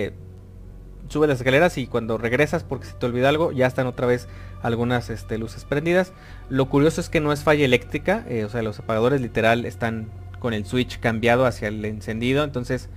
[1.08, 4.28] sube las escaleras y cuando regresas porque se te olvida algo, ya están otra vez
[4.62, 6.12] algunas este, luces prendidas.
[6.48, 10.08] Lo curioso es que no es falla eléctrica, eh, o sea, los apagadores literal están
[10.38, 12.88] con el switch cambiado hacia el encendido, entonces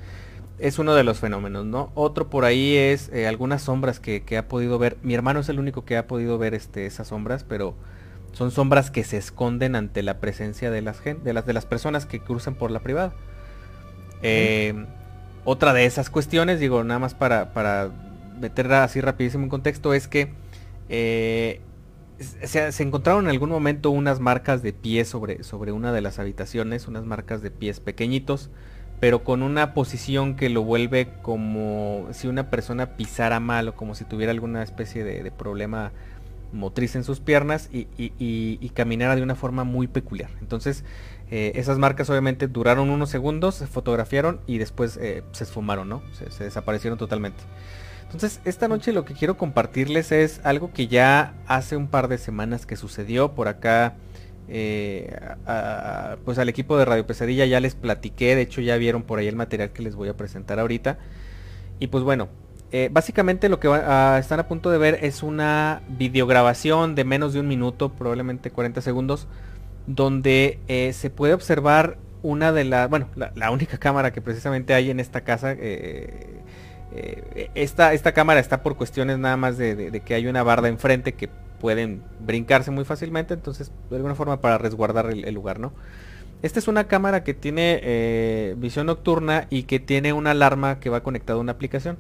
[0.60, 1.92] es uno de los fenómenos, ¿no?
[1.96, 4.98] Otro por ahí es eh, algunas sombras que, ha podido ver.
[5.02, 7.74] Mi hermano es el único que ha podido ver este, esas sombras, pero
[8.34, 12.06] son sombras que se esconden ante la presencia de las, de las, de las personas
[12.06, 13.14] que cruzan por la privada.
[14.24, 14.86] Eh,
[15.44, 17.90] otra de esas cuestiones, digo, nada más para, para
[18.40, 20.34] meterla así rapidísimo en contexto, es que
[20.90, 21.62] eh,
[22.20, 26.88] se, encontraron en algún momento unas marcas de pies sobre, sobre una de las habitaciones,
[26.88, 28.50] unas marcas de pies pequeñitos,
[29.00, 33.96] pero con una posición que lo vuelve como si una persona pisara mal o como
[33.96, 35.92] si tuviera alguna especie de, problema
[36.54, 40.30] motriz en sus piernas y, y, caminara de una forma muy peculiar.
[40.42, 40.84] Entonces,
[41.32, 46.04] eh, esas marcas obviamente duraron unos segundos, se fotografiaron y después eh, se esfumaron, ¿no?
[46.30, 47.42] Se, desaparecieron totalmente.
[48.04, 52.18] Entonces, esta noche lo que quiero compartirles es algo que ya hace un par de
[52.18, 53.96] semanas que sucedió por acá.
[54.50, 55.18] Eh,
[56.26, 59.28] pues al equipo de Radio Pesadilla ya les platiqué, de hecho ya vieron por ahí
[59.28, 61.00] el material que les voy a presentar ahorita.
[61.80, 62.28] Y pues bueno,
[62.92, 67.40] básicamente lo que ah, están a punto de ver es una videograbación de menos de
[67.40, 69.30] un minuto, probablemente 40 segundos,
[69.96, 74.90] donde eh, se puede observar una de las, bueno, la, única cámara que precisamente hay
[74.90, 75.54] en esta casa.
[75.58, 76.38] Eh,
[77.56, 81.30] esta, esta, cámara está por cuestiones nada más de, que hay una barda enfrente que
[81.60, 85.72] pueden brincarse muy fácilmente, entonces de alguna forma para resguardar el lugar, ¿no?
[86.42, 90.90] Esta es una cámara que tiene eh, visión nocturna y que tiene una alarma que
[90.90, 92.00] va conectada a una aplicación.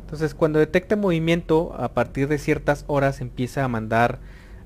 [0.00, 4.20] Entonces cuando detecta movimiento a partir de ciertas horas empieza a mandar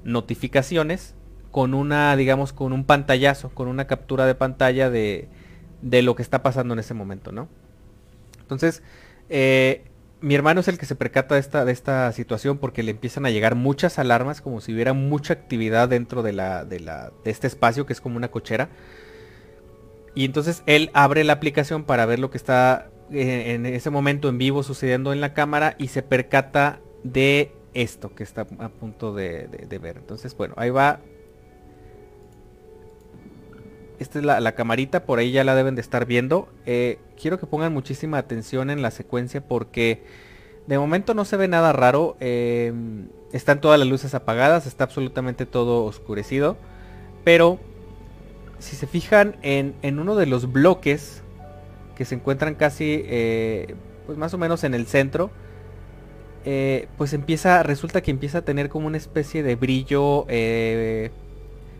[0.04, 1.16] notificaciones
[1.50, 5.28] con una, digamos, con un pantallazo, con una captura de pantalla de,
[5.82, 7.48] de lo que está pasando en ese momento, ¿no?
[8.40, 8.82] Entonces,
[9.28, 9.84] eh,
[10.20, 13.24] mi hermano es el que se percata de esta, de esta situación porque le empiezan
[13.26, 17.30] a llegar muchas alarmas, como si hubiera mucha actividad dentro de, la, de, la, de
[17.30, 18.68] este espacio que es como una cochera.
[20.14, 24.28] Y entonces él abre la aplicación para ver lo que está eh, en ese momento
[24.28, 29.14] en vivo sucediendo en la cámara y se percata de esto que está a punto
[29.14, 29.48] de,
[29.80, 29.98] ver.
[29.98, 31.00] Entonces, bueno, ahí va.
[33.98, 36.48] Esta es la, camarita, por ahí ya la deben de estar viendo.
[36.66, 40.04] Eh, quiero que pongan muchísima atención en la secuencia porque
[40.68, 42.16] de momento no se ve nada raro.
[42.20, 42.72] Eh,
[43.32, 46.56] están todas las luces apagadas, está absolutamente todo oscurecido.
[47.24, 47.58] Pero
[48.60, 51.22] si se fijan en, uno de los bloques
[51.96, 53.74] que se encuentran casi, eh,
[54.06, 55.32] pues más o menos en el centro,
[56.96, 60.24] pues empieza, resulta que empieza a tener como una especie de brillo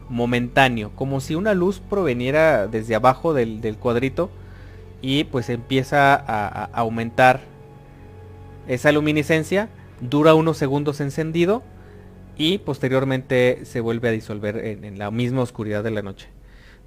[0.08, 4.30] momentáneo, como si una luz proveniera desde abajo del, cuadrito
[5.02, 7.40] y pues empieza a, aumentar
[8.66, 9.68] esa luminiscencia,
[10.00, 11.62] dura unos segundos encendido
[12.36, 16.28] y posteriormente se vuelve a disolver en la misma oscuridad de la noche.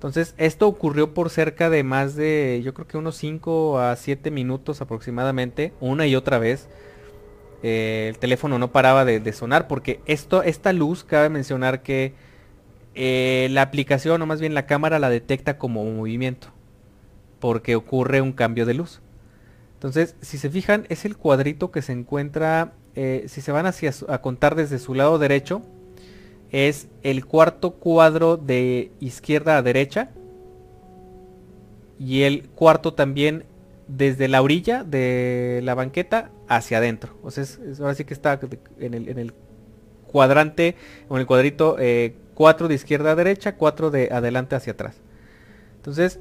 [0.01, 4.31] Entonces, esto ocurrió por cerca de más de, yo creo que unos 5 a 7
[4.31, 6.69] minutos aproximadamente, una y otra vez.
[7.61, 12.15] Eh, el teléfono no paraba de, sonar porque esto, esta luz, cabe mencionar que
[12.93, 16.47] eh, la aplicación o más bien la cámara la detecta como movimiento.
[17.39, 19.01] Porque ocurre un cambio de luz.
[19.75, 23.91] Entonces, si se fijan, es el cuadrito que se encuentra, eh, si se van hacia,
[24.09, 25.63] a contar desde su lado derecho,
[26.51, 30.11] es el cuarto cuadro de izquierda a derecha
[31.97, 33.45] y el cuarto también
[33.87, 37.17] desde la orilla de la banqueta hacia adentro.
[37.23, 37.45] O sea,
[37.79, 38.39] ahora sí que está
[38.79, 39.33] en el,
[40.05, 40.75] cuadrante
[41.07, 41.77] o en el cuadrito
[42.41, 44.95] 4 eh, de izquierda a derecha, 4 de adelante hacia atrás.
[45.75, 46.19] Entonces,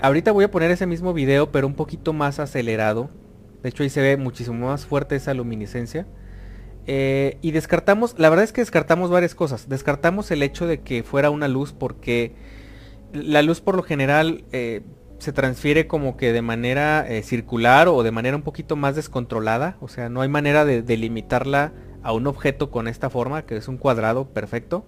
[0.00, 3.10] ahorita voy a poner ese mismo video, pero un poquito más acelerado.
[3.62, 6.06] De hecho, ahí se ve muchísimo más fuerte esa luminiscencia.
[6.86, 9.68] Eh, y descartamos, la verdad es que descartamos varias cosas.
[9.68, 12.34] Descartamos el hecho de que fuera una luz porque
[13.12, 14.80] la luz por lo general eh,
[15.18, 19.76] se transfiere como que de manera eh, circular o de manera un poquito más descontrolada.
[19.82, 23.68] O sea, no hay manera de delimitarla a un objeto con esta forma, que es
[23.68, 24.86] un cuadrado perfecto.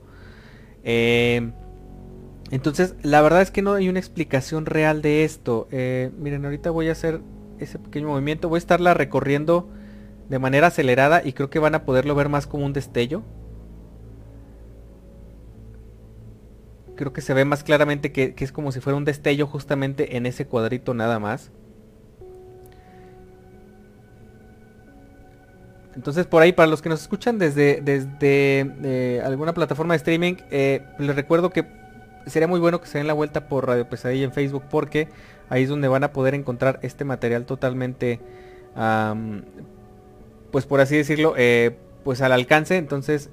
[0.84, 5.68] Entonces, la verdad es que no hay una explicación real de esto.
[6.18, 7.20] miren, ahorita voy a hacer
[7.58, 8.48] ese pequeño movimiento.
[8.48, 9.68] Voy a estarla recorriendo
[10.28, 13.22] de manera acelerada y creo que van a poderlo ver más como un destello.
[16.96, 20.26] Creo que se ve más claramente que, es como si fuera un destello justamente en
[20.26, 21.52] ese cuadrito nada más.
[25.98, 30.34] Entonces por ahí, para los que nos escuchan desde, desde eh, alguna plataforma de streaming,
[30.48, 31.66] eh, les recuerdo que
[32.26, 35.08] sería muy bueno que se den la vuelta por Radio Pesadilla en Facebook porque
[35.48, 38.20] ahí es donde van a poder encontrar este material totalmente
[40.52, 42.76] pues por así decirlo, eh, pues al alcance.
[42.76, 43.28] Entonces,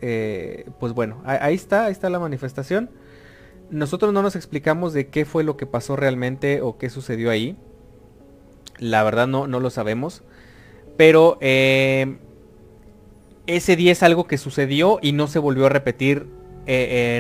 [0.80, 2.90] pues bueno, ahí está, ahí está la manifestación.
[3.70, 7.56] Nosotros no nos explicamos de qué fue lo que pasó realmente o qué sucedió ahí.
[8.80, 10.24] La verdad no, no lo sabemos.
[10.98, 11.38] Pero
[13.48, 16.28] ese día es algo que sucedió y no se volvió a repetir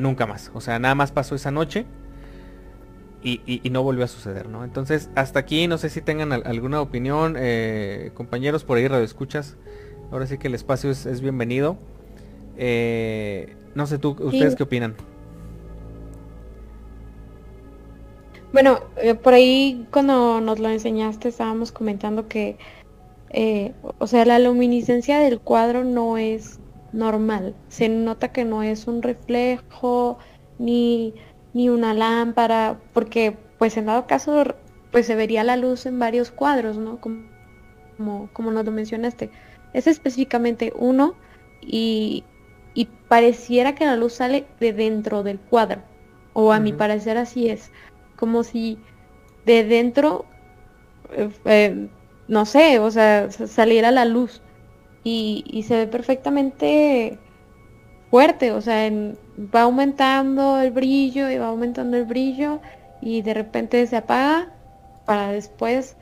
[0.01, 0.51] nunca más.
[0.53, 1.85] O sea, nada más pasó esa noche.
[3.23, 4.63] Y, no volvió a suceder, ¿no?
[4.63, 7.35] Entonces, hasta aquí, no sé si tengan alguna opinión,
[8.13, 9.57] compañeros por ahí, radio escuchas,
[10.11, 11.77] Ahora sí que el espacio es, bienvenido.
[12.57, 14.95] Eh, no sé tú, ¿ustedes qué opinan?
[18.53, 22.57] Bueno, eh, por ahí cuando nos lo enseñaste estábamos comentando que,
[23.29, 26.59] eh, o sea, la luminiscencia del cuadro no es
[26.93, 27.55] normal.
[27.67, 30.17] Se nota que no es un reflejo
[30.59, 31.13] ni,
[31.53, 34.43] ni una lámpara, porque pues en dado caso
[34.91, 37.01] pues se vería la luz en varios cuadros, ¿no?
[37.01, 37.23] Como,
[37.97, 39.29] como, como nos lo mencionaste
[39.75, 41.15] es específicamente uno
[41.61, 42.23] y,
[43.07, 45.81] pareciera que la luz sale de dentro del cuadro.
[46.33, 47.71] O a mi parecer así es.
[48.15, 48.79] Como si
[49.45, 50.25] de dentro,
[51.11, 51.87] eh, eh,
[52.27, 54.41] no sé, o sea, salir a la luz.
[55.03, 57.19] Y, se ve perfectamente
[58.09, 58.89] fuerte, o sea,
[59.53, 62.59] va aumentando el brillo y va aumentando el brillo
[63.01, 64.51] y de repente se apaga
[65.05, 65.95] para después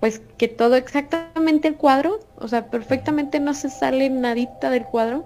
[0.00, 5.24] pues que todo exactamente el cuadro, o sea, perfectamente no se sale nadita del cuadro,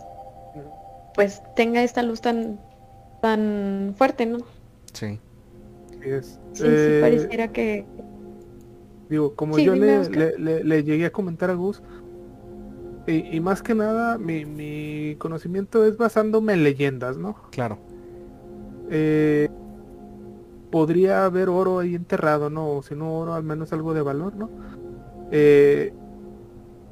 [1.14, 2.60] pues tenga esta luz tan
[3.20, 4.38] tan fuerte, ¿no?
[4.92, 5.18] Sí.
[6.00, 6.10] Sí,
[6.52, 7.86] sí eh, pareciera que
[9.08, 11.82] Digo, como yo le, llegué a comentar a Gus,
[13.06, 17.36] y, más que nada mi, conocimiento es basándome en leyendas, ¿no?
[17.50, 17.78] Claro.
[18.90, 19.48] Eh,
[20.70, 22.70] podría haber oro ahí enterrado, ¿no?
[22.70, 24.50] O si no oro, al menos algo de valor, ¿no?
[25.30, 25.94] Eh,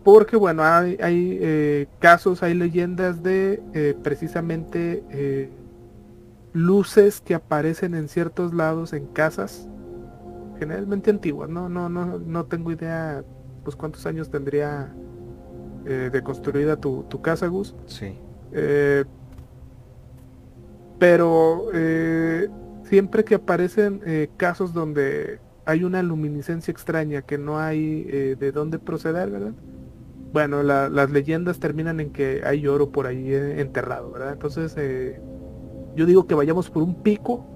[0.05, 5.51] porque bueno, hay, hay eh, casos, hay leyendas de precisamente
[6.55, 9.69] luces que aparecen en ciertos lados en casas
[10.59, 13.25] generalmente antiguas, no, no, no, no tengo idea
[13.67, 14.95] pues cuántos años tendría
[15.87, 17.75] eh, de construida tu, casa, Gus.
[17.87, 18.19] Sí.
[18.53, 19.05] Eh,
[20.99, 22.49] pero eh,
[22.85, 24.03] siempre que aparecen
[24.37, 29.53] casos donde hay una luminiscencia extraña que no hay de dónde proceder, ¿verdad?
[30.33, 34.33] Bueno, las leyendas terminan en que hay oro por ahí enterrado, ¿verdad?
[34.33, 34.77] Entonces,
[35.95, 37.56] yo digo que vayamos por un pico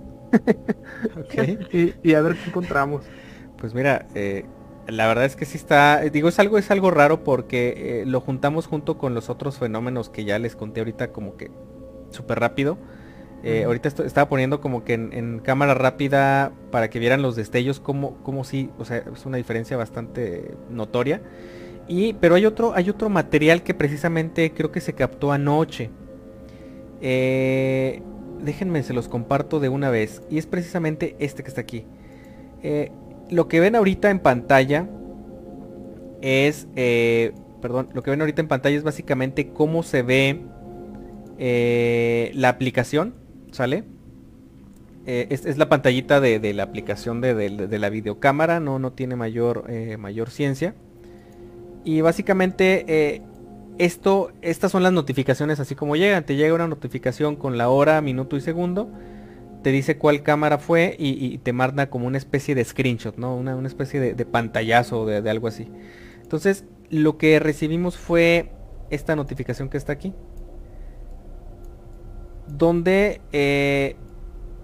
[2.02, 3.04] y, a ver qué encontramos.
[3.58, 4.44] Pues mira, eh,
[4.88, 8.20] la verdad es que sí está, digo, es algo, es algo raro porque eh, lo
[8.20, 11.50] juntamos junto con los otros fenómenos que ya les conté ahorita como que
[12.10, 12.78] súper rápido.
[13.42, 18.22] Eh, ahorita estaba poniendo como que en, cámara rápida para que vieran los destellos como,
[18.22, 21.22] como sí, o sea, es una diferencia bastante notoria.
[21.88, 25.90] Y, pero hay otro, hay otro material que precisamente creo que se captó anoche.
[27.00, 28.02] Eh,
[28.44, 30.22] déjenme, se los comparto de una vez.
[30.30, 31.84] Y es precisamente este que está aquí.
[32.62, 32.90] Eh,
[33.30, 34.88] lo que ven ahorita en pantalla
[36.20, 40.40] es, eh, perdón, lo que ven ahorita en pantalla es básicamente cómo se ve
[41.38, 43.14] eh, la aplicación,
[43.52, 43.84] ¿sale?
[45.06, 49.64] Es, la pantallita de, la aplicación de, de, la videocámara, no, no tiene mayor,
[49.98, 50.74] mayor ciencia.
[51.82, 53.22] Y básicamente
[53.80, 56.24] estas son las notificaciones así como llegan.
[56.24, 58.90] Te llega una notificación con la hora, minuto y segundo.
[59.62, 63.34] Te dice cuál cámara fue y, te manda como una especie de screenshot, ¿no?
[63.34, 65.68] Una, especie de, pantallazo de, de algo así.
[66.22, 68.52] Entonces, lo que recibimos fue
[68.90, 70.12] esta notificación que está aquí.
[72.48, 73.96] Donde, eh,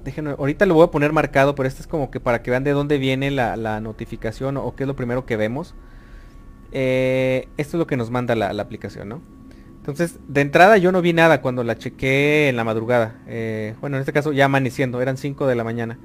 [0.04, 2.64] déjenme, ahorita lo voy a poner marcado, pero este es como que para que vean
[2.64, 5.74] de dónde viene la notificación o qué es lo primero que vemos.
[6.72, 9.22] Eh, esto es lo que nos manda la, aplicación, ¿no?
[9.78, 13.20] Entonces, de entrada yo no vi nada cuando la chequé en la madrugada.
[13.28, 15.98] Eh, bueno, en este caso ya amaneciendo, eran 5 de la mañana.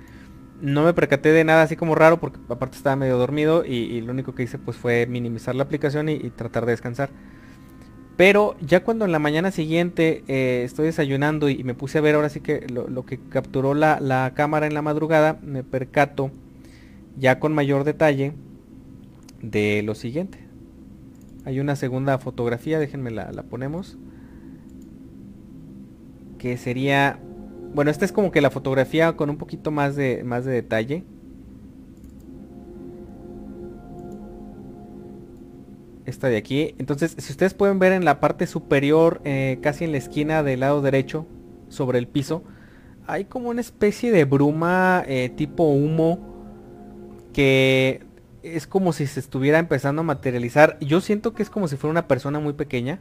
[0.62, 4.12] No me percaté de nada así como raro porque aparte estaba medio dormido y, lo
[4.12, 7.10] único que hice pues fue minimizar la aplicación y, tratar de descansar.
[8.18, 12.14] Pero ya cuando en la mañana siguiente eh, estoy desayunando y, me puse a ver
[12.14, 16.30] ahora sí que lo, que capturó la, la cámara en la madrugada, me percato
[17.18, 18.34] ya con mayor detalle
[19.42, 20.51] de lo siguiente.
[21.46, 23.98] Hay una segunda fotografía, déjenme la, ponemos.
[26.38, 27.20] Que sería...
[27.74, 31.04] Bueno, esta es como que la fotografía con un poquito más de, más de detalle.
[36.06, 36.76] Esta de aquí.
[36.78, 40.60] Entonces, si ustedes pueden ver en la parte superior, eh, casi en la esquina del
[40.60, 41.26] lado derecho,
[41.72, 42.44] sobre el piso,
[43.08, 46.20] hay como una especie de bruma eh, tipo humo
[47.34, 48.04] que
[48.44, 50.78] es como si se estuviera empezando a materializar.
[50.80, 53.00] Yo siento que es como si fuera una persona muy pequeña.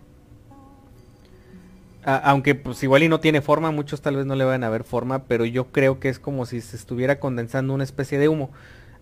[2.05, 4.85] aunque pues igual y no tiene forma, muchos tal vez no le van a ver
[4.85, 8.51] forma, pero yo creo que es como si se estuviera condensando una especie de humo.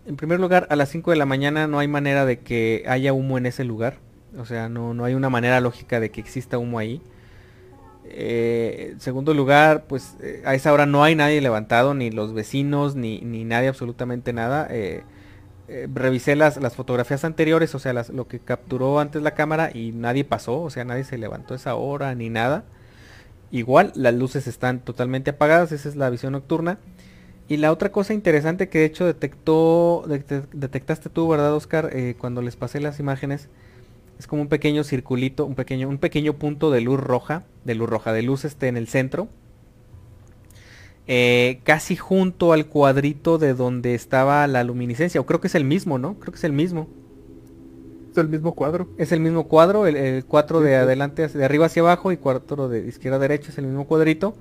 [0.07, 3.13] En primer lugar, a las 5 de la mañana no hay manera de que haya
[3.13, 3.99] humo en ese lugar.
[4.37, 7.01] O sea, no, no hay una manera lógica de que exista humo ahí.
[8.05, 12.33] Eh, en segundo lugar, pues eh, a esa hora no hay nadie levantado, ni los
[12.33, 14.67] vecinos, ni, ni nadie, absolutamente nada.
[14.71, 15.03] Eh,
[15.69, 19.93] eh, revisé las, las, fotografías anteriores, o sea, lo que capturó antes la cámara y
[19.93, 22.65] nadie pasó, o sea, nadie se levantó esa hora ni nada.
[23.51, 26.79] Igual, las luces están totalmente apagadas, esa es la visión nocturna.
[27.49, 31.91] Y la otra cosa interesante que de hecho detectó, detectaste tú, ¿verdad, Oscar?
[31.93, 33.49] Eh, cuando les pasé las imágenes,
[34.19, 37.89] es como un pequeño circulito, un pequeño, un pequeño punto de luz roja, de luz
[37.89, 39.29] roja, de luz este en el centro
[41.09, 45.21] eh, casi junto al cuadrito de donde estaba la luminiscencia.
[45.21, 46.15] O creo que es el mismo, ¿no?
[46.21, 46.87] Creo que es el mismo.
[48.13, 48.89] Es el mismo cuadro.
[48.99, 52.87] Es el mismo cuadro, el, 4 de adelante, de arriba hacia abajo y 4 de
[52.87, 54.37] izquierda a derecha es el mismo cuadrito.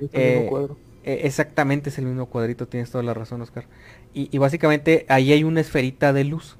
[0.00, 0.76] Es el mismo eh, cuadro.
[1.04, 3.66] Eh, exactamente es el mismo cuadrito, tienes toda la razón, Oscar.
[4.14, 6.58] Y, básicamente ahí hay una esferita de luz.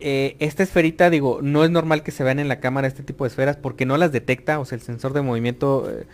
[0.00, 3.22] eh, esta esferita, digo, no es normal que se vean en la cámara este tipo
[3.24, 6.06] de esferas porque no las detecta, o sea, el sensor de movimiento, eh,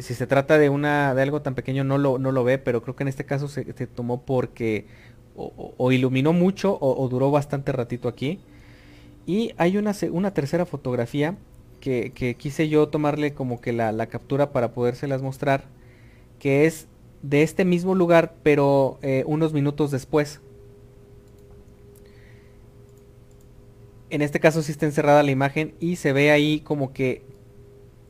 [0.00, 2.82] si se trata de una de algo tan pequeño no lo, no lo ve, pero
[2.82, 4.86] creo que en este caso se, tomó porque
[5.36, 8.40] o, iluminó mucho o, duró bastante ratito aquí.
[9.26, 11.36] Y hay una, una tercera fotografía
[11.80, 15.64] que, quise yo tomarle como que la, captura para podérselas mostrar,
[16.38, 16.86] que es
[17.22, 20.40] de este mismo lugar, pero eh, unos minutos después.
[24.10, 27.22] En este caso sí está encerrada la imagen y se ve ahí como que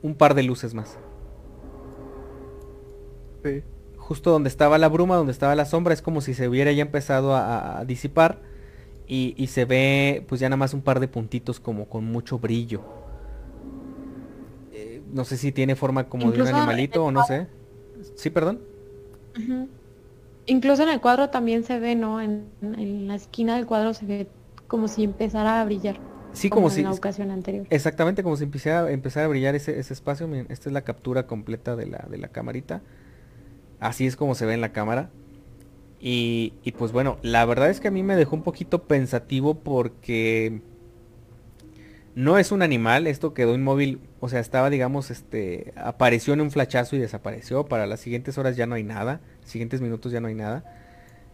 [0.02, 0.98] un par de luces más.
[3.96, 6.82] Justo donde estaba la bruma, donde estaba la sombra, es como si se hubiera ya
[6.82, 8.38] empezado a, disipar.
[9.06, 12.82] Y, se ve pues ya nada más un par de puntitos como con mucho brillo.
[14.72, 17.48] Eh, no sé si tiene forma como de un animalito o no sé.
[18.14, 18.60] Sí, perdón.
[20.46, 22.20] Incluso en el cuadro también se ve, ¿no?
[22.20, 24.28] En, en, la esquina del cuadro se ve
[24.66, 25.98] como si empezara a brillar.
[26.32, 26.80] Sí, como, si...
[26.80, 27.66] En la ocasión anterior.
[27.70, 30.32] Exactamente, como si empezara, a brillar ese, espacio.
[30.48, 32.82] esta es la captura completa de la, de la camarita.
[33.80, 35.10] Así es como se ve en la cámara.
[35.98, 39.54] Y, y, pues bueno, la verdad es que a mí me dejó un poquito pensativo
[39.54, 40.62] porque
[42.14, 46.50] no es un animal, esto quedó inmóvil, o sea, estaba digamos, este, apareció en un
[46.50, 50.28] flachazo y desapareció, para las siguientes horas ya no hay nada, siguientes minutos ya no
[50.28, 50.64] hay nada.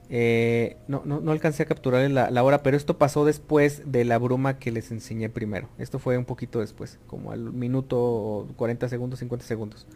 [0.08, 4.18] Eh, no, no, no, alcancé a capturar la, hora, pero esto pasó después de la
[4.18, 5.68] bruma que les enseñé primero.
[5.78, 9.86] Esto fue un poquito después, como al minuto 40 segundos, 50 segundos.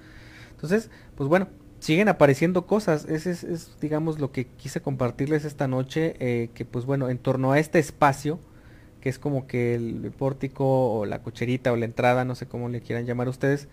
[0.50, 1.48] Entonces, pues bueno,
[1.80, 3.06] siguen apareciendo cosas.
[3.06, 6.14] Ese es, digamos, lo que quise compartirles esta noche.
[6.20, 8.38] Eh, que pues bueno, en torno a este espacio,
[9.00, 12.68] que es como que el pórtico o la cocherita o la entrada, no sé cómo
[12.68, 13.68] le quieran llamar ustedes,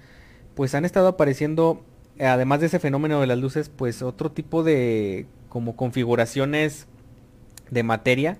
[0.55, 1.84] pues han estado apareciendo,
[2.19, 6.88] además de ese fenómeno de las luces, pues otro tipo de como configuraciones
[7.69, 8.38] de materia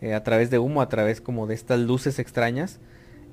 [0.00, 2.80] eh, a través de humo, a través como de estas luces extrañas,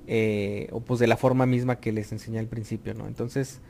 [0.07, 3.07] eh, o pues de la forma misma que les enseñé al principio, ¿no?
[3.07, 3.61] Entonces,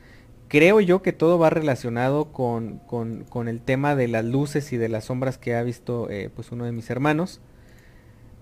[0.47, 4.89] creo yo que todo va relacionado con, con, el tema de las luces y de
[4.89, 7.41] las sombras que ha visto eh, pues uno de mis hermanos.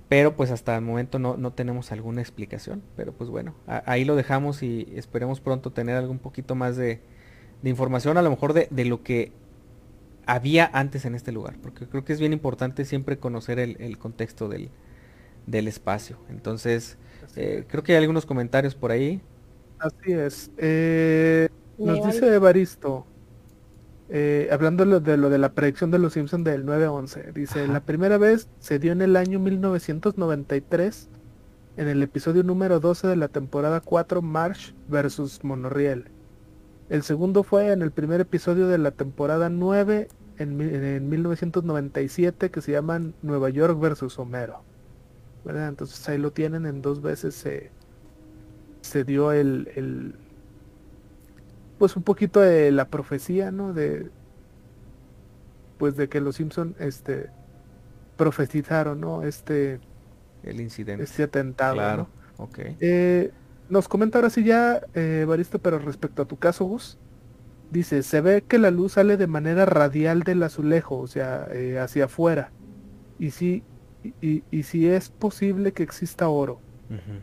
[0.08, 2.84] Pero pues hasta el momento no, no tenemos alguna explicación.
[2.96, 7.02] Pero pues bueno, ahí lo dejamos y esperemos pronto tener algún poquito más de,
[7.62, 9.32] de información, a lo mejor de, de, lo que
[10.26, 14.50] había antes en este lugar, porque creo que es bien importante siempre conocer el, contexto
[14.50, 14.70] del,
[15.68, 16.18] espacio.
[16.30, 16.98] Entonces,
[17.36, 19.22] eh, creo que hay algunos comentarios por ahí.
[19.80, 20.52] Así es.
[20.58, 23.06] Eh, nos dice Evaristo,
[24.10, 28.18] eh, hablando de lo, de la predicción de los Simpsons del 9-11, dice, la primera
[28.18, 31.10] vez se dio en el año 1993,
[31.78, 36.06] en el episodio número 12 de la temporada 4, Marsh versus Monorriel.
[36.90, 40.08] El segundo fue en el primer episodio de la temporada 9
[40.38, 44.62] en, 1997 que se llaman Nueva York versus Homero.
[45.46, 47.72] Entonces ahí lo tienen, en dos veces se,
[48.82, 50.16] se dio el,
[51.78, 53.74] pues un poquito de la profecía, ¿no?
[53.74, 54.10] De
[55.78, 57.30] pues de que los Simpson este
[58.18, 59.24] profetizaron, ¿no?
[59.24, 59.80] Este
[60.44, 61.04] el incidente.
[61.04, 61.76] Este atentado.
[61.76, 62.10] Claro.
[62.80, 63.32] Eh,
[63.70, 66.98] nos comenta ahora sí ya, eh, Baristo, pero respecto a tu caso, Gus,
[67.72, 71.80] dice, se ve que la luz sale de manera radial del azulejo, o sea, eh,
[71.80, 72.52] hacia afuera.
[73.18, 73.64] Y si,
[74.22, 76.60] y, y, si es posible que exista oro,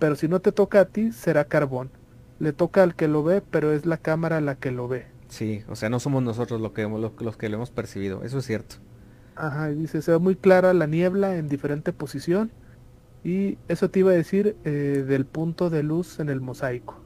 [0.00, 1.90] pero si no te toca a ti, será carbón.
[2.42, 5.06] Le toca al que lo ve, pero es la cámara la que lo ve.
[5.28, 8.44] Sí, o sea, no somos nosotros lo que, los que lo hemos percibido, eso es
[8.44, 8.76] cierto.
[9.36, 12.50] Ajá, y dice, se ve muy clara la niebla en diferente posición
[13.24, 17.00] y eso te iba a decir eh, del punto de luz en el mosaico.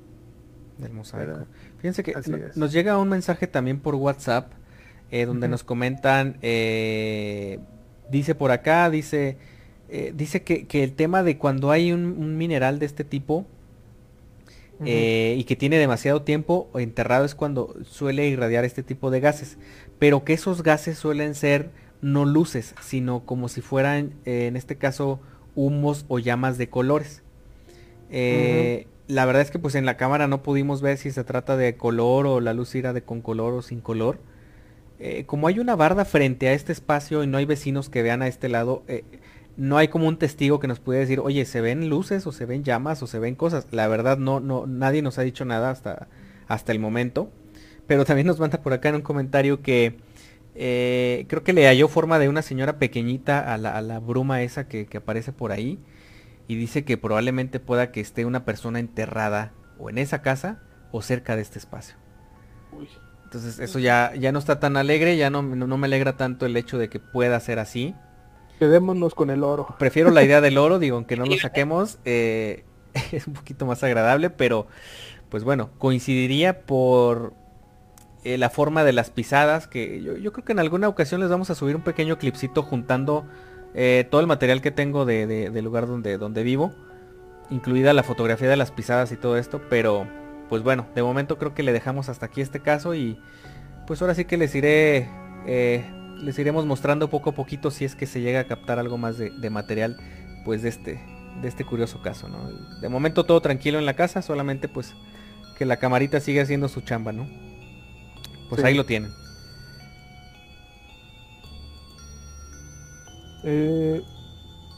[0.78, 1.46] Del mosaico.
[1.78, 2.14] Fíjense que
[2.56, 4.52] nos llega un mensaje también por WhatsApp
[5.10, 7.60] eh, donde nos comentan, eh,
[8.10, 9.36] dice por acá, dice,
[10.14, 13.46] dice que, el tema de cuando hay un, mineral de este tipo
[14.84, 19.58] y que tiene demasiado tiempo enterrado es cuando suele irradiar este tipo de gases,
[19.98, 21.70] pero que esos gases suelen ser
[22.02, 25.20] no luces, sino como si fueran, en este caso,
[25.54, 27.22] humos o llamas de colores.
[28.10, 31.56] Eh, la verdad es que pues en la cámara no pudimos ver si se trata
[31.56, 34.18] de color o la luz irá de con color o sin color.
[34.98, 38.22] Eh, como hay una barda frente a este espacio y no hay vecinos que vean
[38.22, 39.04] a este lado, eh,
[39.56, 42.46] no hay como un testigo que nos pueda decir, oye, ¿se ven luces o se
[42.46, 43.66] ven llamas o se ven cosas?
[43.70, 46.08] La verdad no, no, nadie nos ha dicho nada hasta,
[46.48, 47.30] hasta el momento.
[47.86, 49.96] Pero también nos manda por acá en un comentario que
[50.54, 54.88] eh, creo que le halló forma de una señora pequeñita a la, bruma esa que,
[54.96, 55.78] aparece por ahí.
[56.48, 60.62] Y dice que probablemente pueda que esté una persona enterrada o en esa casa
[60.92, 61.96] o cerca de este espacio.
[63.24, 66.56] Entonces eso ya, ya no está tan alegre, ya no, no, me alegra tanto el
[66.56, 67.94] hecho de que pueda ser así.
[68.58, 69.68] Quedémonos con el oro.
[69.78, 72.64] Prefiero la idea del oro, digo, aunque no lo saquemos, eh,
[73.12, 74.66] es un poquito más agradable, pero
[75.28, 77.34] pues bueno, coincidiría por
[78.24, 81.50] eh, la forma de las pisadas, que yo, creo que en alguna ocasión les vamos
[81.50, 83.24] a subir un pequeño clipcito juntando
[83.74, 86.72] eh, todo el material que tengo de, del lugar donde, donde vivo,
[87.50, 90.06] incluida la fotografía de las pisadas y todo esto, pero
[90.48, 93.18] pues bueno, de momento creo que le dejamos hasta aquí este caso y
[93.86, 95.08] pues ahora sí que les iré,
[95.46, 95.84] eh,
[96.22, 99.18] les iremos mostrando poco a poquito si es que se llega a captar algo más
[99.18, 99.96] de, material
[100.44, 101.00] pues de este,
[101.42, 102.50] de este curioso caso, ¿no?
[102.80, 104.94] De momento todo tranquilo en la casa, solamente pues
[105.58, 107.26] que la camarita sigue haciendo su chamba, ¿no?
[108.48, 109.10] Pues ahí lo tienen.
[113.44, 114.02] Eh,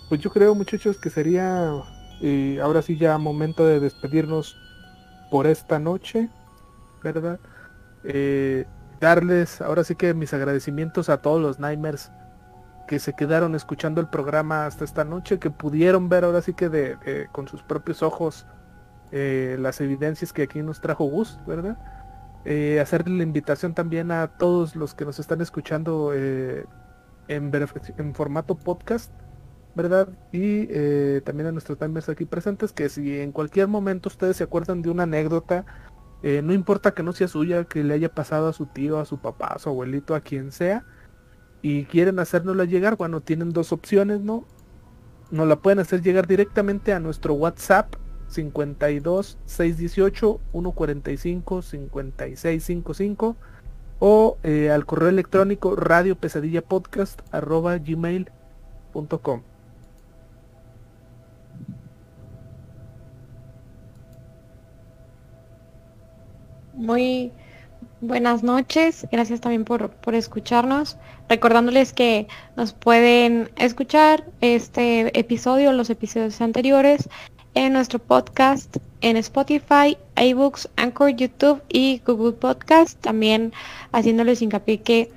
[0.09, 1.73] pues yo creo muchachos que sería
[2.21, 4.57] eh, ahora sí ya momento de despedirnos
[5.31, 6.29] por esta noche,
[7.03, 7.39] ¿verdad?
[8.05, 8.65] Eh,
[9.01, 12.11] darles ahora sí que mis agradecimientos a todos los Nightmares
[12.87, 16.69] que se quedaron escuchando el programa hasta esta noche, que pudieron ver ahora sí que
[16.69, 18.47] de, con sus propios ojos
[19.13, 21.77] eh, las evidencias que aquí nos trajo Gus, ¿verdad?
[22.45, 26.67] Eh, hacerle la invitación también a todos los que nos están escuchando en,
[27.29, 29.13] en, formato podcast,
[29.75, 30.09] ¿verdad?
[30.33, 30.67] Y
[31.21, 34.89] también a nuestros timers aquí presentes, que si en cualquier momento ustedes se acuerdan de
[34.89, 35.67] una anécdota
[36.23, 39.05] eh, no importa que no sea suya, que le haya pasado a su tío, a
[39.05, 40.85] su papá, a su abuelito, a quien sea,
[41.63, 44.45] y quieren hacérnosla llegar, bueno, tienen dos opciones, ¿no?
[45.31, 47.95] Nos la pueden hacer llegar directamente a nuestro WhatsApp
[48.29, 53.37] 52 618 145 5655
[54.01, 59.43] o eh, al correo electrónico radio pesadilla podcast arroba gmail.com.
[66.79, 67.33] Muy
[68.01, 70.97] buenas noches, gracias también por, escucharnos.
[71.29, 77.09] Recordándoles que nos pueden escuchar este episodio, los episodios anteriores,
[77.55, 83.01] en nuestro podcast en Spotify, iBooks, Anchor, YouTube y Google Podcast.
[83.01, 83.53] También
[83.91, 85.11] haciéndoles hincapié que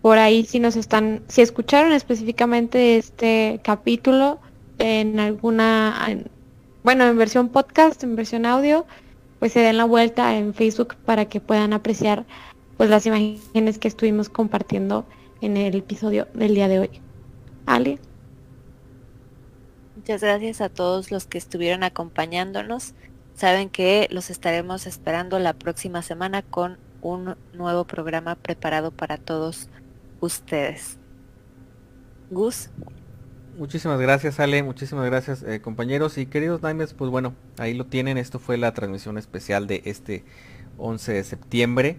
[0.00, 4.40] por ahí si nos están, si escucharon específicamente este capítulo
[4.78, 6.24] en alguna,
[6.82, 8.86] bueno, en versión podcast, en versión audio,
[9.42, 12.24] pues se den la vuelta en Facebook para que puedan apreciar
[12.76, 15.04] pues las imágenes que estuvimos compartiendo
[15.40, 16.90] en el episodio del día de hoy.
[17.66, 17.98] Ale.
[19.96, 22.94] Muchas gracias a todos los que estuvieron acompañándonos.
[23.34, 29.68] Saben que los estaremos esperando la próxima semana con un nuevo programa preparado para todos
[30.20, 30.98] ustedes.
[32.30, 32.70] Gus.
[33.56, 38.16] Muchísimas gracias Ale, muchísimas gracias eh, compañeros y queridos Nightmares, pues bueno, ahí lo tienen,
[38.16, 40.24] esto fue la transmisión especial de este
[40.78, 41.98] 11 de septiembre.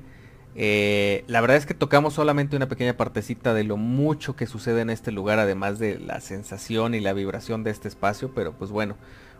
[0.55, 4.81] Eh, la verdad es que tocamos solamente una pequeña partecita de lo mucho que sucede
[4.81, 8.71] en este lugar, además de la sensación y la vibración de este espacio, pero pues
[8.71, 8.95] bueno,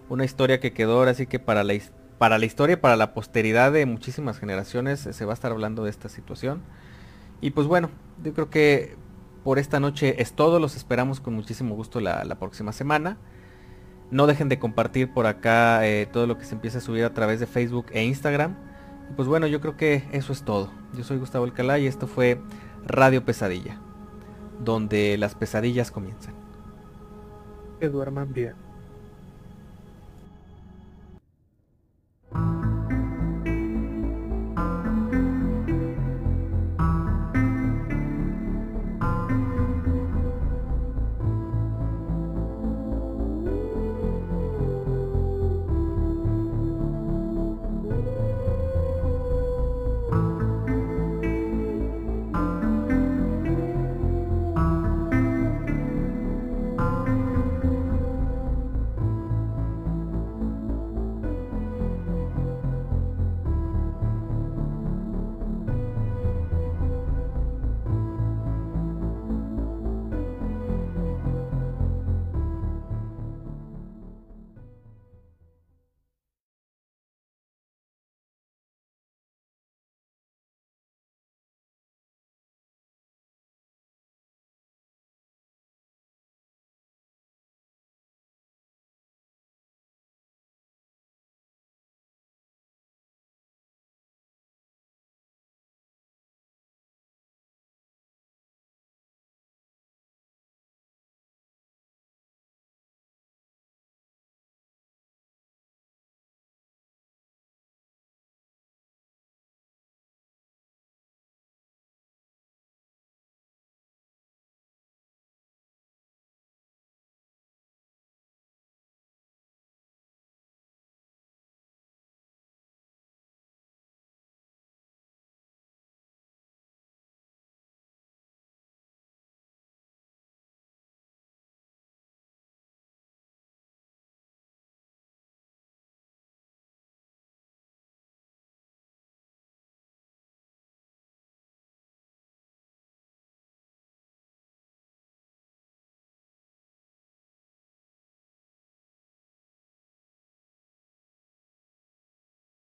[0.07, 1.73] una historia que quedó ahora sí que para la,
[2.19, 5.83] para la historia, para la posteridad de muchísimas generaciones eh, se va a estar hablando
[5.83, 6.61] de esta situación.
[7.41, 7.89] Y pues bueno,
[8.23, 8.97] yo creo que
[9.43, 13.17] por esta noche es todo, los esperamos con muchísimo gusto la, próxima semana.
[14.11, 17.13] No dejen de compartir por acá eh, todo lo que se empieza a subir a
[17.13, 18.55] través de Facebook e Instagram.
[19.09, 20.71] Y pues bueno, yo creo que eso es todo.
[20.95, 22.39] Yo soy Gustavo Alcalá y esto fue
[22.85, 23.79] Radio Pesadilla,
[24.63, 26.35] donde las pesadillas comienzan.
[27.79, 28.62] Que duerman bien.